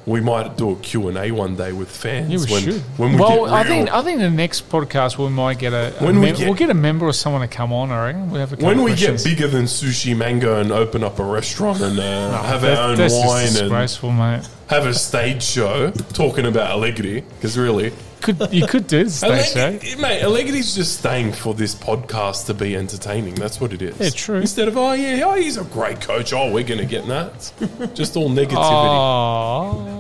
we 0.10 0.20
might 0.22 0.58
do 0.58 0.72
a 0.72 0.76
Q&A 0.78 1.32
one 1.32 1.56
day 1.56 1.72
with 1.72 1.90
fans. 1.90 2.32
Yeah, 2.32 2.40
we 2.40 2.52
when, 2.52 2.64
should. 2.64 2.82
When 2.98 3.12
we 3.14 3.20
well, 3.20 3.46
I 3.54 3.64
think 3.64 3.94
I 3.94 4.02
think 4.02 4.20
the 4.20 4.30
next 4.30 4.68
podcast 4.70 5.18
we 5.18 5.30
might 5.30 5.60
get 5.60 5.72
a, 5.72 5.96
a 6.02 6.04
When 6.06 6.16
we 6.20 6.28
mem- 6.28 6.36
get- 6.36 6.46
we'll 6.46 6.56
get 6.56 6.70
a 6.70 6.74
member 6.74 7.06
or 7.06 7.14
someone 7.14 7.42
to 7.42 7.48
come 7.48 7.72
on. 7.72 7.92
I 7.92 8.06
reckon 8.08 8.32
we 8.32 8.40
have 8.40 8.52
a 8.52 8.56
when 8.58 8.82
we 8.84 8.92
questions. 8.92 9.24
get 9.24 9.30
bigger 9.38 9.48
than 9.48 9.66
Sushi 9.66 10.18
Mango 10.18 10.60
and 10.60 10.72
open 10.72 11.04
up 11.04 11.20
a 11.20 11.24
restaurant 11.24 11.82
and 11.82 12.00
uh, 12.00 12.42
have 12.44 12.62
That- 12.62 12.78
our 12.80 12.90
own 12.90 12.98
that's 12.98 13.14
just 13.14 13.28
wine 13.28 13.72
and 13.72 14.18
mate. 14.18 14.50
have 14.68 14.86
a 14.88 14.94
stage 14.94 15.44
show 15.44 15.92
talking 15.92 16.46
about 16.46 16.72
Allegri, 16.72 17.22
because 17.22 17.58
really, 17.58 17.92
Could 18.22 18.52
you 18.52 18.68
could 18.68 18.88
do 18.88 19.04
this 19.06 19.16
stage 19.18 19.46
show? 19.54 19.72
Mate, 20.02 20.22
Allegri's 20.24 20.76
just 20.76 21.00
staying 21.00 21.32
for 21.34 21.54
this 21.54 21.74
podcast 21.76 22.48
to 22.48 22.54
be 22.54 22.76
entertaining. 22.76 23.36
That's 23.36 23.62
what 23.62 23.72
it 23.74 23.82
is. 23.82 23.98
Yeah, 24.00 24.10
true. 24.10 24.38
Instead 24.38 24.68
of 24.68 24.76
oh 24.78 24.94
yeah, 24.94 25.24
oh 25.26 25.36
he's 25.36 25.58
a 25.58 25.64
great 25.66 26.02
coach. 26.02 26.34
Oh, 26.34 26.52
we're 26.52 26.64
going 26.66 26.80
to 26.82 26.86
get 26.86 27.08
that. 27.08 27.52
just 27.96 28.16
all 28.18 28.30
negativity. 28.30 28.56
Oh, 28.58 29.99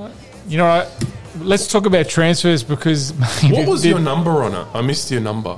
you 0.49 0.57
know 0.57 0.65
what? 0.67 1.05
Let's 1.39 1.67
talk 1.67 1.85
about 1.85 2.09
transfers 2.09 2.63
because 2.63 3.13
mate, 3.43 3.53
what 3.53 3.67
was 3.67 3.85
your 3.85 3.99
number 3.99 4.43
on 4.43 4.53
it? 4.53 4.67
I 4.73 4.81
missed 4.81 5.09
your 5.11 5.21
number. 5.21 5.57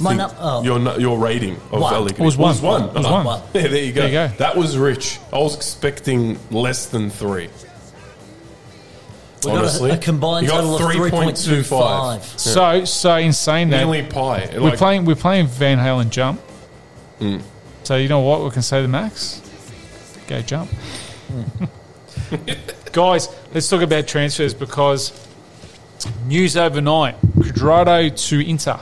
My 0.00 0.10
Think- 0.10 0.18
num- 0.18 0.30
oh, 0.38 0.62
your 0.62 0.78
nu- 0.78 0.98
your 0.98 1.18
rating 1.18 1.56
of 1.72 1.80
One. 1.80 1.94
Allegri 1.94 2.22
It 2.22 2.24
was 2.24 2.36
one. 2.36 2.56
one. 2.62 2.82
It 2.88 2.94
was 2.94 3.06
Oh, 3.06 3.12
one. 3.12 3.24
one. 3.26 3.42
Yeah, 3.54 3.62
there 3.68 3.84
you 3.84 3.92
go. 3.92 4.00
There 4.02 4.08
you 4.08 4.28
go. 4.30 4.36
That 4.38 4.56
was 4.56 4.76
rich. 4.76 5.18
I 5.32 5.38
was 5.38 5.54
expecting 5.56 6.38
less 6.50 6.86
than 6.86 7.10
three. 7.10 7.48
we 9.44 9.50
got 9.50 9.58
honestly. 9.58 9.90
a, 9.90 9.94
a 9.94 9.98
combined 9.98 10.46
You 10.46 10.52
got 10.52 10.62
total 10.62 10.88
of 10.88 10.96
3.25. 10.96 12.18
3.25. 12.18 12.38
So 12.38 12.84
so 12.86 13.16
in 13.16 13.32
saying 13.32 13.70
that 13.70 13.84
Nearly 13.84 14.02
pie. 14.02 14.48
we're 14.54 14.60
Like, 14.60 14.78
playing 14.78 15.04
we're 15.04 15.14
playing 15.16 15.46
Van 15.46 15.78
Halen 15.78 16.10
jump. 16.10 16.40
Hmm. 17.18 17.38
So 17.84 17.96
you 17.96 18.08
know 18.08 18.20
what 18.20 18.42
we 18.42 18.50
can 18.50 18.62
say 18.62 18.82
to 18.82 18.88
Max? 18.88 19.40
Go 20.26 20.40
jump. 20.42 20.70
Guys, 22.92 23.28
let's 23.54 23.68
talk 23.68 23.82
about 23.82 24.06
transfers 24.06 24.54
because 24.54 25.12
news 26.26 26.56
overnight: 26.56 27.20
Cuadrado 27.38 28.28
to 28.28 28.48
Inter. 28.48 28.80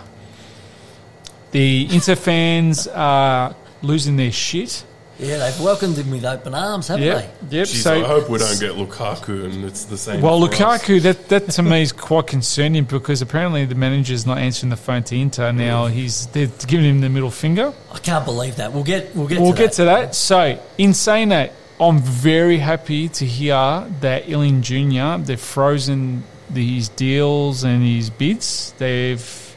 The 1.50 1.88
Inter 1.94 2.14
fans 2.14 2.88
are 2.88 3.54
losing 3.82 4.16
their 4.16 4.32
shit. 4.32 4.84
Yeah, 5.18 5.38
they've 5.38 5.60
welcomed 5.60 5.96
him 5.96 6.12
with 6.12 6.24
open 6.24 6.54
arms, 6.54 6.86
haven't 6.86 7.06
Yep, 7.06 7.34
yep. 7.50 7.66
Jeez, 7.66 7.82
so 7.82 8.04
I 8.04 8.06
hope 8.06 8.30
we 8.30 8.38
don't 8.38 8.60
get 8.60 8.74
Lukaku 8.74 9.46
and 9.46 9.64
it's 9.64 9.84
the 9.84 9.98
same. 9.98 10.20
Well, 10.20 10.38
for 10.46 10.52
us. 10.52 10.60
Lukaku, 10.60 11.02
that, 11.02 11.28
that 11.28 11.50
to 11.50 11.62
me 11.64 11.82
is 11.82 11.90
quite 11.90 12.28
concerning 12.28 12.84
because 12.84 13.20
apparently 13.20 13.64
the 13.64 13.74
manager's 13.74 14.26
not 14.26 14.38
answering 14.38 14.70
the 14.70 14.76
phone 14.76 15.02
to 15.04 15.16
Inter. 15.16 15.50
Now 15.50 15.86
he's 15.86 16.26
they're 16.28 16.46
giving 16.68 16.86
him 16.88 17.00
the 17.00 17.08
middle 17.08 17.32
finger. 17.32 17.74
I 17.92 17.98
can't 17.98 18.24
believe 18.24 18.56
that. 18.56 18.72
We'll 18.72 18.84
get 18.84 19.14
we'll 19.16 19.26
get 19.26 19.40
We'll 19.40 19.52
to 19.52 19.58
get 19.58 19.72
that. 19.72 19.76
to 19.76 19.84
that. 19.86 20.14
So, 20.14 20.62
in 20.78 20.94
saying 20.94 21.30
that, 21.30 21.52
I'm 21.80 21.98
very 21.98 22.58
happy 22.58 23.08
to 23.08 23.24
hear 23.24 23.86
that 24.00 24.28
Iling 24.28 24.62
Jr. 24.62 25.22
they've 25.24 25.40
frozen 25.40 26.24
his 26.52 26.88
deals 26.88 27.62
and 27.62 27.84
his 27.84 28.10
bids. 28.10 28.72
They've 28.78 29.56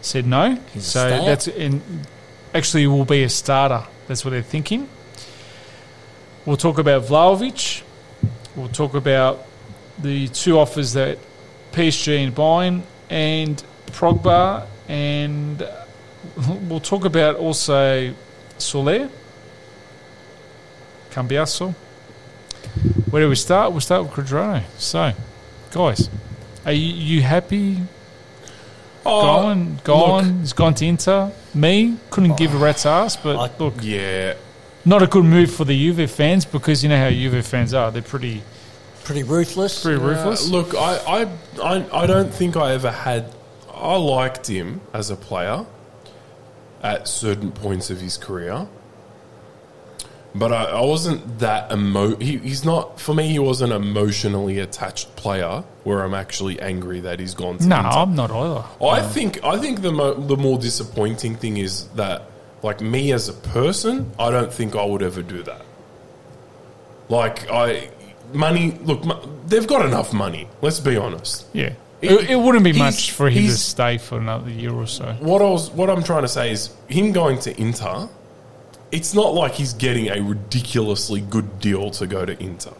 said 0.00 0.26
no. 0.26 0.58
He's 0.72 0.84
so 0.84 1.08
that's 1.08 1.48
and 1.48 1.82
actually 2.54 2.86
will 2.86 3.04
be 3.04 3.24
a 3.24 3.28
starter. 3.28 3.84
That's 4.06 4.24
what 4.24 4.30
they're 4.30 4.42
thinking. 4.42 4.88
We'll 6.46 6.56
talk 6.56 6.78
about 6.78 7.02
Vlahovic. 7.02 7.82
We'll 8.54 8.68
talk 8.68 8.94
about 8.94 9.44
the 9.98 10.28
two 10.28 10.58
offers 10.58 10.92
that 10.92 11.18
PSG 11.72 12.24
and 12.24 12.34
Bayern 12.34 12.82
and 13.10 13.62
Pogba, 13.86 14.66
and 14.88 15.66
we'll 16.68 16.80
talk 16.80 17.04
about 17.04 17.36
also 17.36 18.14
Soulé, 18.58 19.10
Cambiaso. 21.14 21.72
Where 23.10 23.22
do 23.22 23.28
we 23.28 23.36
start? 23.36 23.70
We'll 23.72 23.80
start 23.80 24.02
with 24.04 24.12
Cuadrado. 24.26 24.62
So, 24.78 25.12
guys, 25.72 26.10
are 26.66 26.72
you, 26.72 26.92
you 26.94 27.22
happy? 27.22 27.78
Oh, 29.06 29.22
Gone, 29.22 29.80
gone. 29.84 30.40
He's 30.40 30.52
gone 30.54 30.74
to 30.74 30.86
Inter. 30.86 31.30
Me 31.54 31.96
couldn't 32.10 32.36
give 32.36 32.54
a 32.54 32.58
rat's 32.58 32.86
ass, 32.86 33.16
but 33.16 33.36
I- 33.36 33.50
look, 33.58 33.74
Yeah. 33.82 34.34
not 34.84 35.02
a 35.02 35.06
good 35.06 35.24
move 35.24 35.50
for 35.54 35.64
the 35.64 35.76
Juve 35.76 36.10
fans 36.10 36.44
because 36.44 36.82
you 36.82 36.88
know 36.88 36.98
how 36.98 37.10
Juve 37.10 37.44
fans 37.46 37.74
are. 37.74 37.90
They're 37.90 38.02
pretty, 38.02 38.42
Pretty 39.04 39.22
ruthless. 39.22 39.82
pretty 39.82 40.00
Uh, 40.02 40.06
ruthless. 40.08 40.48
look, 40.48 40.74
I, 40.74 40.96
I, 41.06 41.28
I, 41.62 42.02
I 42.02 42.06
don't 42.06 42.32
think 42.32 42.56
I 42.56 42.72
ever 42.72 42.90
had. 42.90 43.30
I 43.72 43.96
liked 43.96 44.46
him 44.46 44.80
as 44.94 45.10
a 45.10 45.16
player 45.16 45.66
at 46.82 47.06
certain 47.06 47.52
points 47.52 47.90
of 47.90 48.00
his 48.00 48.16
career, 48.16 48.66
but 50.34 50.52
I, 50.52 50.64
I 50.64 50.80
wasn't 50.80 51.38
that 51.38 51.70
emo. 51.72 52.16
He, 52.16 52.38
he's 52.38 52.64
not 52.64 53.00
for 53.00 53.14
me. 53.14 53.28
He 53.28 53.38
wasn't 53.38 53.72
an 53.72 53.82
emotionally 53.82 54.58
attached 54.58 55.14
player 55.16 55.62
where 55.84 56.02
I'm 56.02 56.14
actually 56.14 56.60
angry 56.60 57.00
that 57.00 57.20
he's 57.20 57.34
gone. 57.34 57.58
To 57.58 57.66
no, 57.66 57.76
Inter. 57.78 57.88
I'm 57.90 58.14
not 58.16 58.30
either. 58.30 58.64
I 58.84 59.00
think 59.02 59.42
I 59.44 59.58
think 59.58 59.82
the 59.82 59.92
mo- 59.92 60.14
the 60.14 60.36
more 60.36 60.58
disappointing 60.58 61.36
thing 61.36 61.56
is 61.58 61.86
that 61.90 62.22
like 62.62 62.80
me 62.80 63.12
as 63.12 63.28
a 63.28 63.32
person, 63.34 64.10
I 64.18 64.30
don't 64.30 64.52
think 64.52 64.74
I 64.74 64.84
would 64.84 65.02
ever 65.02 65.22
do 65.22 65.42
that. 65.44 65.62
Like 67.08 67.50
I 67.50 67.90
money, 68.32 68.72
look, 68.82 69.04
mo- 69.04 69.22
they've 69.46 69.66
got 69.66 69.84
enough 69.86 70.12
money. 70.12 70.48
Let's 70.62 70.80
be 70.80 70.96
honest. 70.96 71.46
Yeah, 71.52 71.74
it, 72.00 72.30
it 72.30 72.36
wouldn't 72.36 72.64
be 72.64 72.72
he's- 72.72 72.80
much 72.94 73.10
for 73.12 73.28
him 73.28 73.34
to 73.34 73.40
he's- 73.42 73.60
stay 73.62 73.98
for 73.98 74.18
another 74.18 74.50
year 74.50 74.72
or 74.72 74.86
so. 74.86 75.12
What 75.20 75.42
I 75.42 75.44
was 75.48 75.70
what 75.70 75.90
I'm 75.90 76.02
trying 76.02 76.22
to 76.22 76.28
say 76.28 76.50
is 76.50 76.74
him 76.88 77.12
going 77.12 77.38
to 77.40 77.60
Inter. 77.60 78.08
It's 78.92 79.12
not 79.14 79.34
like 79.34 79.54
he's 79.54 79.72
getting 79.72 80.08
a 80.08 80.20
ridiculously 80.22 81.20
good 81.20 81.58
deal 81.60 81.90
to 81.92 82.06
go 82.06 82.24
to 82.24 82.40
Inter. 82.42 82.72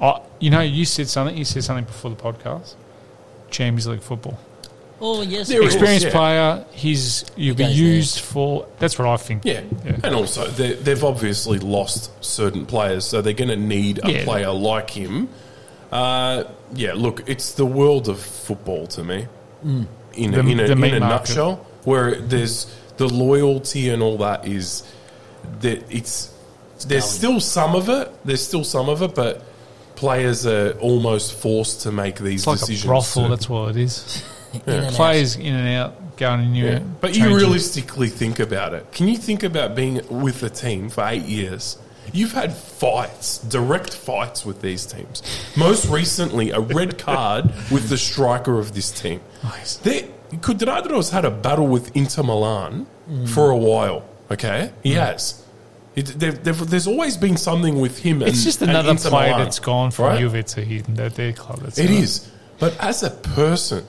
Oh, 0.00 0.22
you 0.38 0.50
know, 0.50 0.60
you 0.60 0.84
said 0.84 1.08
something. 1.08 1.36
You 1.36 1.44
said 1.44 1.64
something 1.64 1.84
before 1.84 2.10
the 2.10 2.16
podcast. 2.16 2.74
Champions 3.50 3.86
League 3.86 4.02
football, 4.02 4.38
Oh 5.00 5.22
yes, 5.22 5.48
There 5.48 5.60
of 5.62 5.68
is. 5.68 5.74
experienced 5.74 6.06
yeah. 6.06 6.12
player. 6.12 6.64
He's 6.72 7.24
you'll 7.36 7.54
be 7.54 7.64
goes 7.64 7.76
there. 7.76 7.84
used 7.84 8.20
for. 8.20 8.66
That's 8.78 8.98
what 8.98 9.08
I 9.08 9.16
think. 9.16 9.44
Yeah. 9.44 9.62
Yeah. 9.84 9.96
And 10.04 10.14
also, 10.14 10.46
they- 10.48 10.74
they've 10.74 11.02
obviously 11.04 11.58
lost 11.58 12.10
certain 12.24 12.66
players, 12.66 13.04
so 13.04 13.22
they're 13.22 13.32
going 13.32 13.50
to 13.50 13.56
need 13.56 14.00
a 14.04 14.10
Yeah. 14.10 14.24
player 14.24 14.50
like 14.50 14.90
him. 14.90 15.28
Uh, 15.92 16.44
yeah, 16.74 16.92
look, 16.94 17.22
it's 17.28 17.52
the 17.52 17.64
world 17.66 18.08
of 18.08 18.20
football 18.20 18.86
to 18.88 19.04
me, 19.04 19.26
in 19.64 19.86
a, 20.34 20.42
The- 20.42 20.50
in 20.50 20.60
a, 20.60 20.66
the 20.66 20.72
in 20.72 20.94
a 20.94 21.00
nutshell, 21.00 21.64
where 21.84 22.16
there's 22.16 22.66
the 22.96 23.08
loyalty 23.08 23.90
and 23.90 24.02
all 24.02 24.18
that 24.18 24.46
is 24.46 24.82
that 25.60 25.84
it's 25.90 26.32
there's 26.86 27.04
still 27.08 27.40
some 27.40 27.74
of 27.74 27.88
it. 27.88 28.10
There's 28.24 28.44
still 28.46 28.64
some 28.64 28.88
of 28.88 29.02
it, 29.02 29.14
but 29.14 29.42
players 29.94 30.46
are 30.46 30.72
almost 30.80 31.32
forced 31.34 31.82
to 31.82 31.92
make 31.92 32.18
these 32.18 32.40
It's 32.42 32.46
like 32.46 32.58
decisions. 32.60 32.84
a 32.84 32.86
brothel. 32.88 33.22
to- 33.24 33.28
That's 33.30 33.48
what 33.48 33.70
it 33.70 33.76
is. 33.78 34.22
In 34.66 34.72
and 34.72 34.86
out. 34.86 34.92
Players 34.92 35.36
in 35.36 35.54
and 35.54 35.68
out, 35.76 36.16
going 36.16 36.40
in 36.40 36.54
Yeah. 36.54 36.64
and 36.66 36.76
out. 36.94 37.00
But 37.02 37.16
you 37.16 37.34
realistically 37.36 38.08
think 38.08 38.38
about 38.40 38.72
it. 38.74 38.90
Can 38.92 39.06
you 39.08 39.18
think 39.18 39.42
about 39.42 39.74
being 39.74 40.00
with 40.08 40.42
a 40.42 40.48
team 40.48 40.88
for 40.88 41.04
eight 41.06 41.24
years? 41.24 41.76
You've 42.12 42.32
had 42.32 42.54
fights, 42.56 43.38
direct 43.38 43.92
fights 43.94 44.46
with 44.46 44.62
these 44.62 44.86
teams. 44.86 45.22
Most 45.56 45.86
recently, 45.88 46.50
a 46.52 46.60
red 46.60 46.96
card 46.98 47.46
with 47.70 47.88
the 47.90 47.98
striker 47.98 48.58
of 48.58 48.74
this 48.74 48.90
team. 48.92 49.20
Nice. 49.42 49.76
They, 49.76 50.08
Cuadrado's 50.32 51.10
had 51.10 51.24
a 51.24 51.30
battle 51.30 51.66
with 51.66 51.96
Inter 51.96 52.22
Milan 52.22 52.86
for 53.26 53.50
a 53.50 53.56
while. 53.56 54.04
Okay, 54.30 54.70
he 54.82 54.94
mm. 54.94 54.96
has. 54.96 55.42
It, 55.94 56.06
there- 56.18 56.32
there- 56.32 56.52
there's 56.52 56.86
always 56.86 57.16
been 57.16 57.36
something 57.36 57.80
with 57.80 57.98
him. 58.00 58.20
It's 58.22 58.38
and- 58.38 58.44
just 58.44 58.60
and 58.62 58.70
another 58.70 58.94
player 58.96 59.30
Milan, 59.30 59.44
that's 59.44 59.58
gone 59.60 59.90
from 59.90 60.06
right? 60.06 60.18
Juve 60.18 60.44
to 60.44 60.60
him, 60.60 60.84
their, 60.94 61.08
their 61.08 61.32
club. 61.32 61.60
That's 61.60 61.78
It 61.78 61.90
is. 61.90 62.30
But 62.58 62.76
as 62.80 63.02
a 63.02 63.10
person, 63.10 63.86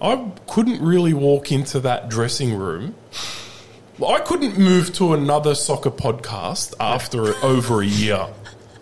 I 0.00 0.30
couldn't 0.46 0.80
really 0.82 1.14
walk 1.14 1.50
into 1.52 1.80
that 1.80 2.08
dressing 2.08 2.54
room. 2.54 2.94
I 4.06 4.18
couldn't 4.20 4.58
move 4.58 4.92
to 4.94 5.14
another 5.14 5.54
soccer 5.54 5.90
podcast 5.90 6.74
after 6.80 7.34
over 7.44 7.80
a 7.80 7.86
year, 7.86 8.26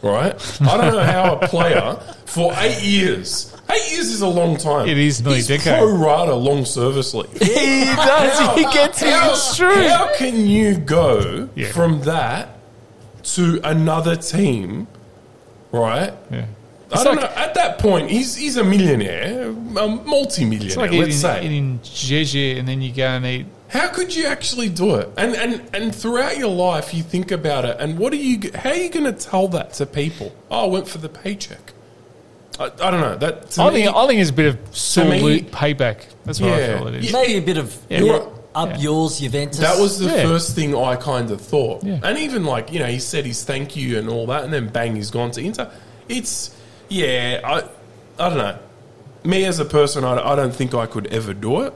right? 0.03 0.35
I 0.63 0.77
don't 0.77 0.93
know 0.95 1.05
how 1.05 1.37
a 1.37 1.49
player 1.49 1.97
for 2.25 2.53
eight 2.57 2.83
years. 2.83 3.55
Eight 3.73 3.93
years 3.93 4.09
is 4.09 4.20
a 4.20 4.29
long 4.29 4.57
time. 4.57 4.89
It 4.89 4.99
is 4.99 5.20
nearly 5.23 5.37
He's 5.37 5.51
a 5.51 5.57
decade. 5.59 5.79
pro 5.79 5.97
rata 5.97 6.35
long 6.35 6.64
service 6.64 7.14
league. 7.14 7.31
He 7.43 7.85
does. 7.97 8.57
he 8.57 8.62
gets 8.64 9.03
it. 9.03 9.09
It's 9.09 9.57
true. 9.57 9.89
how 9.89 10.14
can 10.16 10.47
you 10.47 10.77
go 10.77 11.49
Yeah. 11.55 11.73
from 11.73 12.03
that 12.03 12.59
to 13.35 13.61
another 13.64 14.16
team, 14.16 14.87
right? 15.70 16.12
Yeah. 16.31 16.47
I 16.95 17.05
don't 17.05 17.16
know. 17.16 17.23
At 17.37 17.55
that 17.55 17.79
point, 17.79 18.11
he's 18.11 18.37
he's 18.37 18.59
a 18.59 18.64
millionaire, 18.64 19.49
a 19.49 19.53
multi-millionaire. 19.89 20.66
It's 20.66 20.77
like 20.77 20.91
let's 20.93 21.09
eating, 21.09 21.20
say. 21.20 21.45
eating 21.47 21.79
Jeje 21.83 22.59
and 22.59 22.68
then 22.68 22.83
you 22.83 22.93
go 22.93 23.07
and 23.07 23.25
eat 23.25 23.47
How 23.68 23.89
could 23.89 24.14
you 24.14 24.27
actually 24.27 24.68
do 24.68 24.97
it? 24.97 25.09
And 25.16 25.35
and 25.35 25.62
and 25.73 25.95
throughout 25.95 26.37
your 26.37 26.51
life, 26.55 26.93
you 26.93 27.03
think 27.03 27.31
about 27.31 27.64
it, 27.64 27.77
and 27.81 27.99
what 27.99 28.12
are 28.12 28.16
you? 28.16 28.51
How 28.55 28.70
are 28.70 28.77
you 28.77 28.91
going 28.91 29.07
to 29.07 29.12
tell 29.14 29.49
that 29.49 29.73
to 29.75 29.87
people? 29.87 30.37
Oh, 30.51 30.64
I 30.64 30.66
went 30.66 30.87
for 30.87 30.99
the 30.99 31.09
paycheck. 31.09 31.73
I, 32.59 32.65
I 32.67 32.91
don't 32.91 33.01
know. 33.01 33.17
That 33.17 33.59
I 33.59 33.71
me- 33.71 33.83
think 33.83 33.97
I 33.97 34.07
think 34.07 34.21
it's 34.21 34.31
a 34.31 34.35
bit 34.35 34.47
of 34.55 34.77
sore 34.77 35.05
me- 35.07 35.21
loot 35.21 35.51
payback. 35.53 36.05
That's 36.25 36.41
what 36.41 36.53
I 36.53 36.77
feel 36.79 36.89
it 36.89 36.95
is. 36.97 37.13
Maybe 37.13 37.37
a 37.39 37.43
bit 37.43 37.57
of 37.57 37.77
Yeah. 37.89 38.01
yeah, 38.01 38.13
Right. 38.13 38.23
up 38.55 38.69
Yeah. 38.71 38.79
yours, 38.79 39.21
Juventus. 39.21 39.59
That 39.61 39.79
was 39.81 39.99
the 39.99 40.07
Yeah. 40.07 40.23
first 40.25 40.55
thing 40.55 40.77
I 40.77 40.97
kind 40.97 41.31
of 41.31 41.41
thought. 41.41 41.83
Yeah. 41.83 41.99
And 42.03 42.19
even 42.19 42.45
like, 42.45 42.73
you 42.73 42.79
know, 42.79 42.87
he 42.87 42.99
said 42.99 43.25
his 43.25 43.43
thank 43.45 43.75
you 43.77 43.99
and 43.99 44.09
all 44.09 44.27
that, 44.27 44.45
and 44.45 44.53
then 44.53 44.69
bang, 44.69 44.95
he's 44.97 45.11
gone 45.11 45.31
to 45.33 45.41
Inter. 45.41 45.71
It's, 46.09 46.55
yeah, 46.89 47.41
I, 47.45 47.63
I 48.23 48.29
don't 48.29 48.39
know. 48.39 48.59
Me 49.25 49.45
as 49.45 49.59
a 49.59 49.65
person, 49.65 50.05
I, 50.05 50.33
I 50.33 50.37
don't 50.37 50.55
think 50.55 50.75
I 50.75 50.87
could 50.87 51.07
ever 51.07 51.33
do 51.33 51.63
it. 51.63 51.73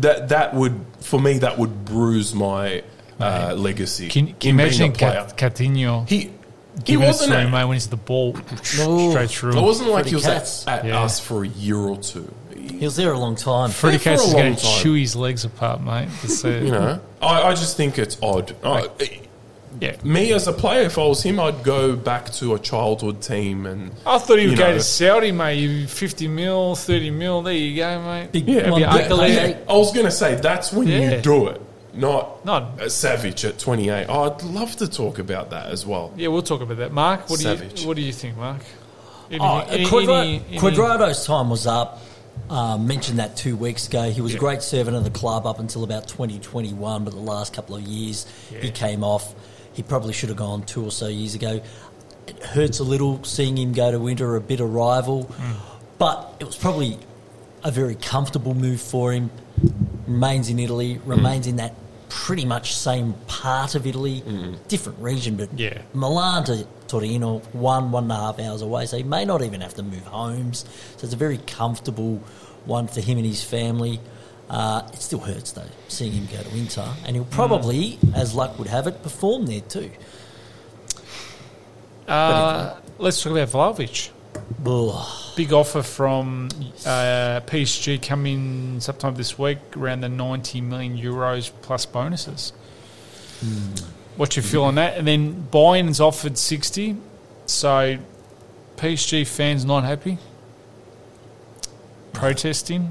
That 0.00 0.28
that 0.28 0.54
would, 0.54 0.84
for 1.00 1.20
me, 1.20 1.38
that 1.38 1.58
would 1.58 1.84
bruise 1.84 2.34
my 2.34 2.82
uh, 3.20 3.54
legacy. 3.56 4.08
Can, 4.08 4.26
can 4.34 4.34
you 4.42 4.50
imagine 4.62 4.90
a. 4.90 4.92
Cat- 4.94 5.36
Coutinho 5.38 6.08
He, 6.08 6.30
he 6.86 6.94
it 6.94 6.96
wasn't 6.98 7.32
to 7.32 7.38
him, 7.40 7.46
at, 7.48 7.52
mate, 7.52 7.64
when 7.66 7.74
he's 7.76 7.86
the 7.88 7.96
ball 7.96 8.36
No. 8.78 9.10
straight 9.10 9.30
through? 9.30 9.56
it 9.56 9.62
wasn't 9.62 9.88
like 9.90 10.04
Freddie 10.04 10.08
he 10.10 10.14
was 10.16 10.24
Katz. 10.24 10.66
at, 10.66 10.80
at 10.80 10.84
Yeah. 10.86 11.02
us 11.02 11.20
for 11.20 11.44
a 11.44 11.48
year 11.48 11.76
or 11.76 11.96
two. 11.98 12.32
He 12.56 12.84
was 12.84 12.96
there 12.96 13.12
a 13.12 13.18
long 13.18 13.36
time. 13.36 13.70
Freddie 13.70 13.96
Yeah, 13.96 13.98
for 14.02 14.08
a 14.08 14.12
Katz 14.12 14.22
is 14.26 14.32
long 14.34 14.42
going 14.42 14.56
to 14.56 14.66
chew 14.82 14.94
his 14.94 15.14
legs 15.14 15.44
apart, 15.44 15.82
mate. 15.82 16.08
It's, 16.22 16.44
uh, 16.44 16.48
You 16.48 16.70
know, 16.70 17.00
I, 17.22 17.42
I 17.42 17.54
just 17.54 17.76
think 17.76 17.98
it's 17.98 18.16
odd. 18.22 18.54
I, 18.64 18.88
yeah. 19.80 19.96
me 20.02 20.32
as 20.32 20.46
a 20.48 20.52
player, 20.52 20.82
if 20.82 20.98
I 20.98 21.04
was 21.06 21.22
him, 21.22 21.38
I'd 21.40 21.62
go 21.62 21.94
back 21.96 22.30
to 22.34 22.54
a 22.54 22.58
childhood 22.58 23.20
team 23.22 23.66
and 23.66 23.90
I 24.06 24.18
thought 24.18 24.38
he 24.38 24.46
would 24.46 24.52
You 24.52 24.56
go 24.58 24.68
know. 24.70 24.74
to 24.74 24.80
Saudi, 24.82 25.30
mate. 25.32 25.58
You 25.58 25.86
50 25.86 26.28
mil, 26.28 26.74
30 26.74 27.10
mil. 27.10 27.42
There 27.42 27.52
you 27.52 27.76
go, 27.76 28.00
mate. 28.02 28.32
Big 28.32 28.48
Yeah, 28.48 28.76
yeah, 28.76 28.92
I- 28.94 29.56
I 29.68 29.76
was 29.76 29.92
going 29.92 30.06
to 30.06 30.12
say 30.12 30.34
that's 30.36 30.72
when 30.72 30.86
Yeah. 30.88 31.16
you 31.16 31.20
do 31.22 31.48
it, 31.48 31.60
not 31.96 32.44
Not- 32.44 32.80
a 32.80 32.90
savage 32.90 33.44
at 33.44 33.58
28. 33.58 34.06
Oh, 34.08 34.24
I'd 34.24 34.42
love 34.42 34.76
to 34.76 34.88
talk 34.88 35.18
about 35.18 35.50
that 35.50 35.66
as 35.66 35.86
well. 35.86 36.12
Yeah, 36.16 36.28
we'll 36.28 36.42
talk 36.42 36.60
about 36.60 36.78
that. 36.78 36.92
Mark, 36.92 37.28
what 37.30 37.40
do 37.40 37.48
you 37.48 37.86
what 37.86 37.96
do 37.96 38.02
you 38.02 38.12
think, 38.12 38.36
Mark? 38.36 38.60
Anything, 39.30 39.40
Oh, 39.48 39.58
any- 39.68 39.86
Quadra- 39.86 40.20
any- 40.20 40.42
any- 40.48 40.58
Cuadrado's 40.58 41.24
time 41.24 41.50
was 41.50 41.66
up. 41.66 42.00
Uh, 42.50 42.76
mentioned 42.76 43.18
that 43.20 43.36
two 43.36 43.56
weeks 43.56 43.86
ago. 43.88 44.10
He 44.10 44.20
was 44.20 44.32
Yeah. 44.32 44.38
a 44.38 44.40
great 44.40 44.62
servant 44.62 44.96
of 44.96 45.04
the 45.04 45.10
club 45.10 45.46
up 45.46 45.60
until 45.60 45.82
about 45.84 46.08
2021, 46.08 47.04
but 47.04 47.14
the 47.14 47.20
last 47.20 47.52
couple 47.52 47.74
of 47.76 47.82
years 47.82 48.26
he 48.60 48.70
came 48.70 49.02
off. 49.04 49.34
He 49.72 49.82
probably 49.82 50.12
should 50.12 50.28
have 50.28 50.36
gone 50.38 50.62
two 50.64 50.84
or 50.84 50.90
so 50.90 51.06
years 51.06 51.34
ago. 51.34 51.60
It 52.26 52.42
hurts 52.42 52.80
a 52.80 52.84
little 52.84 53.20
seeing 53.22 53.56
him 53.56 53.72
go 53.72 53.90
to 53.92 54.06
Inter, 54.08 54.36
a 54.36 54.40
bitter 54.40 54.66
rival, 54.66 55.30
but 55.98 56.34
it 56.40 56.44
was 56.44 56.56
probably 56.56 56.98
a 57.62 57.70
very 57.70 57.94
comfortable 57.94 58.52
move 58.54 58.80
for 58.80 59.12
him. 59.12 59.30
Remains 60.06 60.48
in 60.50 60.58
Italy, 60.58 61.00
remains 61.06 61.46
in 61.46 61.56
that 61.56 61.74
pretty 62.16 62.44
much 62.44 62.76
same 62.76 63.12
part 63.26 63.74
of 63.74 63.86
Italy, 63.86 64.22
different 64.68 64.98
region, 65.00 65.34
but 65.36 65.48
Yeah. 65.58 65.82
Milan 65.92 66.44
to 66.44 66.64
Torino, 66.86 67.40
one, 67.52 67.90
one 67.90 68.04
and 68.04 68.12
a 68.12 68.16
half 68.16 68.38
hours 68.38 68.62
away, 68.62 68.86
so 68.86 68.96
he 68.96 69.02
may 69.02 69.24
not 69.24 69.42
even 69.42 69.60
have 69.60 69.74
to 69.74 69.82
move 69.82 70.04
homes. 70.04 70.64
So 70.96 71.04
it's 71.04 71.12
a 71.12 71.16
very 71.16 71.38
comfortable 71.38 72.20
one 72.66 72.86
for 72.86 73.00
him 73.00 73.18
and 73.18 73.26
his 73.26 73.42
family. 73.42 74.00
Uh, 74.48 74.82
it 74.92 75.02
still 75.02 75.18
hurts 75.18 75.50
though, 75.52 75.66
seeing 75.88 76.12
him 76.12 76.26
go 76.32 76.40
to 76.42 76.56
Inter, 76.56 76.88
and 77.04 77.16
he'll 77.16 77.24
probably, 77.26 77.98
as 78.14 78.34
luck 78.34 78.58
would 78.58 78.68
have 78.68 78.86
it, 78.86 79.02
perform 79.02 79.46
there 79.46 79.60
too. 79.62 79.90
Uh, 82.06 82.76
let's 82.98 83.22
talk 83.22 83.32
about 83.32 83.48
Vlahovic. 83.48 84.10
Ugh. 84.66 85.23
Big 85.36 85.52
offer 85.52 85.82
from 85.82 86.48
uh, 86.86 87.40
PSG 87.46 88.00
coming 88.00 88.78
sometime 88.80 89.16
this 89.16 89.36
week, 89.38 89.58
around 89.76 90.00
the 90.02 90.08
90 90.08 90.60
million 90.60 90.96
euros 90.96 91.50
plus 91.62 91.86
bonuses. 91.86 92.52
Hmm. 93.40 93.72
What's 94.16 94.36
your 94.36 94.44
feel 94.44 94.62
on 94.62 94.76
that? 94.76 94.96
And 94.96 95.08
then 95.08 95.48
Bayern's 95.50 96.00
offered 96.00 96.38
60, 96.38 96.96
so 97.46 97.98
PSG 98.76 99.26
fans 99.26 99.64
not 99.64 99.82
happy, 99.82 100.18
protesting. 102.12 102.90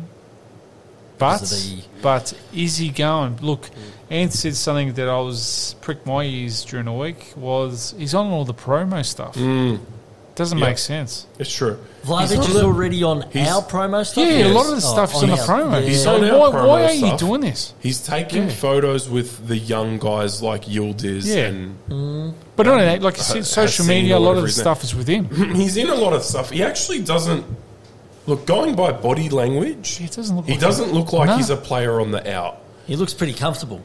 But, 1.18 1.36
Because 1.36 1.76
the- 1.78 1.84
but 2.02 2.34
is 2.54 2.78
he 2.78 2.90
going? 2.90 3.38
Look, 3.42 3.68
hmm. 3.68 3.82
Ant 4.14 4.34
said 4.34 4.56
something 4.58 4.94
that 4.94 5.08
I 5.08 5.20
was 5.20 5.76
pricked 5.80 6.06
my 6.06 6.24
ears 6.24 6.66
during 6.66 6.86
the 6.88 6.92
week 6.94 7.32
was 7.38 7.96
he's 7.98 8.14
on 8.14 8.32
all 8.32 8.44
the 8.44 8.54
promo 8.54 9.06
stuff. 9.06 9.36
Hmm. 9.36 9.76
Doesn't 10.36 10.58
Yeah. 10.58 10.66
make 10.66 10.80
sense. 10.80 11.28
It's 11.38 11.54
true. 11.54 11.78
Vlahovic 12.06 12.44
He's 12.46 12.56
is 12.56 12.64
already 12.64 13.04
on 13.04 13.22
our 13.24 13.62
promo 13.62 14.04
stuff. 14.04 14.28
Yeah, 14.28 14.48
a 14.48 14.50
lot 14.50 14.66
of 14.66 14.72
the 14.72 14.88
Oh, 14.88 14.94
stuff's 14.94 15.22
on, 15.22 15.30
the 15.30 15.34
our- 15.40 15.48
promo. 15.48 15.80
yeah. 15.82 15.88
He's 15.88 16.02
So 16.04 16.16
our 16.16 16.40
why, 16.40 16.58
promo 16.60 16.68
why 16.68 16.84
are 16.86 16.92
you 16.94 17.08
stuff. 17.08 17.20
doing 17.20 17.42
this? 17.42 17.74
He's 17.80 18.00
taking 18.00 18.44
Yeah. 18.46 18.50
photos 18.56 19.08
with 19.08 19.48
the 19.48 19.58
young 19.58 20.00
guys 20.00 20.42
like 20.42 20.66
Yildiz 20.66 21.26
Yeah. 21.26 21.44
and 21.46 22.34
But 22.56 22.66
not 22.66 22.74
only 22.74 22.86
um, 22.88 22.92
that, 22.94 23.02
like 23.04 23.18
you 23.18 23.24
said, 23.24 23.46
social 23.46 23.86
media, 23.86 24.18
a 24.18 24.20
lot 24.20 24.38
of 24.38 24.42
the 24.44 24.50
stuff 24.50 24.84
is 24.84 24.96
with 24.96 25.08
him. 25.08 25.30
he's 25.56 25.78
in 25.78 25.90
a 25.90 25.96
lot 25.96 26.14
of 26.14 26.24
stuff. 26.24 26.50
He 26.50 26.64
actually 26.64 27.00
doesn't 27.00 27.46
look 28.26 28.46
going 28.48 28.74
by 28.76 28.92
body 28.92 29.30
language. 29.30 29.98
He 29.98 30.08
doesn't 30.08 30.36
look 30.36 30.46
He 30.46 30.54
like 30.54 30.62
doesn't 30.62 30.94
look 30.94 31.14
like 31.14 31.30
No. 31.30 31.38
he's 31.38 31.52
a 31.52 31.56
player 31.58 32.02
on 32.02 32.10
the 32.12 32.28
out. 32.34 32.58
He 32.88 32.96
looks 32.96 33.14
pretty 33.14 33.34
comfortable. 33.34 33.82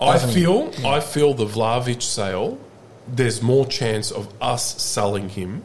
I 0.00 0.12
Doesn't 0.12 0.30
feel 0.30 0.70
I 0.86 1.00
feel 1.00 1.34
the 1.34 1.44
Vlahovic 1.46 2.02
sale. 2.02 2.56
There's 3.12 3.42
more 3.42 3.66
chance 3.66 4.12
of 4.12 4.28
us 4.40 4.74
selling 4.80 5.28
him 5.30 5.62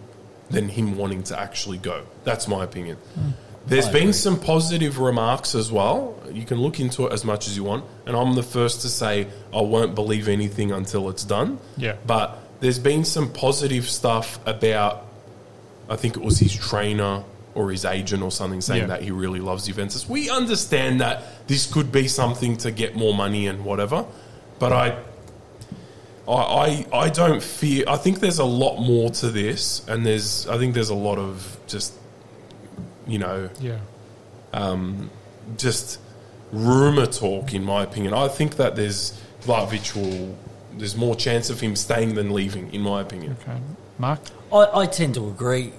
than 0.54 0.70
him 0.70 0.96
wanting 0.98 1.24
to 1.24 1.40
actually 1.40 1.78
go. 1.78 2.06
That's 2.24 2.48
my 2.48 2.64
opinion. 2.64 2.98
Hmm. 3.16 3.30
There's 3.66 3.88
I 3.88 3.92
been 3.94 4.02
agree. 4.04 4.14
some 4.14 4.40
positive 4.40 5.00
remarks 5.00 5.56
as 5.56 5.72
well. 5.72 6.16
You 6.32 6.44
can 6.46 6.58
look 6.60 6.80
into 6.80 7.08
it 7.08 7.14
as 7.14 7.24
much 7.24 7.48
as 7.48 7.56
you 7.56 7.64
want, 7.64 7.86
and 8.06 8.16
I'm 8.16 8.36
the 8.36 8.44
first 8.44 8.82
to 8.82 8.90
say 8.90 9.28
I 9.54 9.62
won't 9.62 9.96
believe 9.96 10.28
anything 10.28 10.72
until 10.72 11.10
it's 11.10 11.24
done. 11.24 11.60
Yeah. 11.78 11.96
But 12.06 12.38
there's 12.60 12.80
been 12.80 13.06
some 13.06 13.32
positive 13.32 13.90
stuff 13.90 14.40
about. 14.46 15.08
I 15.90 15.96
think 15.98 16.16
it 16.18 16.24
was 16.24 16.40
his 16.40 16.54
trainer 16.54 17.24
or 17.56 17.70
his 17.70 17.86
agent 17.86 18.24
or 18.24 18.32
something 18.32 18.62
saying 18.62 18.82
Yeah. 18.82 18.88
that 18.88 19.02
he 19.04 19.12
really 19.12 19.40
loves 19.40 19.66
Juventus. 19.68 20.10
We 20.10 20.30
understand 20.30 21.02
that 21.02 21.24
this 21.48 21.66
could 21.72 21.92
be 21.92 22.08
something 22.08 22.58
to 22.58 22.72
get 22.72 22.96
more 22.96 23.14
money 23.14 23.48
and 23.48 23.64
whatever, 23.64 24.06
but 24.60 24.72
I, 24.74 24.98
I, 26.28 26.32
I, 26.32 26.86
I 26.94 27.10
don't 27.10 27.44
fear. 27.44 27.84
I 27.88 27.98
think 27.98 28.20
there's 28.20 28.40
a 28.40 28.46
lot 28.46 28.80
more 28.80 29.10
to 29.12 29.30
this, 29.30 29.86
and 29.88 30.06
there's. 30.06 30.48
I 30.48 30.58
think 30.58 30.74
there's 30.74 30.90
a 30.90 30.96
lot 30.96 31.18
of 31.18 31.58
just, 31.68 31.94
you 33.06 33.20
know, 33.20 33.50
Yeah. 33.60 33.80
um, 34.54 35.10
just 35.58 36.00
rumor 36.52 37.06
talk. 37.08 37.54
In 37.54 37.64
my 37.64 37.84
opinion, 37.84 38.14
I 38.14 38.28
think 38.30 38.56
that 38.56 38.76
there's 38.76 39.20
Vlahovic 39.44 39.96
will. 39.96 40.38
There's 40.78 40.96
more 40.96 41.16
chance 41.16 41.50
of 41.50 41.60
him 41.60 41.76
staying 41.76 42.16
than 42.16 42.34
leaving, 42.34 42.74
in 42.74 42.82
my 42.82 43.02
opinion. 43.02 43.36
Okay. 43.42 43.60
Mark? 44.00 44.20
I, 44.52 44.68
I 44.82 44.86
tend 44.86 45.16
to 45.16 45.28
agree. 45.28 45.74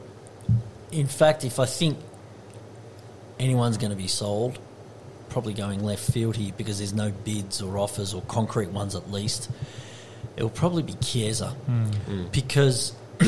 In 0.92 1.06
fact, 1.08 1.44
if 1.44 1.58
I 1.58 1.66
think 1.66 1.98
anyone's 3.40 3.76
going 3.78 3.90
to 3.90 3.96
be 3.96 4.06
sold, 4.06 4.58
probably 5.30 5.54
going 5.54 5.82
left 5.82 6.08
field 6.12 6.36
here 6.36 6.52
because 6.56 6.78
there's 6.78 6.92
no 6.94 7.10
bids 7.10 7.60
or 7.60 7.78
offers 7.78 8.14
or 8.14 8.22
concrete 8.22 8.68
ones 8.70 8.94
at 8.94 9.10
least. 9.10 9.50
It'll 10.36 10.50
probably 10.50 10.82
be 10.82 10.94
Chiesa 10.94 11.48
hmm. 11.50 11.84
Hmm. 11.84 12.24
because 12.32 12.94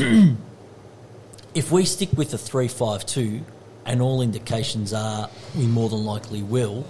if 1.53 1.71
we 1.71 1.85
stick 1.85 2.09
with 2.15 2.31
the 2.31 2.37
three 2.37 2.67
five 2.67 3.05
two, 3.05 3.41
and 3.85 4.01
all 4.01 4.21
indications 4.21 4.93
are 4.93 5.29
we 5.55 5.65
more 5.65 5.89
than 5.89 6.05
likely 6.05 6.43
will. 6.43 6.85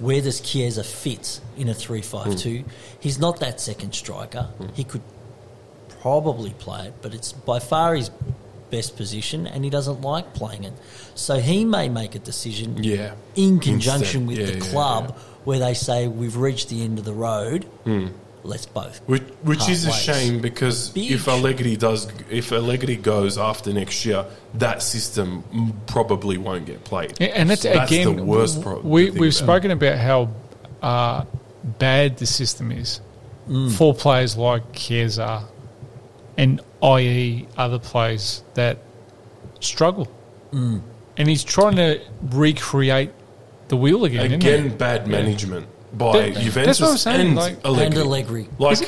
Where 0.00 0.22
does 0.22 0.40
Chiesa 0.40 0.82
fit 0.82 1.40
in 1.58 1.68
a 1.68 1.74
three 1.74 2.00
five 2.02 2.36
two? 2.36 2.60
Hmm. 2.60 2.68
He's 3.00 3.18
not 3.18 3.40
that 3.40 3.60
second 3.60 3.94
striker. 3.94 4.48
He 4.74 4.82
could 4.82 5.02
probably 6.00 6.50
play 6.50 6.86
it, 6.86 6.94
but 7.02 7.14
it's 7.14 7.32
by 7.32 7.58
far 7.58 7.94
his 7.94 8.10
best 8.70 8.96
position, 8.96 9.46
and 9.46 9.62
he 9.64 9.70
doesn't 9.70 10.00
like 10.00 10.32
playing 10.32 10.64
it. 10.64 10.72
So 11.14 11.38
he 11.38 11.64
may 11.64 11.88
make 11.88 12.14
a 12.14 12.18
decision 12.18 12.82
Yeah. 12.82 13.12
in 13.36 13.60
conjunction 13.60 14.22
Instead. 14.22 14.26
with 14.28 14.38
Yeah, 14.38 14.60
the 14.60 14.70
club 14.70 15.04
yeah. 15.08 15.22
where 15.44 15.58
they 15.58 15.74
say 15.74 16.08
we've 16.08 16.36
reached 16.36 16.68
the 16.68 16.82
end 16.82 16.98
of 16.98 17.04
the 17.04 17.12
road. 17.12 17.66
Let's 18.42 18.66
both. 18.66 19.00
Which, 19.06 19.22
which 19.42 19.68
is 19.68 19.84
a 19.84 19.90
ways. 19.90 20.02
shame 20.02 20.40
because 20.40 20.90
Big. 20.90 21.12
if 21.12 21.28
Allegri 21.28 21.76
does, 21.76 22.10
if 22.30 22.52
Allegri 22.52 22.96
goes 22.96 23.36
after 23.36 23.72
next 23.72 24.04
year, 24.06 24.24
that 24.54 24.82
system 24.82 25.44
probably 25.86 26.38
won't 26.38 26.66
get 26.66 26.84
played. 26.84 27.20
Yeah, 27.20 27.28
And 27.28 27.50
that's, 27.50 27.62
So 27.62 27.72
that's 27.72 27.90
again, 27.90 28.16
the 28.16 28.24
worst 28.24 28.62
problem. 28.62 28.88
We, 28.88 29.10
we've 29.10 29.34
spoken 29.34 29.70
about 29.70 29.98
how 29.98 30.30
uh, 30.80 31.24
bad 31.78 32.16
the 32.16 32.26
system 32.26 32.72
is 32.72 33.00
for 33.76 33.94
players 33.94 34.36
like 34.36 34.72
Chiesa 34.72 35.44
and 36.38 36.60
i.e. 36.82 37.46
other 37.56 37.78
players 37.78 38.42
that 38.54 38.78
struggle. 39.60 40.08
And 40.52 41.28
he's 41.28 41.44
trying 41.44 41.76
to 41.76 42.00
recreate 42.22 43.10
the 43.68 43.76
wheel 43.76 44.04
again, 44.04 44.26
isn't 44.26 44.42
again 44.42 44.76
bad 44.76 45.06
management 45.06 45.66
by 45.92 46.12
That- 46.30 46.40
Juventus 46.42 46.78
that's 46.78 46.80
what 46.80 46.90
I'm 46.92 46.96
saying, 46.98 47.26
and 47.28 47.36
like- 47.36 47.64
Allegri. 47.64 47.86
And 47.86 47.96
Allegri. 47.96 48.48
Like, 48.58 48.78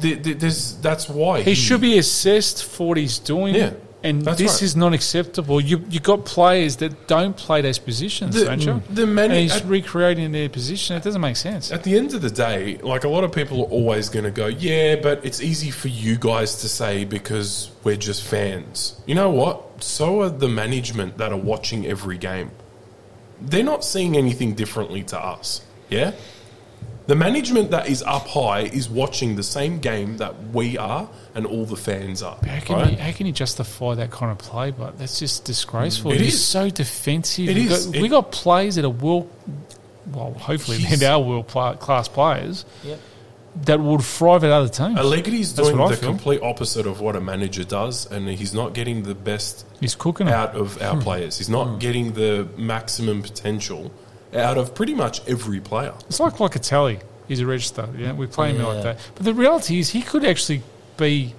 th- 0.00 0.22
th- 0.22 0.38
there's, 0.38 0.74
that's 0.76 1.08
why 1.08 1.42
He 1.42 1.54
should 1.54 1.80
be 1.80 1.98
assessed 1.98 2.64
for 2.64 2.88
what 2.88 2.96
he's 2.98 3.18
doing 3.18 3.54
Yeah. 3.54 3.70
And 4.00 4.22
That's 4.24 4.38
this 4.38 4.52
right. 4.52 4.62
is 4.62 4.76
not 4.76 4.94
acceptable. 4.94 5.60
You 5.60 5.82
you 5.90 5.98
got 5.98 6.24
players 6.24 6.76
that 6.76 7.08
don't 7.08 7.36
play 7.36 7.62
those 7.62 7.80
positions, 7.80 8.36
The- 8.36 8.44
don't 8.44 8.62
you? 8.64 8.80
the 8.88 9.08
many- 9.08 9.34
and 9.34 9.42
he's 9.42 9.56
at- 9.56 9.66
recreating 9.66 10.30
their 10.30 10.48
position. 10.48 10.94
It 10.94 11.02
doesn't 11.02 11.20
make 11.20 11.34
sense. 11.36 11.72
At 11.72 11.82
the 11.82 11.96
end 11.96 12.14
of 12.14 12.22
the 12.22 12.30
day, 12.30 12.78
like 12.80 13.02
a 13.02 13.08
lot 13.08 13.24
of 13.24 13.32
people 13.32 13.62
are 13.62 13.70
always 13.70 14.08
going 14.08 14.24
to 14.24 14.30
go, 14.30 14.46
yeah, 14.46 14.94
but 15.02 15.20
it's 15.24 15.40
easy 15.42 15.72
for 15.72 15.88
you 15.88 16.14
guys 16.16 16.60
to 16.60 16.68
say 16.68 17.04
because 17.04 17.70
we're 17.82 17.96
just 17.96 18.22
fans. 18.22 18.94
You 19.04 19.16
know 19.16 19.30
what? 19.30 19.82
So 19.82 20.22
are 20.22 20.28
the 20.30 20.48
management 20.48 21.18
that 21.18 21.32
are 21.32 21.36
watching 21.52 21.84
every 21.84 22.18
game. 22.18 22.52
They're 23.40 23.64
not 23.64 23.84
seeing 23.84 24.16
anything 24.16 24.54
differently 24.54 25.02
to 25.04 25.18
us. 25.18 25.62
Yeah? 25.88 26.12
The 27.08 27.16
management 27.16 27.70
that 27.70 27.88
is 27.88 28.02
up 28.02 28.26
high 28.26 28.64
is 28.64 28.90
watching 28.90 29.36
the 29.36 29.42
same 29.42 29.78
game 29.78 30.18
that 30.18 30.50
we 30.52 30.76
are 30.76 31.08
and 31.34 31.46
all 31.46 31.64
the 31.64 31.74
fans 31.74 32.22
are. 32.22 32.36
How 32.46 32.60
can, 32.60 32.76
right? 32.76 32.90
you, 32.90 32.98
how 32.98 33.12
can 33.12 33.24
you 33.24 33.32
justify 33.32 33.94
that 33.94 34.10
kind 34.10 34.30
of 34.30 34.36
play? 34.36 34.72
But 34.72 34.98
that's 34.98 35.18
just 35.18 35.46
disgraceful. 35.46 36.12
It 36.12 36.20
He's 36.20 36.34
is. 36.34 36.44
so 36.44 36.68
defensive. 36.68 37.48
It 37.48 37.54
we 37.54 37.62
is. 37.66 37.86
Got, 37.86 37.96
It- 37.96 38.02
we 38.02 38.08
got 38.08 38.30
players 38.30 38.74
that 38.74 38.84
are 38.84 38.90
world. 38.90 39.30
Well, 40.12 40.34
hopefully 40.34 40.76
He's- 40.76 41.00
they're 41.00 41.12
our 41.12 41.20
world 41.20 41.48
class 41.48 42.08
players 42.08 42.66
Yep. 42.84 43.00
that 43.64 43.80
would 43.80 44.02
thrive 44.02 44.44
at 44.44 44.50
other 44.50 44.68
teams. 44.68 44.98
Allegri's 44.98 45.54
That's 45.54 45.70
doing 45.70 45.88
the 45.88 45.96
feel. 45.96 46.10
complete 46.10 46.42
opposite 46.42 46.86
of 46.86 47.00
what 47.00 47.16
a 47.16 47.22
manager 47.22 47.64
does, 47.64 48.04
and 48.04 48.28
he's 48.28 48.52
not 48.52 48.74
getting 48.74 49.04
the 49.04 49.14
best 49.14 49.64
He's 49.80 49.94
cooking 49.94 50.26
them. 50.26 50.34
out 50.34 50.54
of 50.54 50.80
our 50.82 50.96
hmm. 50.96 51.00
players. 51.00 51.38
He's 51.38 51.48
not 51.48 51.68
hmm. 51.68 51.78
getting 51.78 52.12
the 52.12 52.48
maximum 52.58 53.22
potential 53.22 53.90
out 54.34 54.58
of 54.58 54.74
pretty 54.74 54.94
much 54.94 55.26
every 55.28 55.60
player. 55.60 55.94
It's 56.08 56.20
like 56.20 56.34
Locatelli. 56.34 57.00
He's 57.28 57.40
a 57.40 57.44
regista. 57.44 57.88
Yeah, 57.98 58.12
we 58.12 58.26
play 58.26 58.52
him 58.52 58.62
like 58.62 58.82
that. 58.82 58.98
But 59.14 59.24
the 59.24 59.34
reality 59.34 59.78
is, 59.80 59.90
he 59.90 60.02
could 60.02 60.24
actually 60.24 60.62
be 60.96 61.34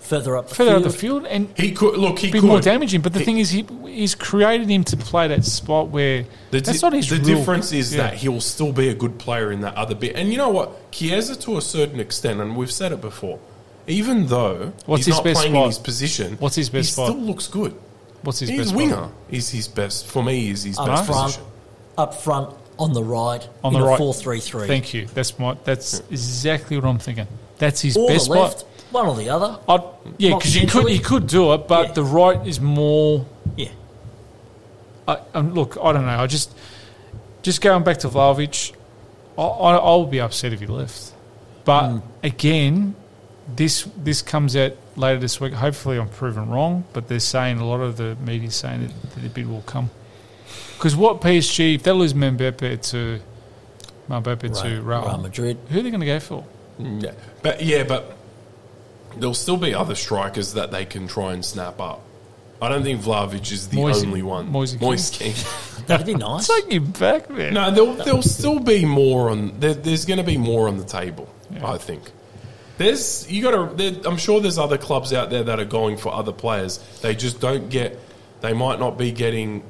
Further 0.00 0.36
up 0.36 0.48
the 0.48 0.54
further 0.54 0.70
field. 0.72 0.86
up 0.86 0.92
the 0.92 0.98
field 0.98 1.26
and 1.26 1.48
He 1.56 1.72
could 1.72 1.96
look. 1.98 2.18
He 2.18 2.30
be 2.32 2.40
could. 2.40 2.46
more 2.48 2.60
damaging. 2.60 3.00
But 3.02 3.12
the 3.12 3.18
He- 3.20 3.24
thing 3.24 3.38
is, 3.38 3.50
he 3.50 3.66
he's 3.84 4.14
created 4.14 4.68
him 4.68 4.82
to 4.84 4.96
play 4.96 5.28
that 5.28 5.44
spot 5.44 5.88
where 5.88 6.24
The, 6.50 6.60
that's 6.60 6.80
di- 6.80 6.86
not 6.86 6.94
his 6.94 7.08
the 7.10 7.16
real- 7.16 7.24
difference 7.38 7.72
is 7.72 7.94
yeah. 7.94 8.02
that 8.04 8.14
he'll 8.14 8.40
still 8.40 8.72
be 8.72 8.88
a 8.88 8.94
good 8.94 9.18
player 9.18 9.52
in 9.52 9.60
that 9.60 9.76
other 9.76 9.94
bit. 9.94 10.16
And 10.16 10.30
you 10.32 10.38
know 10.38 10.48
what? 10.48 10.90
Chiesa, 10.90 11.36
to 11.40 11.58
a 11.58 11.60
certain 11.60 12.00
extent, 12.00 12.40
and 12.40 12.56
we've 12.56 12.72
said 12.72 12.92
it 12.92 13.00
before, 13.02 13.38
even 13.86 14.26
though 14.26 14.72
What's 14.86 15.00
he's 15.00 15.06
his 15.06 15.14
not 15.16 15.24
best 15.24 15.36
playing 15.40 15.52
spot? 15.54 15.62
in 15.64 15.68
his 15.70 15.78
position, 15.78 16.36
What's 16.40 16.56
his 16.56 16.70
best 16.70 16.88
he 16.88 16.92
spot? 16.92 17.08
still 17.10 17.20
looks 17.20 17.46
good. 17.46 17.74
What's 18.22 18.38
his 18.40 18.48
His 18.50 18.58
best 18.66 18.74
winger 18.74 18.94
spot? 18.94 19.12
is 19.30 19.50
his 19.50 19.68
best. 19.68 20.06
For 20.06 20.22
me, 20.24 20.50
is 20.50 20.64
his 20.64 20.78
up 20.78 20.86
best 20.86 21.06
front, 21.06 21.22
position. 21.26 21.44
Up 21.98 22.14
front 22.14 22.54
on 22.78 22.92
the 22.94 23.02
right 23.04 23.46
On 23.62 23.74
in 23.74 23.80
the 23.80 23.86
a 23.86 23.88
right. 23.90 23.98
four-three-three. 23.98 24.66
Thank 24.66 24.94
you. 24.94 25.06
That's 25.06 25.38
my. 25.38 25.54
That's 25.64 26.00
exactly 26.10 26.76
what 26.76 26.86
I'm 26.86 26.98
thinking. 26.98 27.26
That's 27.58 27.80
his 27.82 27.96
Or 27.96 28.08
best 28.08 28.28
the 28.28 28.32
left, 28.34 28.60
spot. 28.60 28.70
one 28.92 29.06
or 29.06 29.16
the 29.16 29.28
other. 29.28 29.58
I'd, 29.68 29.82
yeah, 30.18 30.34
because 30.36 30.56
you 30.56 30.66
could 30.66 30.88
you 30.90 31.00
could 31.00 31.26
do 31.26 31.52
it, 31.52 31.68
but 31.68 31.88
Yeah. 31.88 31.92
the 31.92 32.04
right 32.04 32.46
is 32.46 32.58
more. 32.60 33.26
Yeah, 33.56 33.68
I, 35.06 35.18
um, 35.34 35.54
look, 35.54 35.76
I 35.82 35.92
don't 35.92 36.06
know. 36.06 36.18
I 36.18 36.26
just 36.26 36.54
just 37.42 37.60
going 37.60 37.82
back 37.84 37.98
to 37.98 38.08
Vlahovic, 38.08 38.72
I, 39.36 39.42
I, 39.42 39.76
I'll 39.76 40.06
be 40.06 40.20
upset 40.20 40.52
if 40.52 40.60
he 40.60 40.66
left. 40.66 41.12
But 41.64 41.82
Mm. 41.90 42.02
again, 42.22 42.94
this 43.56 43.86
this 43.96 44.22
comes 44.22 44.56
out 44.56 44.72
later 44.96 45.20
this 45.20 45.38
week. 45.40 45.52
Hopefully, 45.52 45.98
I'm 45.98 46.08
proven 46.08 46.48
wrong. 46.48 46.84
But 46.94 47.08
they're 47.08 47.20
saying 47.20 47.58
a 47.58 47.66
lot 47.66 47.80
of 47.80 47.96
the 47.98 48.16
media 48.24 48.50
saying 48.50 48.82
that, 48.86 49.10
that 49.14 49.20
the 49.20 49.28
bid 49.28 49.48
will 49.48 49.62
come. 49.62 49.90
Because 50.80 50.96
what 50.96 51.20
PSG 51.20 51.74
if 51.74 51.82
they 51.82 51.92
lose 51.92 52.14
Mbappe 52.14 52.88
to 52.90 53.20
Mbappe 54.08 54.62
to 54.62 54.80
Real, 54.80 55.02
Real, 55.02 55.18
Madrid. 55.18 55.58
who 55.68 55.78
are 55.78 55.82
they 55.82 55.90
going 55.90 56.00
to 56.00 56.06
go 56.06 56.18
for? 56.18 56.42
Mm, 56.80 57.02
yeah, 57.02 57.12
but 57.42 57.62
yeah, 57.62 57.82
but 57.84 58.16
there'll 59.14 59.34
still 59.34 59.58
be 59.58 59.74
other 59.74 59.94
strikers 59.94 60.54
that 60.54 60.70
they 60.70 60.86
can 60.86 61.06
try 61.06 61.34
and 61.34 61.44
snap 61.44 61.82
up. 61.82 62.00
I 62.62 62.70
don't 62.70 62.82
think 62.82 63.02
Vlahovic 63.02 63.52
is 63.52 63.68
the 63.68 63.76
Moise- 63.76 64.04
only 64.04 64.22
one. 64.22 64.50
Moise 64.50 64.74
Kean. 65.10 65.34
That'd 65.86 66.06
be 66.06 66.14
nice. 66.14 66.48
Take 66.48 66.72
him 66.72 66.92
back, 66.92 67.28
man. 67.28 67.52
No, 67.52 67.70
there'll, 67.70 67.94
there'll 67.94 68.22
still 68.22 68.58
be 68.58 68.86
more 68.86 69.28
on. 69.28 69.60
There, 69.60 69.74
there's 69.74 70.06
going 70.06 70.18
to 70.18 70.24
be 70.24 70.38
more 70.38 70.66
on 70.66 70.78
the 70.78 70.84
table. 70.84 71.28
I 71.62 71.76
think. 71.76 72.10
There's 72.78 73.30
you 73.30 73.42
got 73.42 73.76
to. 73.76 74.08
I'm 74.08 74.16
sure 74.16 74.40
there's 74.40 74.56
other 74.56 74.78
clubs 74.78 75.12
out 75.12 75.28
there 75.28 75.44
that 75.44 75.60
are 75.60 75.66
going 75.66 75.98
for 75.98 76.10
other 76.10 76.32
players. 76.32 76.78
They 77.02 77.14
just 77.14 77.38
don't 77.38 77.68
get. 77.68 77.98
They 78.40 78.54
might 78.54 78.80
not 78.80 78.96
be 78.96 79.12
getting 79.12 79.62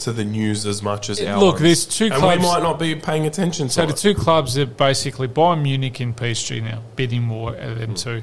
to 0.00 0.12
the 0.12 0.24
news 0.24 0.66
as 0.66 0.82
much 0.82 1.08
as 1.10 1.20
ours. 1.20 1.40
Look, 1.40 1.58
there's 1.58 1.84
two 1.86 2.06
and 2.06 2.14
clubs- 2.14 2.38
we 2.42 2.48
might 2.48 2.62
not 2.62 2.78
be 2.78 2.94
paying 2.94 3.26
attention 3.26 3.68
to 3.68 3.72
So 3.72 3.86
the 3.86 3.92
it. 3.92 3.96
two 3.96 4.14
clubs 4.14 4.56
are 4.58 4.66
basically 4.66 5.28
Bayern 5.28 5.62
Munich 5.62 6.00
and 6.00 6.16
PSG 6.16 6.60
now, 6.62 6.80
bidding 6.96 7.22
more 7.22 7.50
out 7.56 7.70
of 7.72 7.78
them 7.78 7.94
two. 7.94 8.22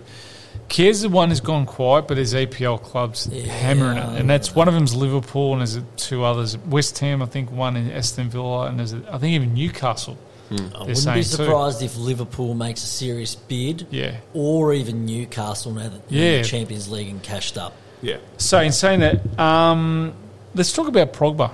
Chiesa 0.69 1.09
one 1.09 1.29
has 1.29 1.39
gone 1.41 1.65
quiet, 1.65 2.07
but 2.07 2.15
there's 2.15 2.33
APL 2.33 2.81
clubs 2.81 3.25
hammering 3.25 3.97
it, 3.97 4.19
and 4.19 4.29
that's 4.29 4.55
one 4.55 4.67
of 4.67 4.73
them's 4.73 4.95
Liverpool, 4.95 5.51
and 5.53 5.61
there's 5.61 5.79
two 5.97 6.23
others. 6.23 6.57
West 6.57 6.97
Ham, 6.99 7.21
I 7.21 7.25
think, 7.25 7.51
one 7.51 7.75
in 7.75 7.91
Aston 7.91 8.29
Villa, 8.29 8.67
and 8.67 8.79
there's 8.79 8.93
I 8.93 9.17
think 9.17 9.33
even 9.33 9.53
Newcastle. 9.53 10.17
I 10.51 10.55
They're 10.55 10.67
wouldn't 10.67 10.87
be 10.87 10.95
saying 10.95 11.23
too. 11.23 11.29
surprised 11.29 11.81
if 11.81 11.97
Liverpool 11.97 12.53
makes 12.53 12.83
a 12.83 12.87
serious 12.87 13.33
bid, 13.35 13.87
Yeah. 13.91 14.15
or 14.33 14.73
even 14.73 15.05
Newcastle 15.05 15.71
now 15.73 15.89
that 15.89 16.01
Yeah. 16.09 16.39
the 16.41 16.47
Champions 16.47 16.89
League 16.89 17.09
and 17.09 17.21
cashed 17.23 17.57
up. 17.57 17.73
yeah, 18.01 18.17
So 18.37 18.59
in 18.59 18.71
saying 18.71 18.99
that, 19.01 19.39
um, 19.39 20.13
let's 20.55 20.71
talk 20.71 20.87
about 20.87 21.13
Pogba. 21.13 21.51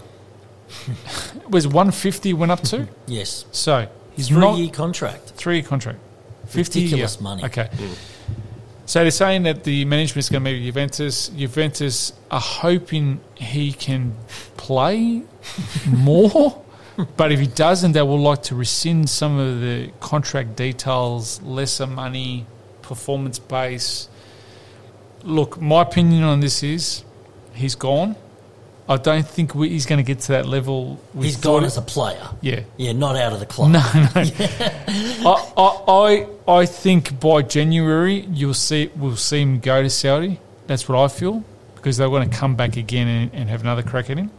was 1.50 1.68
150 1.68 2.34
went 2.34 2.52
up 2.52 2.62
to. 2.64 2.88
Yes, 3.08 3.46
So 3.52 3.88
he's 4.16 4.28
three 4.28 4.40
not 4.40 4.58
year 4.58 4.70
contract. 4.72 5.30
three 5.36 5.56
year 5.60 5.64
contract, 5.68 6.00
fifty 6.48 6.84
Ridiculous 6.84 7.18
yeah. 7.18 7.24
money. 7.24 7.44
Okay. 7.46 7.70
So 8.86 9.02
they're 9.02 9.12
saying 9.12 9.44
that 9.44 9.64
the 9.64 9.86
management 9.86 10.18
is 10.18 10.30
going 10.30 10.44
to 10.44 10.50
meet 10.52 10.58
with 10.58 10.66
Juventus. 10.66 11.30
Juventus 11.30 12.12
are 12.32 12.40
hoping 12.40 13.20
he 13.36 13.72
can 13.72 14.16
play 14.58 15.22
more, 15.88 16.64
but 17.16 17.32
if 17.32 17.40
he 17.40 17.46
doesn't, 17.48 17.92
they 17.92 18.02
will 18.02 18.20
like 18.20 18.42
to 18.44 18.56
rescind 18.56 19.08
some 19.10 19.38
of 19.38 19.62
the 19.62 19.92
contract 20.00 20.56
details, 20.56 21.40
lesser 21.44 21.86
money, 21.86 22.48
performance 22.82 23.38
base. 23.38 24.10
Look, 25.24 25.62
my 25.62 25.82
opinion 25.84 26.24
on 26.24 26.40
this 26.40 26.64
is 26.64 27.04
he's 27.54 27.76
gone. 27.76 28.16
I 28.90 28.98
don't 28.98 29.26
think 29.28 29.54
we, 29.54 29.70
he's 29.70 29.86
going 29.86 29.98
to 29.98 30.04
get 30.04 30.22
to 30.22 30.32
that 30.32 30.48
level. 30.48 31.00
He's 31.16 31.38
gone 31.38 31.64
as 31.64 31.78
a 31.78 31.82
player. 31.82 32.28
yeah. 32.42 32.62
Yeah, 32.76 32.94
not 32.94 33.16
out 33.16 33.34
of 33.34 33.40
the 33.40 33.46
club. 33.54 33.70
No, 33.72 33.80
no. 33.80 34.10
I, 34.16 35.54
I, 35.56 36.28
I, 36.48 36.62
I 36.62 36.66
think 36.66 37.20
by 37.20 37.44
January 37.44 38.22
you'll 38.32 38.56
see 38.56 38.90
we'll 38.96 39.16
see 39.16 39.42
him 39.42 39.60
go 39.60 39.84
to 39.84 39.90
Saudi. 39.92 40.40
That's 40.66 40.90
what 40.90 40.98
I 40.98 41.08
feel 41.08 41.44
because 41.76 41.98
they 41.98 42.08
want 42.08 42.32
to 42.32 42.36
come 42.38 42.56
back 42.56 42.78
again 42.78 43.08
and, 43.08 43.34
and 43.34 43.50
have 43.50 43.62
another 43.62 43.84
crack 43.84 44.10
at 44.10 44.18
him. 44.18 44.32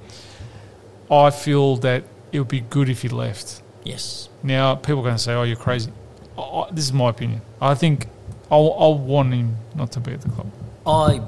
I 1.11 1.31
feel 1.31 1.77
that 1.77 2.03
it 2.33 2.39
would 2.41 2.49
be 2.49 2.61
good 2.61 2.89
if 2.89 3.03
he 3.03 3.09
left. 3.09 3.63
Yes. 3.85 4.29
Now 4.43 4.75
people 4.75 5.01
are 5.01 5.05
going 5.05 5.17
to 5.17 5.23
say, 5.23 5.33
"Oh, 5.35 5.45
you're 5.45 5.57
crazy." 5.57 5.93
I, 6.37 6.43
I, 6.43 6.71
this 6.73 6.85
is 6.85 6.93
my 6.93 7.11
opinion. 7.11 7.41
I 7.61 7.75
think 7.75 8.09
I'll, 8.51 8.75
I'll 8.79 8.99
want 8.99 9.33
him 9.33 9.57
not 9.77 9.93
to 9.93 10.01
be 10.01 10.13
at 10.13 10.23
the 10.23 10.29
club. 10.31 10.51
I 10.87 11.21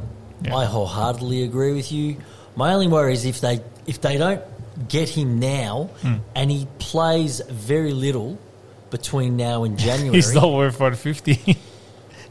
Yeah. 0.42 0.56
I 0.56 0.64
wholeheartedly 0.64 1.44
agree 1.44 1.72
with 1.72 1.92
you. 1.92 2.16
My 2.56 2.74
only 2.74 2.88
worry 2.88 3.12
is 3.14 3.24
if 3.24 3.40
they 3.40 3.60
if 3.86 4.00
they 4.00 4.16
don't 4.18 4.40
get 4.88 5.08
him 5.08 5.38
now 5.38 5.90
Hmm. 6.02 6.14
and 6.34 6.50
he 6.50 6.66
plays 6.78 7.40
very 7.50 7.92
little 7.92 8.38
between 8.90 9.36
now 9.36 9.64
and 9.64 9.78
January. 9.88 10.14
He's 10.16 10.34
not 10.34 10.50
worth 10.52 10.78
150. 10.80 11.56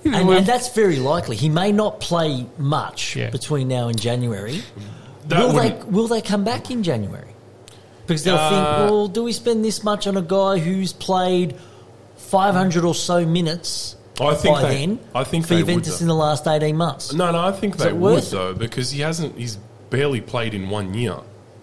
and, 0.05 0.15
and 0.15 0.45
that's 0.45 0.69
very 0.73 0.97
likely. 0.97 1.35
He 1.35 1.49
may 1.49 1.71
not 1.71 1.99
play 1.99 2.45
much 2.57 3.15
Yeah. 3.15 3.29
between 3.29 3.67
now 3.67 3.87
and 3.89 3.99
January. 3.99 4.63
That 5.27 5.39
will 5.39 5.53
they 5.53 5.69
wouldn't- 5.71 5.91
will 5.91 6.07
they 6.07 6.21
come 6.21 6.43
back 6.43 6.71
in 6.71 6.83
January? 6.83 7.27
Because 8.07 8.23
they'll 8.23 8.35
Uh, 8.35 8.49
think, 8.49 8.91
well, 8.91 9.07
do 9.07 9.23
we 9.23 9.31
spend 9.33 9.63
this 9.63 9.83
much 9.83 10.07
on 10.07 10.17
a 10.17 10.21
guy 10.21 10.57
who's 10.57 10.91
played 10.93 11.55
five 12.17 12.55
hundred 12.55 12.83
or 12.83 12.95
so 12.95 13.25
minutes 13.25 13.95
I 14.19 14.33
think 14.33 14.55
by 14.55 14.61
they- 14.63 14.75
then 14.85 14.99
I 15.13 15.23
think 15.23 15.45
for 15.47 15.53
they 15.55 15.61
would, 15.61 15.67
Juventus 15.67 15.99
though. 15.99 16.03
in 16.03 16.07
the 16.07 16.15
last 16.15 16.47
eighteen 16.47 16.75
months? 16.77 17.13
No, 17.13 17.31
no, 17.31 17.39
I 17.39 17.51
think 17.51 17.75
Is 17.75 17.81
they 17.83 17.89
it 17.89 17.95
would 17.95 18.15
worth 18.15 18.31
though 18.31 18.53
because 18.53 18.89
he 18.91 19.01
hasn't. 19.01 19.37
He's 19.37 19.57
barely 19.91 20.21
played 20.21 20.55
in 20.55 20.69
one 20.71 20.95
year. 20.95 21.17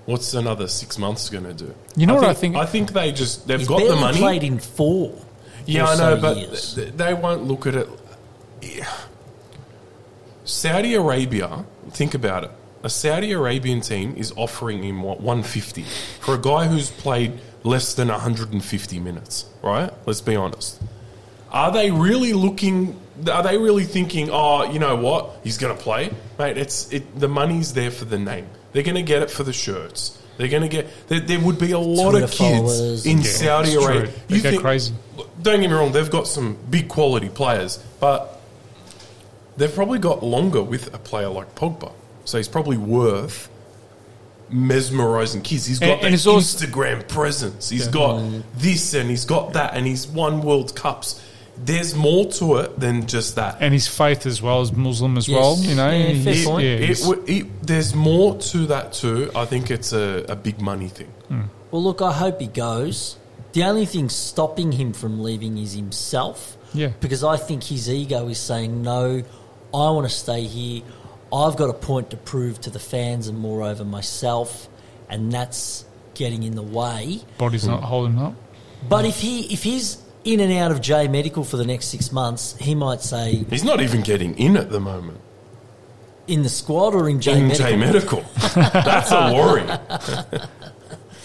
What's 0.07 0.33
another 0.35 0.69
six 0.69 0.97
months 0.97 1.29
going 1.29 1.45
to 1.45 1.53
do? 1.53 1.75
You 1.97 2.07
know 2.07 2.15
what 2.15 2.25
I 2.25 2.29
think? 2.35 2.55
think? 2.55 2.57
I 2.57 2.65
think 2.67 2.93
they 2.93 3.11
just 3.13 3.49
they've 3.49 3.59
He's 3.59 3.69
got 3.69 3.81
the 3.87 3.97
money. 3.97 4.19
played 4.19 4.45
in 4.45 4.59
four. 4.61 5.13
yeah, 5.67 5.83
or 5.83 5.87
I 5.89 5.97
know, 5.97 6.15
so 6.15 6.21
but 6.21 6.37
years. 6.37 6.75
th- 6.75 6.93
they 6.95 7.13
won't 7.13 7.43
look 7.45 7.67
at 7.67 7.75
it. 7.75 7.89
Saudi 10.45 10.95
Arabia, 10.95 11.65
think 11.91 12.15
about 12.15 12.45
it. 12.45 12.51
A 12.83 12.89
Saudi 12.89 13.33
Arabian 13.33 13.81
team 13.81 14.15
is 14.17 14.33
offering 14.37 14.83
him 14.83 15.03
what 15.03 15.21
150 15.21 15.83
for 16.21 16.35
a 16.35 16.39
guy 16.39 16.67
who's 16.67 16.91
played 16.91 17.33
less 17.65 17.95
than 17.95 18.09
150 18.09 19.01
minutes. 19.01 19.47
Right? 19.63 19.93
Let's 20.07 20.21
be 20.21 20.37
honest. 20.37 20.81
Are 21.51 21.73
they 21.73 21.91
really 21.91 22.33
looking? 22.33 22.99
Are 23.33 23.43
they 23.43 23.59
really 23.59 23.85
thinking? 23.85 24.29
Oh, 24.31 24.71
you 24.71 24.79
know 24.79 24.97
what? 24.97 25.41
He's 25.43 25.59
going 25.59 25.77
to 25.77 25.83
play, 25.83 26.11
mate. 26.39 26.57
It's 26.59 26.93
it. 26.93 27.19
The 27.19 27.29
money's 27.29 27.73
there 27.73 27.91
for 27.91 28.05
the 28.05 28.19
name. 28.19 28.47
They're 28.73 28.83
going 28.83 28.95
to 28.97 29.03
get 29.03 29.23
it 29.23 29.31
for 29.31 29.43
the 29.45 29.53
shirts. 29.53 30.17
They're 30.37 30.49
going 30.49 30.63
to 30.63 30.69
get. 30.69 30.87
There, 31.09 31.19
there 31.19 31.41
would 31.41 31.59
be 31.59 31.73
a 31.73 31.79
lot 31.79 32.11
Twitter 32.11 32.27
of 32.27 32.31
kids 32.31 33.05
in 33.07 33.19
Yeah, 33.19 33.25
Saudi. 33.25 33.75
Arabia. 33.75 34.13
They 34.29 34.41
go 34.41 34.61
crazy. 34.61 34.95
Don't 35.43 35.61
get 35.61 35.69
me 35.69 35.75
wrong. 35.75 35.91
They've 35.93 36.11
got 36.11 36.29
some 36.29 36.57
big 36.71 36.89
quality 36.89 37.29
players, 37.29 37.79
but 37.99 38.41
they've 39.57 39.75
probably 39.75 39.99
got 39.99 40.23
longer 40.23 40.63
with 40.63 40.95
a 40.95 40.99
player 40.99 41.29
like 41.29 41.55
Pogba. 41.57 41.91
so 42.25 42.37
he's 42.37 42.47
probably 42.49 42.77
worth 42.77 43.49
mesmerizing 44.51 45.43
kids. 45.43 45.67
He's 45.67 45.79
got 45.79 45.89
And- 45.91 46.01
the 46.03 46.07
and 46.07 46.15
it's 46.15 46.27
also- 46.27 46.67
Instagram 46.67 47.07
presence. 47.09 47.69
He's 47.69 47.89
got 47.89 48.23
this 48.57 48.95
and 48.95 49.11
he's 49.11 49.25
got 49.25 49.53
that, 49.55 49.75
and 49.75 49.87
he's 49.87 50.07
won 50.07 50.43
World 50.43 50.75
Cups. 50.75 51.21
There's 51.65 51.95
more 51.95 52.27
to 52.33 52.57
it 52.57 52.79
than 52.79 53.07
just 53.07 53.37
that. 53.37 53.59
and 53.61 53.75
his 53.75 53.89
faith 53.89 54.27
as 54.27 54.41
well 54.41 54.61
as 54.61 54.73
Muslim 54.73 55.17
as 55.19 55.29
Yes. 55.29 55.41
well. 55.41 55.57
You 55.59 55.75
know, 55.75 55.91
Yeah, 55.91 56.23
fair 56.23 56.61
yeah, 56.61 56.69
It, 56.69 56.89
he's- 56.89 57.13
it, 57.27 57.67
there's 57.67 57.95
more 57.95 58.37
to 58.37 58.67
that 58.67 58.93
too. 58.93 59.31
I 59.35 59.45
think 59.45 59.71
it's 59.71 59.93
a, 59.93 60.25
a 60.29 60.37
big 60.37 60.61
money 60.61 60.89
thing. 60.89 61.13
Hmm. 61.29 61.43
Well, 61.71 61.83
look, 61.83 62.01
I 62.01 62.13
hope 62.13 62.41
he 62.41 62.47
goes. 62.47 63.17
The 63.53 63.65
only 63.65 63.87
thing 63.87 64.09
stopping 64.09 64.73
him 64.73 64.93
from 64.93 65.23
leaving 65.23 65.59
is 65.59 65.75
himself. 65.75 66.57
Yeah. 66.75 66.93
Because 67.01 67.25
I 67.25 67.37
think 67.37 67.65
his 67.65 67.89
ego 67.91 68.29
is 68.29 68.39
saying, 68.39 68.83
no, 68.83 69.23
I 69.75 69.91
want 69.91 70.09
to 70.09 70.15
stay 70.15 70.45
here. 70.45 70.83
I've 71.33 71.57
got 71.57 71.69
a 71.71 71.75
point 71.75 72.11
to 72.11 72.17
prove 72.17 72.61
to 72.63 72.71
the 72.71 72.79
fans 72.79 73.29
and 73.29 73.39
moreover 73.39 73.85
myself. 73.85 74.69
And 75.11 75.33
that's 75.33 75.85
getting 76.15 76.43
in 76.43 76.55
the 76.55 76.63
way. 76.63 77.21
body's 77.39 77.67
not 77.67 77.81
hmm. 77.81 77.87
holding 77.87 78.19
up. 78.19 78.35
But 78.89 79.05
if 79.05 79.21
he 79.21 79.53
if 79.53 79.63
he's 79.63 79.99
in 80.33 80.41
and 80.41 80.53
out 80.53 80.71
of 80.71 80.81
J 80.81 81.09
Medical 81.09 81.45
for 81.45 81.57
the 81.57 81.65
next 81.67 81.87
six 81.87 82.13
months, 82.13 82.57
he 82.59 82.75
might 82.75 83.01
say 83.01 83.45
He's 83.51 83.65
not 83.65 83.81
even 83.81 84.03
getting 84.03 84.37
in 84.39 84.57
at 84.57 84.71
the 84.71 84.81
moment. 84.81 85.21
in 86.27 86.43
the 86.43 86.49
squad 86.49 86.95
or 86.95 87.09
in 87.09 87.21
J 87.21 87.39
in 87.39 87.49
Medical. 87.49 87.67
J 87.71 87.77
Medical. 87.77 88.25
That's 88.55 89.11
a 89.13 89.33
worry. 89.35 89.63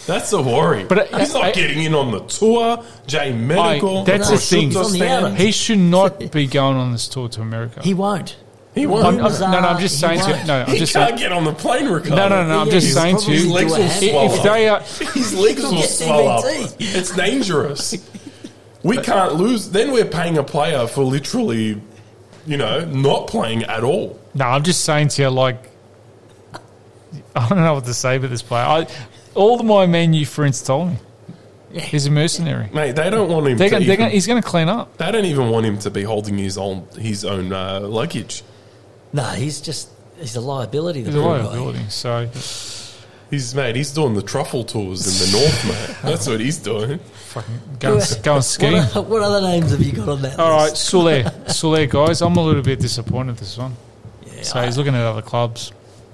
That's 0.06 0.34
a 0.34 0.42
worry. 0.42 0.84
But, 0.84 1.14
uh, 1.14 1.18
he's 1.20 1.34
not 1.34 1.44
I- 1.46 1.52
getting 1.52 1.82
in 1.84 1.96
on 1.96 2.12
the 2.12 2.20
tour. 2.22 2.84
J 3.08 3.32
Medical. 3.32 4.00
I- 4.00 4.04
that's 4.04 4.30
the 4.30 4.36
prosciutto 4.36 4.50
thing. 4.50 4.68
He's 4.68 4.76
on 4.76 4.84
the 4.92 4.98
stand. 4.98 5.26
outer. 5.28 5.36
He 5.36 5.52
should 5.52 5.78
not 5.80 6.20
be 6.32 6.46
going 6.48 6.76
on 6.78 6.92
this 6.92 7.08
tour 7.08 7.30
to 7.30 7.42
America. 7.42 7.82
He 7.82 7.94
won't. 7.94 8.36
He 8.76 8.86
won't. 8.88 9.06
I'm, 9.06 9.24
I'm, 9.24 9.32
no, 9.40 9.52
no, 9.62 9.68
I'm 9.68 9.80
just 9.80 9.96
he 9.96 10.02
saying 10.02 10.20
to 10.22 10.32
won't. 10.32 10.48
no, 10.48 10.62
I'm 10.64 10.72
he 10.72 10.78
just 10.80 10.94
can't 10.94 11.10
saying, 11.10 11.20
get 11.20 11.32
on 11.32 11.44
the 11.46 11.54
plane, 11.54 11.88
Ricardo. 11.88 12.16
no, 12.16 12.28
no, 12.28 12.48
no. 12.48 12.60
I'm 12.62 12.68
Yeah, 12.68 12.74
just 12.74 12.88
he's 12.88 12.96
saying 12.96 13.18
to 13.18 13.22
probably 13.24 13.36
His 13.38 13.46
you, 13.46 13.54
legs 13.54 13.72
do 13.72 13.76
a 13.76 13.80
will 13.80 13.88
hand- 13.88 14.02
swell 14.12 14.34
if 14.34 14.44
they 14.44 14.68
are, 14.68 14.80
His 15.14 15.34
legs 15.40 15.62
He'll 15.62 15.72
will 15.72 15.78
get 15.82 15.90
swell 15.90 16.28
up. 16.28 16.44
CBT. 16.44 16.96
It's 16.96 17.16
dangerous. 17.16 17.94
We 18.84 18.98
can't 18.98 19.36
lose. 19.36 19.70
Then 19.72 19.92
we're 19.92 20.06
paying 20.06 20.38
a 20.38 20.44
player 20.44 20.88
for 20.88 21.04
literally, 21.04 21.82
you 22.46 22.58
know, 22.58 22.84
not 22.86 23.28
playing 23.28 23.64
at 23.64 23.84
all. 23.84 24.20
no, 24.34 24.46
I'm 24.46 24.64
just 24.64 24.84
saying 24.84 25.08
to 25.10 25.22
you, 25.24 25.30
like, 25.30 25.70
I 27.36 27.48
don't 27.50 27.60
know 27.62 27.76
what 27.76 27.86
to 27.86 27.94
say 27.94 28.18
about 28.18 28.30
this 28.30 28.42
player. 28.42 28.64
I, 28.66 28.88
all 29.36 29.58
the 29.58 29.64
my 29.64 29.86
menu 29.86 30.26
friends 30.26 30.62
told 30.62 30.90
me 30.90 30.98
he's 31.72 32.06
a 32.06 32.12
mercenary. 32.12 32.70
Mate, 32.74 32.96
they 32.96 33.10
don't 33.10 33.30
want 33.30 33.48
him 33.48 33.58
They're 33.58 33.70
to 33.70 33.72
gonna, 33.76 33.86
even, 33.86 33.98
gonna, 33.98 34.10
he's 34.12 34.28
going 34.28 34.42
to 34.42 34.48
clean 34.48 34.70
up. 34.70 34.98
They 34.98 35.12
don't 35.12 35.26
even 35.26 35.50
want 35.50 35.66
him 35.66 35.80
to 35.80 35.90
be 35.90 36.04
holding 36.04 36.38
his 36.38 36.58
own 36.58 36.88
his 37.00 37.26
own 37.26 37.52
uh, 37.52 37.80
luggage. 37.82 38.44
No, 39.12 39.24
he's 39.24 39.62
just 39.62 39.90
he's 40.20 40.36
a 40.36 40.42
liability. 40.42 41.02
The 41.02 41.12
He's 41.12 41.20
a 41.20 41.24
poor 41.24 41.38
guy. 41.40 41.46
liability. 41.46 41.90
So 41.90 42.30
He's 43.32 43.56
mate. 43.56 43.76
He's 43.76 43.92
doing 43.92 44.14
the 44.14 44.22
truffle 44.22 44.64
tours 44.64 45.08
in 45.08 45.32
the 45.32 45.38
north, 45.40 45.66
mate. 45.66 45.98
That's 46.12 46.28
what 46.28 46.40
he's 46.40 46.58
doing. 46.60 47.00
Fucking 47.34 47.60
go 47.80 47.98
and, 47.98 48.20
go 48.24 48.36
and 48.36 48.44
ski. 48.44 48.72
What, 48.74 48.96
o- 48.96 49.02
what 49.02 49.22
other 49.24 49.42
names 49.42 49.72
have 49.72 49.82
you 49.82 49.92
got 49.92 50.10
on 50.10 50.22
that? 50.22 50.40
All 50.40 50.52
right, 50.52 50.70
list? 50.70 50.92
Soulé. 50.94 51.24
Soulé, 51.48 51.90
guys, 51.90 52.22
I'm 52.22 52.36
a 52.36 52.44
little 52.44 52.62
bit 52.62 52.80
disappointed 52.80 53.38
this 53.38 53.58
one. 53.58 53.76
Yeah, 54.26 54.44
So 54.44 54.60
I- 54.60 54.66
he's 54.66 54.78
looking 54.78 54.94
at 54.96 55.02
other 55.02 55.22
clubs. 55.22 55.72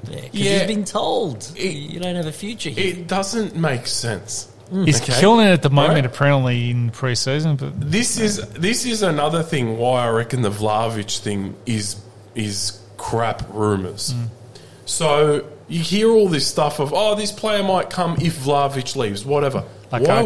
yeah, 0.10 0.22
'cause 0.22 0.30
Yeah. 0.34 0.60
he's 0.60 0.68
been 0.68 0.86
told 0.86 1.46
It- 1.56 1.64
you 1.74 2.00
don't 2.00 2.16
have 2.16 2.26
a 2.28 2.32
future 2.32 2.70
here. 2.70 2.88
It 2.94 3.08
doesn't 3.08 3.56
make 3.56 3.86
sense. 3.88 4.48
Hmm. 4.70 4.86
He's 4.86 5.02
Okay. 5.02 5.20
killing 5.20 5.48
it 5.48 5.52
at 5.52 5.62
the 5.64 5.70
moment, 5.72 5.96
Right. 5.96 6.06
apparently 6.06 6.70
in 6.70 6.92
pre-season. 6.92 7.56
But 7.56 7.74
This 7.92 8.20
is 8.20 8.38
this 8.54 8.86
is 8.86 9.02
another 9.02 9.42
thing 9.44 9.78
why 9.80 10.06
I 10.06 10.10
reckon 10.10 10.42
the 10.44 10.52
Vlahovic 10.52 11.20
thing 11.20 11.56
is 11.66 11.96
is 12.36 12.74
crap 12.98 13.44
rumors. 13.52 14.12
Hmm. 14.12 14.26
So 14.86 15.44
you 15.70 15.80
hear 15.80 16.10
all 16.10 16.28
this 16.28 16.48
stuff 16.48 16.80
of 16.80 16.94
oh 16.94 17.16
this 17.16 17.32
player 17.32 17.64
might 17.64 17.90
come 17.90 18.18
if 18.20 18.40
Vlahovic 18.40 18.96
leaves, 18.96 19.24
whatever. 19.26 19.64
Why, 19.90 20.24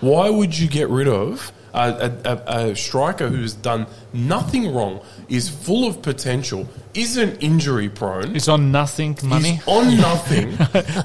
why 0.00 0.28
would 0.28 0.58
you 0.58 0.68
get 0.68 0.90
rid 0.90 1.08
of 1.08 1.52
a, 1.76 2.12
a, 2.24 2.70
a, 2.70 2.76
striker 2.76 3.28
who's 3.28 3.52
done 3.54 3.86
nothing 4.12 4.72
wrong, 4.74 5.00
is 5.28 5.48
full 5.48 5.86
of 5.86 6.00
potential, 6.02 6.68
isn't 6.94 7.42
injury 7.42 7.88
prone, 7.88 8.32
he's 8.32 8.48
on 8.48 8.72
nothing 8.72 9.16
money. 9.22 9.52
he's 9.52 9.68
on 9.68 9.96
nothing, 10.00 10.56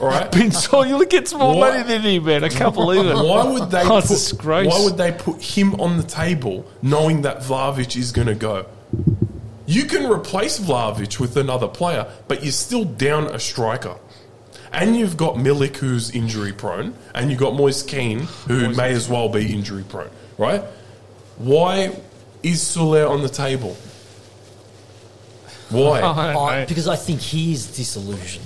all 0.01 0.07
right? 0.07 0.33
You 0.35 1.05
gets 1.05 1.33
more 1.33 1.57
Why- 1.57 1.71
money 1.71 1.83
than 1.83 2.01
him, 2.01 2.25
man. 2.25 2.43
I 2.43 2.49
can't 2.49 2.73
believe 2.73 3.05
it. 3.05 3.15
Why 3.15 3.43
would 3.43 3.69
they? 3.69 3.81
Oh, 3.81 4.01
put, 4.05 4.45
why 4.45 4.83
would 4.83 4.97
they 4.97 5.11
put 5.11 5.41
him 5.41 5.79
on 5.81 5.97
the 5.97 6.03
table, 6.03 6.65
knowing 6.81 7.23
that 7.23 7.39
Vlahovic 7.39 7.95
is 7.97 8.11
going 8.11 8.27
to 8.27 8.35
go? 8.35 8.65
You 9.71 9.85
can 9.85 10.11
replace 10.11 10.59
Vlahovic 10.59 11.17
with 11.17 11.37
another 11.37 11.69
player, 11.69 12.05
but 12.27 12.43
you're 12.43 12.51
still 12.51 12.83
down 12.83 13.27
a 13.27 13.39
striker. 13.39 13.95
And 14.73 14.97
you've 14.97 15.15
got 15.15 15.35
Milik, 15.35 15.77
who's 15.77 16.11
injury 16.11 16.51
prone, 16.51 16.93
and 17.15 17.31
you've 17.31 17.39
got 17.39 17.55
Moise 17.55 17.81
Kean, 17.81 18.19
who 18.49 18.75
may 18.75 18.91
as 18.91 19.07
well 19.07 19.29
be 19.29 19.53
injury 19.53 19.85
prone, 19.87 20.09
right? 20.37 20.61
Why 21.37 21.95
is 22.43 22.61
Soulé 22.61 23.09
on 23.09 23.21
the 23.21 23.29
table? 23.29 23.77
Why? 25.69 25.99
I 26.01 26.01
don't 26.01 26.17
I, 26.17 26.59
know. 26.59 26.65
because 26.67 26.89
I 26.89 26.97
think 26.97 27.21
he 27.21 27.53
is 27.53 27.73
disillusioned. 27.73 28.45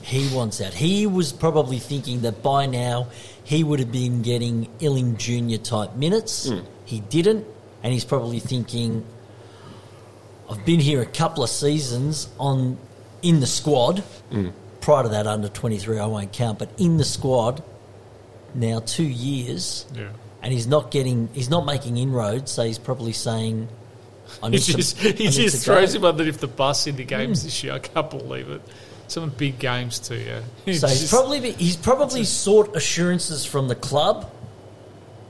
He 0.00 0.34
wants 0.34 0.62
out. 0.62 0.72
He 0.72 1.06
was 1.06 1.30
probably 1.30 1.78
thinking 1.78 2.22
that 2.22 2.42
by 2.42 2.64
now 2.64 3.08
he 3.44 3.62
would 3.62 3.80
have 3.80 3.92
been 3.92 4.22
getting 4.22 4.70
Iling 4.80 5.18
Junior 5.18 5.58
type 5.58 5.94
minutes. 5.94 6.48
Hmm. 6.48 6.60
He 6.86 7.00
didn't, 7.00 7.44
and 7.82 7.92
he's 7.92 8.06
probably 8.06 8.38
thinking, 8.38 9.04
"I've 10.50 10.64
been 10.64 10.80
here 10.80 11.00
a 11.02 11.06
couple 11.06 11.42
of 11.44 11.50
seasons 11.50 12.28
on 12.38 12.78
in 13.22 13.40
the 13.40 13.46
squad. 13.46 14.00
Hmm. 14.30 14.48
Prior 14.80 15.02
to 15.02 15.08
that, 15.10 15.26
under 15.26 15.48
twenty 15.48 15.78
three, 15.78 15.98
I 15.98 16.06
won't 16.06 16.32
count, 16.32 16.58
but 16.58 16.68
in 16.78 16.96
the 16.96 17.04
squad 17.04 17.62
now 18.54 18.80
two 18.80 19.04
years, 19.04 19.84
Yeah. 19.94 20.08
and 20.42 20.52
he's 20.52 20.66
not 20.66 20.90
getting, 20.90 21.28
he's 21.32 21.50
not 21.50 21.66
making 21.66 21.96
inroads. 21.98 22.50
So 22.52 22.64
he's 22.64 22.78
probably 22.78 23.12
saying." 23.12 23.68
I 24.42 24.46
He 24.46 24.50
need 24.52 24.62
some- 24.62 24.76
just, 24.76 24.98
I 24.98 25.08
he 25.10 25.28
just 25.28 25.62
to 25.62 25.70
go." 25.70 25.74
throws 25.76 25.94
him 25.94 26.04
underneath 26.04 26.40
the 26.40 26.48
bus 26.48 26.86
into 26.88 27.04
games 27.04 27.44
this 27.44 27.62
year. 27.62 27.74
I 27.74 27.78
can't 27.78 28.10
believe 28.10 28.48
it. 28.50 28.60
Some 29.08 29.30
big 29.30 29.60
games 29.60 30.00
too, 30.00 30.16
yeah. 30.16 30.40
He 30.64 30.74
So 30.78 30.88
he's 30.88 31.08
probably 31.08 31.52
he's 31.52 31.76
probably 31.76 32.24
sought 32.24 32.74
assurances 32.74 33.44
from 33.44 33.68
the 33.68 33.76
club 33.76 34.28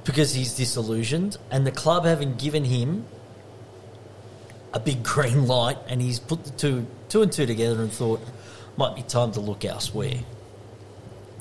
because 0.04 0.32
he's 0.34 0.54
disillusioned, 0.54 1.36
and 1.50 1.66
the 1.66 1.70
club 1.72 2.04
haven't 2.06 2.38
given 2.38 2.64
him 2.64 3.04
a 4.76 4.80
big 4.80 5.02
green 5.02 5.46
light, 5.46 5.78
and 5.88 6.00
he's 6.02 6.18
put 6.20 6.44
the 6.44 6.50
two 6.50 6.86
two 7.08 7.22
and 7.22 7.32
two 7.32 7.46
together 7.46 7.80
and 7.82 7.90
thought 7.92 8.20
might 8.76 8.94
be 8.94 9.02
time 9.02 9.32
to 9.32 9.40
look 9.40 9.64
elsewhere. 9.64 10.18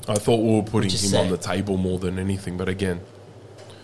I 0.08 0.14
thought 0.14 0.36
we 0.40 0.54
were 0.56 0.62
putting 0.62 0.86
Which 0.88 0.94
is 0.94 1.12
him 1.12 1.20
on 1.20 1.28
the 1.30 1.36
table 1.36 1.76
more 1.76 1.98
than 1.98 2.18
anything, 2.18 2.56
but 2.56 2.68
again, 2.68 3.00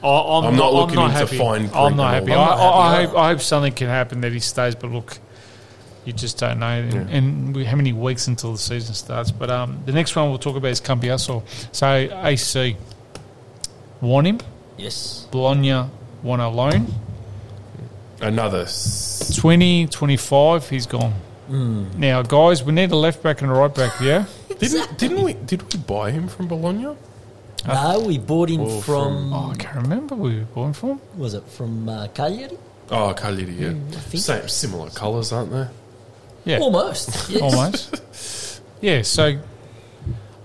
I- 0.02 0.06
I'm, 0.08 0.44
I'm 0.46 0.56
not 0.56 0.72
looking 0.72 0.98
I'm 0.98 1.10
not 1.10 1.20
him 1.20 1.26
to 1.28 1.34
happy. 1.34 1.38
find 1.38 1.70
I'm 1.74 1.96
not 1.96 2.14
happy. 2.14 2.32
I, 2.32 2.36
that. 2.36 2.50
I'm 2.52 2.58
not 2.58 2.74
I, 2.74 2.78
I 2.80 2.92
happy 3.00 3.06
hope, 3.08 3.18
I 3.18 3.28
hope 3.28 3.40
something 3.40 3.72
can 3.72 3.88
happen 3.88 4.20
that 4.22 4.32
he 4.32 4.38
stays. 4.40 4.74
But 4.76 4.90
look, 4.92 5.18
you 6.04 6.12
just 6.12 6.38
don't 6.38 6.60
know. 6.60 6.66
And, 6.66 6.92
Yeah. 6.92 7.16
and 7.16 7.54
we, 7.56 7.64
how 7.64 7.76
many 7.76 7.92
weeks 7.92 8.26
until 8.28 8.52
the 8.52 8.58
season 8.58 8.94
starts? 8.94 9.30
But 9.32 9.50
um, 9.50 9.82
the 9.84 9.92
next 9.92 10.14
one 10.16 10.28
we'll 10.30 10.38
talk 10.38 10.56
about 10.56 10.70
is 10.70 10.80
Cambiaso. 10.80 11.42
So 11.72 11.86
AC 11.88 12.76
want 14.00 14.26
him. 14.28 14.38
Yes, 14.78 15.26
Bologna 15.30 15.90
want 16.22 16.40
a 16.42 16.48
loan. 16.48 16.86
Another 18.22 18.62
s- 18.62 19.36
20, 19.36 19.86
25, 19.88 20.68
he's 20.70 20.86
gone. 20.86 21.12
Now, 21.48 22.22
guys, 22.22 22.62
we 22.64 22.72
need 22.72 22.90
a 22.92 22.96
left 22.96 23.22
back 23.22 23.42
and 23.42 23.50
a 23.50 23.54
right 23.54 23.74
back. 23.74 24.00
Yeah. 24.00 24.24
Didn't 24.58 24.96
didn't 24.96 25.22
we 25.22 25.32
did 25.34 25.60
we 25.72 25.78
buy 25.80 26.10
him 26.10 26.28
from 26.28 26.46
Bologna? 26.48 26.96
no, 27.66 28.00
we 28.06 28.16
bought 28.18 28.48
him 28.48 28.60
Oh, 28.62 28.80
from, 28.80 29.32
Oh, 29.34 29.50
I 29.50 29.54
can't 29.56 29.76
remember 29.82 30.14
where 30.14 30.32
we 30.32 30.38
were 30.38 30.44
born 30.46 30.72
from. 30.72 31.00
was 31.16 31.34
it 31.34 31.44
from 31.48 31.88
uh, 31.88 32.06
Cagliari? 32.08 32.56
Oh, 32.90 33.12
Cagliari, 33.12 33.52
yeah. 33.54 33.68
I 33.70 34.00
think- 34.00 34.22
Same 34.22 34.48
similar 34.48 34.88
colours, 34.90 35.32
aren't 35.32 35.50
they? 35.50 35.66
Yeah. 36.44 36.58
Almost, 36.60 37.28
yes. 37.30 37.42
almost. 37.42 38.62
yeah, 38.80 39.02
so 39.02 39.38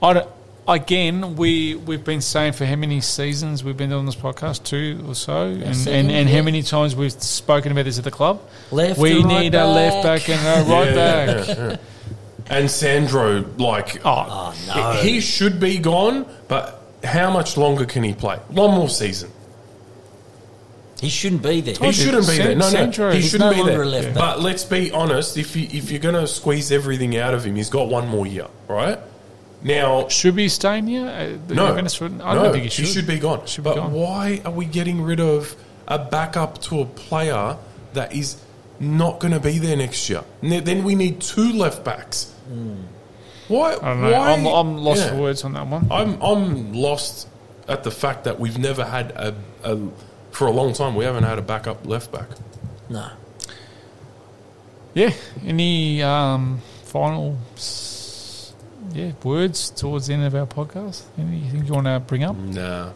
I 0.02 0.14
don't, 0.14 0.30
again, 0.68 1.36
we 1.36 1.76
we've 1.76 2.04
been 2.04 2.22
saying 2.22 2.54
for 2.54 2.66
how 2.66 2.76
many 2.76 3.02
seasons 3.02 3.64
we've 3.64 3.78
been 3.78 3.90
doing 3.90 4.06
this 4.06 4.16
podcast, 4.16 4.64
two 4.64 5.04
or 5.08 5.16
so, 5.16 5.46
and, 5.48 5.88
and, 5.88 6.12
and 6.12 6.30
how 6.30 6.42
many 6.42 6.62
times 6.62 6.96
we've 6.96 7.12
spoken 7.12 7.72
about 7.72 7.86
this 7.86 7.98
at 7.98 8.04
the 8.04 8.12
club. 8.12 8.42
Left 8.72 9.00
we 9.00 9.18
and 9.18 9.26
right 9.26 9.42
need 9.44 9.56
a 9.56 9.66
left 9.66 10.04
back. 10.04 10.22
back 10.28 10.30
and 10.30 10.68
a 10.68 10.72
right 10.72 10.88
Yeah, 10.88 11.26
back. 11.26 11.48
yeah, 11.48 11.70
yeah. 11.70 11.78
And 12.50 12.72
Sandro, 12.72 13.44
like, 13.58 14.06
Oh, 14.06 14.26
Oh 14.30 14.56
no, 14.68 15.02
he 15.02 15.14
he 15.14 15.22
should 15.22 15.60
be 15.60 15.80
gone, 15.80 16.26
but 16.48 16.82
how 17.04 17.30
much 17.32 17.58
longer 17.58 17.86
can 17.86 18.04
he 18.04 18.14
play? 18.14 18.38
One 18.50 18.72
more 18.72 18.90
season. 18.90 19.32
he 21.02 21.10
shouldn't 21.10 21.44
be 21.44 21.62
there. 21.62 21.76
He 21.76 21.92
shouldn't 21.92 22.28
be 22.28 22.38
there. 22.38 22.56
No, 22.56 22.66
no, 22.66 22.70
Sandro- 22.70 23.12
he 23.12 23.22
shouldn't 23.22 23.56
no 23.56 23.64
be 23.66 23.70
there. 23.70 23.86
left 23.86 24.08
back. 24.08 24.16
But 24.16 24.42
let's 24.42 24.64
be 24.64 24.92
honest. 24.92 25.38
If 25.38 25.56
you 25.56 25.68
if 25.72 25.92
you're 25.92 26.00
going 26.00 26.16
to 26.16 26.26
squeeze 26.28 26.72
everything 26.72 27.18
out 27.18 27.34
of 27.34 27.44
him, 27.46 27.56
he's 27.56 27.70
got 27.70 27.88
one 27.90 28.08
more 28.08 28.26
year, 28.26 28.48
right? 28.68 28.98
Now, 29.64 30.08
should 30.08 30.36
be 30.36 30.50
staying 30.50 30.88
here. 30.88 31.08
Uh, 31.08 31.54
no, 31.54 31.68
Juventus 31.68 32.02
I 32.02 32.08
no, 32.08 32.44
don't 32.44 32.52
think 32.52 32.66
he 32.66 32.70
should. 32.70 32.86
He 32.86 32.92
should 32.92 33.08
be 33.08 33.20
gone. 33.20 33.46
Should 33.46 33.64
be 33.64 33.72
but 33.72 33.76
gone. 33.76 33.92
why 33.92 34.42
are 34.46 34.52
we 34.52 34.66
getting 34.66 35.02
rid 35.02 35.20
of 35.20 35.56
a 35.88 35.98
backup 35.98 36.62
to 36.62 36.82
a 36.82 36.86
player 36.86 37.58
that 37.94 38.14
is 38.14 38.42
not 38.80 39.20
going 39.20 39.34
to 39.34 39.40
be 39.40 39.58
there 39.58 39.76
next 39.76 40.10
year. 40.10 40.24
Then 40.42 40.84
we 40.84 40.96
need 40.96 41.22
two 41.22 41.52
left 41.54 41.84
backs. 41.84 42.34
Why? 43.48 43.74
I 43.74 43.80
don't 43.80 44.02
know. 44.02 44.12
Why? 44.12 44.32
I'm, 44.32 44.46
I'm 44.46 44.78
lost 44.78 45.02
yeah. 45.02 45.10
for 45.12 45.18
words 45.18 45.44
on 45.44 45.54
that 45.54 45.68
one. 45.68 45.88
I'm 45.92 46.22
I'm 46.22 46.74
lost 46.74 47.28
at 47.68 47.84
the 47.84 47.92
fact 47.92 48.26
that 48.26 48.40
we've 48.40 48.58
never 48.58 48.84
had 48.86 49.12
a, 49.12 49.36
a 49.64 49.80
for 50.32 50.48
a 50.48 50.52
long 50.52 50.74
time. 50.74 50.96
We 50.96 51.06
haven't 51.06 51.24
had 51.24 51.40
a 51.40 51.42
backup 51.42 51.86
left 51.86 52.12
back. 52.12 52.28
No. 52.90 53.10
Yeah. 54.94 55.14
Any 55.46 56.02
um, 56.04 56.62
final 56.84 57.38
s- 57.56 57.87
yeah 58.98 59.12
words 59.24 59.70
towards 59.70 60.08
the 60.08 60.14
end 60.14 60.26
of 60.26 60.36
our 60.36 60.46
podcast? 60.48 61.04
Anything 61.18 61.66
you 61.66 61.74
want 61.74 61.86
to 61.88 62.00
bring 62.06 62.24
up? 62.24 62.36
Nah. 62.36 62.90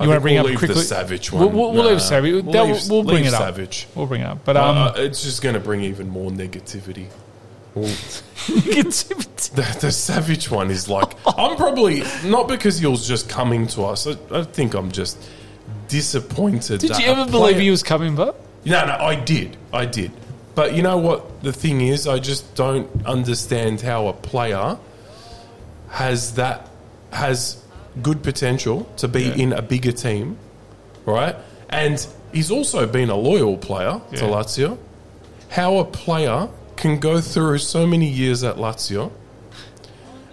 You 0.00 0.08
want 0.08 0.16
to 0.16 0.20
bring 0.20 0.34
we'll 0.36 0.44
up 0.44 0.46
leave 0.50 0.58
quickly? 0.58 0.74
the 0.76 0.82
Savage 0.82 1.30
We'll, 1.32 1.46
one. 1.48 1.56
we'll, 1.56 1.72
we'll 1.72 1.82
Nah. 1.84 1.88
leave 1.90 2.02
Savage. 2.02 2.32
We'll 2.32 2.52
That- 2.52 2.64
leave- 2.66 2.90
we'll 2.90 3.02
bring 3.04 3.16
leave 3.16 3.26
it 3.26 3.34
up. 3.34 3.40
Savage. 3.40 3.86
We'll 3.94 4.06
bring 4.06 4.22
it 4.22 4.26
up. 4.26 4.38
But 4.44 4.56
Uh, 4.56 4.64
um, 4.64 4.76
uh, 4.78 4.92
it's 4.96 5.22
just 5.22 5.42
going 5.42 5.54
to 5.54 5.60
bring 5.60 5.82
even 5.84 6.08
more 6.08 6.30
negativity. 6.30 7.06
Well, 7.74 7.84
the, 8.46 9.76
the 9.80 9.92
Savage 9.92 10.50
one 10.50 10.70
is 10.70 10.88
like 10.88 11.12
I'm 11.26 11.56
probably 11.56 12.02
not 12.24 12.48
because 12.48 12.78
he 12.78 12.86
was 12.86 13.06
just 13.06 13.28
coming 13.28 13.66
to 13.68 13.84
us. 13.84 14.06
I, 14.06 14.16
I 14.32 14.42
think 14.42 14.74
I'm 14.74 14.90
just 14.90 15.18
disappointed. 15.88 16.80
did 16.80 16.90
that 16.90 17.00
you 17.00 17.08
a 17.08 17.12
ever 17.12 17.30
believe 17.30 17.58
he 17.58 17.70
was 17.70 17.82
coming 17.82 18.16
back? 18.16 18.34
No, 18.64 18.86
no, 18.86 18.92
I 18.94 19.14
did. 19.16 19.56
I 19.72 19.86
did. 19.86 20.10
But 20.54 20.74
you 20.74 20.82
know 20.82 20.98
what? 20.98 21.42
The 21.42 21.52
thing 21.52 21.80
is, 21.80 22.06
I 22.08 22.18
just 22.18 22.54
don't 22.54 22.88
understand 23.06 23.80
how 23.80 24.08
a 24.08 24.12
player 24.12 24.78
has 25.90 26.34
that 26.34 26.68
has 27.12 27.62
good 28.02 28.22
potential 28.22 28.88
to 28.96 29.08
be 29.08 29.22
Yeah. 29.24 29.34
in 29.34 29.52
a 29.52 29.62
bigger 29.62 29.92
team, 29.92 30.36
right? 31.06 31.34
And 31.68 32.04
he's 32.32 32.50
also 32.50 32.86
been 32.86 33.10
a 33.10 33.16
loyal 33.16 33.56
player 33.56 34.00
to 34.16 34.24
Lazio. 34.24 34.78
How 35.50 35.78
a 35.78 35.84
player 35.84 36.48
can 36.76 36.98
go 36.98 37.20
through 37.20 37.58
so 37.58 37.86
many 37.86 38.06
years 38.06 38.42
at 38.44 38.56
Lazio 38.56 39.10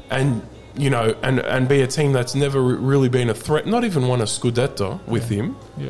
and 0.10 0.42
you 0.76 0.90
know 0.90 1.16
and 1.24 1.40
and 1.40 1.68
be 1.68 1.82
a 1.82 1.88
team 1.88 2.14
that's 2.14 2.36
never 2.36 2.62
really 2.62 3.10
been 3.10 3.30
a 3.30 3.34
threat, 3.34 3.66
not 3.66 3.84
even 3.84 4.08
won 4.08 4.22
a 4.22 4.26
scudetto 4.26 5.00
with 5.08 5.30
him 5.30 5.56
Yeah. 5.78 5.90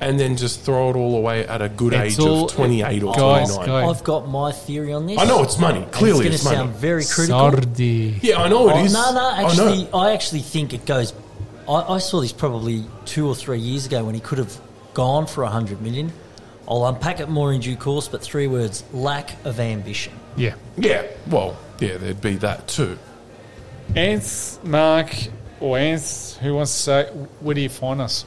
And 0.00 0.18
then 0.18 0.36
just 0.36 0.60
throw 0.62 0.90
it 0.90 0.96
all 0.96 1.14
away 1.16 1.46
at 1.46 1.60
a 1.62 1.68
good 1.68 1.92
It's 1.92 2.18
age 2.18 2.20
all- 2.24 2.46
of 2.46 2.52
28 2.52 3.02
or 3.02 3.14
Guys, 3.14 3.54
29. 3.54 3.66
guys. 3.66 3.96
I've 3.96 4.04
got 4.04 4.28
my 4.28 4.50
theory 4.52 4.92
on 4.92 5.06
this. 5.06 5.18
I 5.18 5.24
know 5.24 5.42
it's 5.42 5.58
money. 5.58 5.86
Clearly, 5.92 6.26
it's 6.26 6.36
it's, 6.36 6.44
going 6.44 6.56
to 6.56 6.62
money. 6.64 6.70
sound 6.72 6.80
very 6.80 7.04
critical. 7.04 7.50
Sardi. 7.50 8.18
yeah, 8.22 8.40
I 8.42 8.48
know 8.48 8.68
it 8.70 8.72
Oh, 8.72 8.84
is. 8.84 8.92
no, 8.92 9.12
no. 9.12 9.20
I 9.20 9.42
know. 9.42 9.48
Actually, 9.48 9.88
I, 9.92 10.12
actually 10.12 10.40
think 10.40 10.72
it 10.72 10.86
goes. 10.86 11.12
I, 11.68 11.74
I 11.94 11.98
saw 11.98 12.20
this 12.20 12.32
probably 12.32 12.84
two 13.04 13.28
or 13.28 13.34
three 13.34 13.58
years 13.58 13.86
ago 13.86 14.04
when 14.04 14.14
he 14.14 14.20
could 14.20 14.38
have 14.38 14.58
gone 14.94 15.26
for 15.26 15.44
a 15.44 15.48
hundred 15.50 15.80
million. 15.82 16.12
I'll 16.66 16.86
unpack 16.86 17.20
it 17.20 17.28
more 17.28 17.52
in 17.52 17.60
due 17.60 17.76
course, 17.76 18.08
but 18.08 18.22
three 18.22 18.46
words: 18.46 18.84
lack 18.92 19.44
of 19.44 19.60
ambition. 19.60 20.12
Yeah. 20.36 20.54
Yeah, 20.78 21.04
well, 21.28 21.56
yeah, 21.80 21.96
there'd 21.98 22.20
be 22.20 22.36
that 22.36 22.68
too. 22.68 22.96
Anth, 23.94 24.62
Mark, 24.64 25.14
or 25.60 25.76
Anth, 25.76 26.36
who 26.38 26.54
wants 26.54 26.72
to 26.72 26.78
say, 26.82 27.04
where 27.40 27.54
do 27.54 27.60
you 27.60 27.68
find 27.68 28.00
us? 28.00 28.24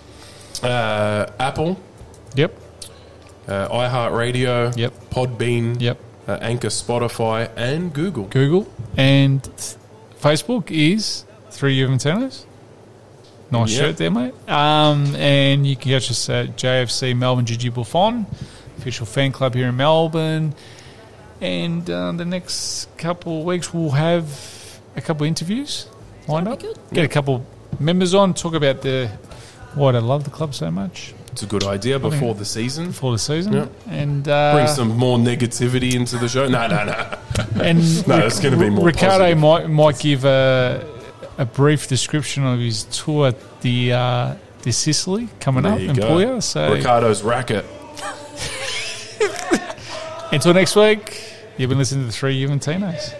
Uh, 0.61 1.25
Apple, 1.39 1.77
Yep. 2.35 2.53
uh, 3.47 3.67
iHeartRadio, 3.69 4.75
Yep. 4.77 4.93
Podbean, 5.09 5.81
Yep. 5.81 5.97
uh, 6.27 6.37
Anchor, 6.41 6.67
Spotify, 6.69 7.49
and 7.55 7.93
Google. 7.93 8.25
Google. 8.25 8.67
And 8.97 9.43
th- 9.43 9.75
Facebook 10.21 10.69
is 10.71 11.25
Three 11.51 11.77
Juventinos. 11.79 12.45
Nice 13.51 13.71
Yep. 13.71 13.79
shirt 13.79 13.97
there, 13.97 14.11
mate. 14.11 14.33
Um, 14.49 15.15
and 15.15 15.67
you 15.67 15.75
can 15.75 15.91
catch 15.91 16.09
us 16.09 16.27
at 16.29 16.55
JFC 16.57 17.13
Melbourne 17.13 17.45
Gigi 17.45 17.69
Buffon, 17.69 18.25
official 18.79 19.05
fan 19.05 19.31
club 19.31 19.53
here 19.53 19.67
in 19.69 19.77
Melbourne. 19.77 20.53
And 21.41 21.87
uh, 21.89 22.11
the 22.13 22.25
next 22.25 22.87
couple 22.97 23.39
of 23.39 23.45
weeks, 23.45 23.73
we'll 23.73 23.91
have 23.91 24.79
a 24.95 25.01
couple 25.01 25.25
of 25.25 25.27
interviews 25.27 25.87
lined 26.27 26.47
up. 26.47 26.59
That'd 26.61 26.77
be 26.89 26.95
Get 26.95 27.05
a 27.05 27.09
couple 27.09 27.45
members 27.79 28.13
on, 28.15 28.33
talk 28.33 28.53
about 28.55 28.81
the 28.81 29.09
why 29.75 29.89
I 29.91 29.99
love 29.99 30.23
the 30.23 30.29
club 30.29 30.53
so 30.53 30.69
much 30.71 31.13
It's 31.31 31.43
a 31.43 31.47
good 31.47 31.63
idea 31.63 31.99
before 31.99 32.35
the 32.35 32.45
season. 32.45 32.87
before 32.87 33.11
the 33.11 33.19
season. 33.19 33.69
And 33.89 34.27
uh, 34.27 34.53
Bring 34.53 34.67
some 34.67 34.95
more 34.97 35.17
negativity 35.17 35.93
into 35.95 36.17
the 36.17 36.27
show. 36.29 36.47
No, 36.47 36.67
no, 36.67 36.85
no. 36.85 37.17
And 37.61 37.79
No, 38.07 38.17
it's 38.25 38.39
gonna 38.39 38.57
be 38.57 38.69
more 38.69 38.85
Ricardo 38.85 39.19
positive. 39.33 39.37
might 39.39 39.69
might 39.69 39.99
give 39.99 40.25
a 40.25 40.87
a 41.37 41.45
brief 41.45 41.87
description 41.87 42.45
of 42.45 42.59
his 42.59 42.83
tour 42.85 43.27
at 43.29 43.61
the 43.61 43.93
uh, 43.93 44.35
the 44.61 44.71
Sicily 44.71 45.27
coming 45.39 45.63
There 45.63 45.73
up 45.73 45.79
in 45.79 45.95
go. 45.95 46.07
Puglia. 46.07 46.41
So 46.41 46.73
Ricardo's 46.73 47.23
racket. 47.23 47.65
until 50.31 50.53
next 50.53 50.75
week, 50.75 51.21
you've 51.57 51.69
been 51.69 51.77
listening 51.79 52.01
to 52.01 52.07
the 52.07 52.13
Three 52.13 52.39
Juventinos. 52.41 53.13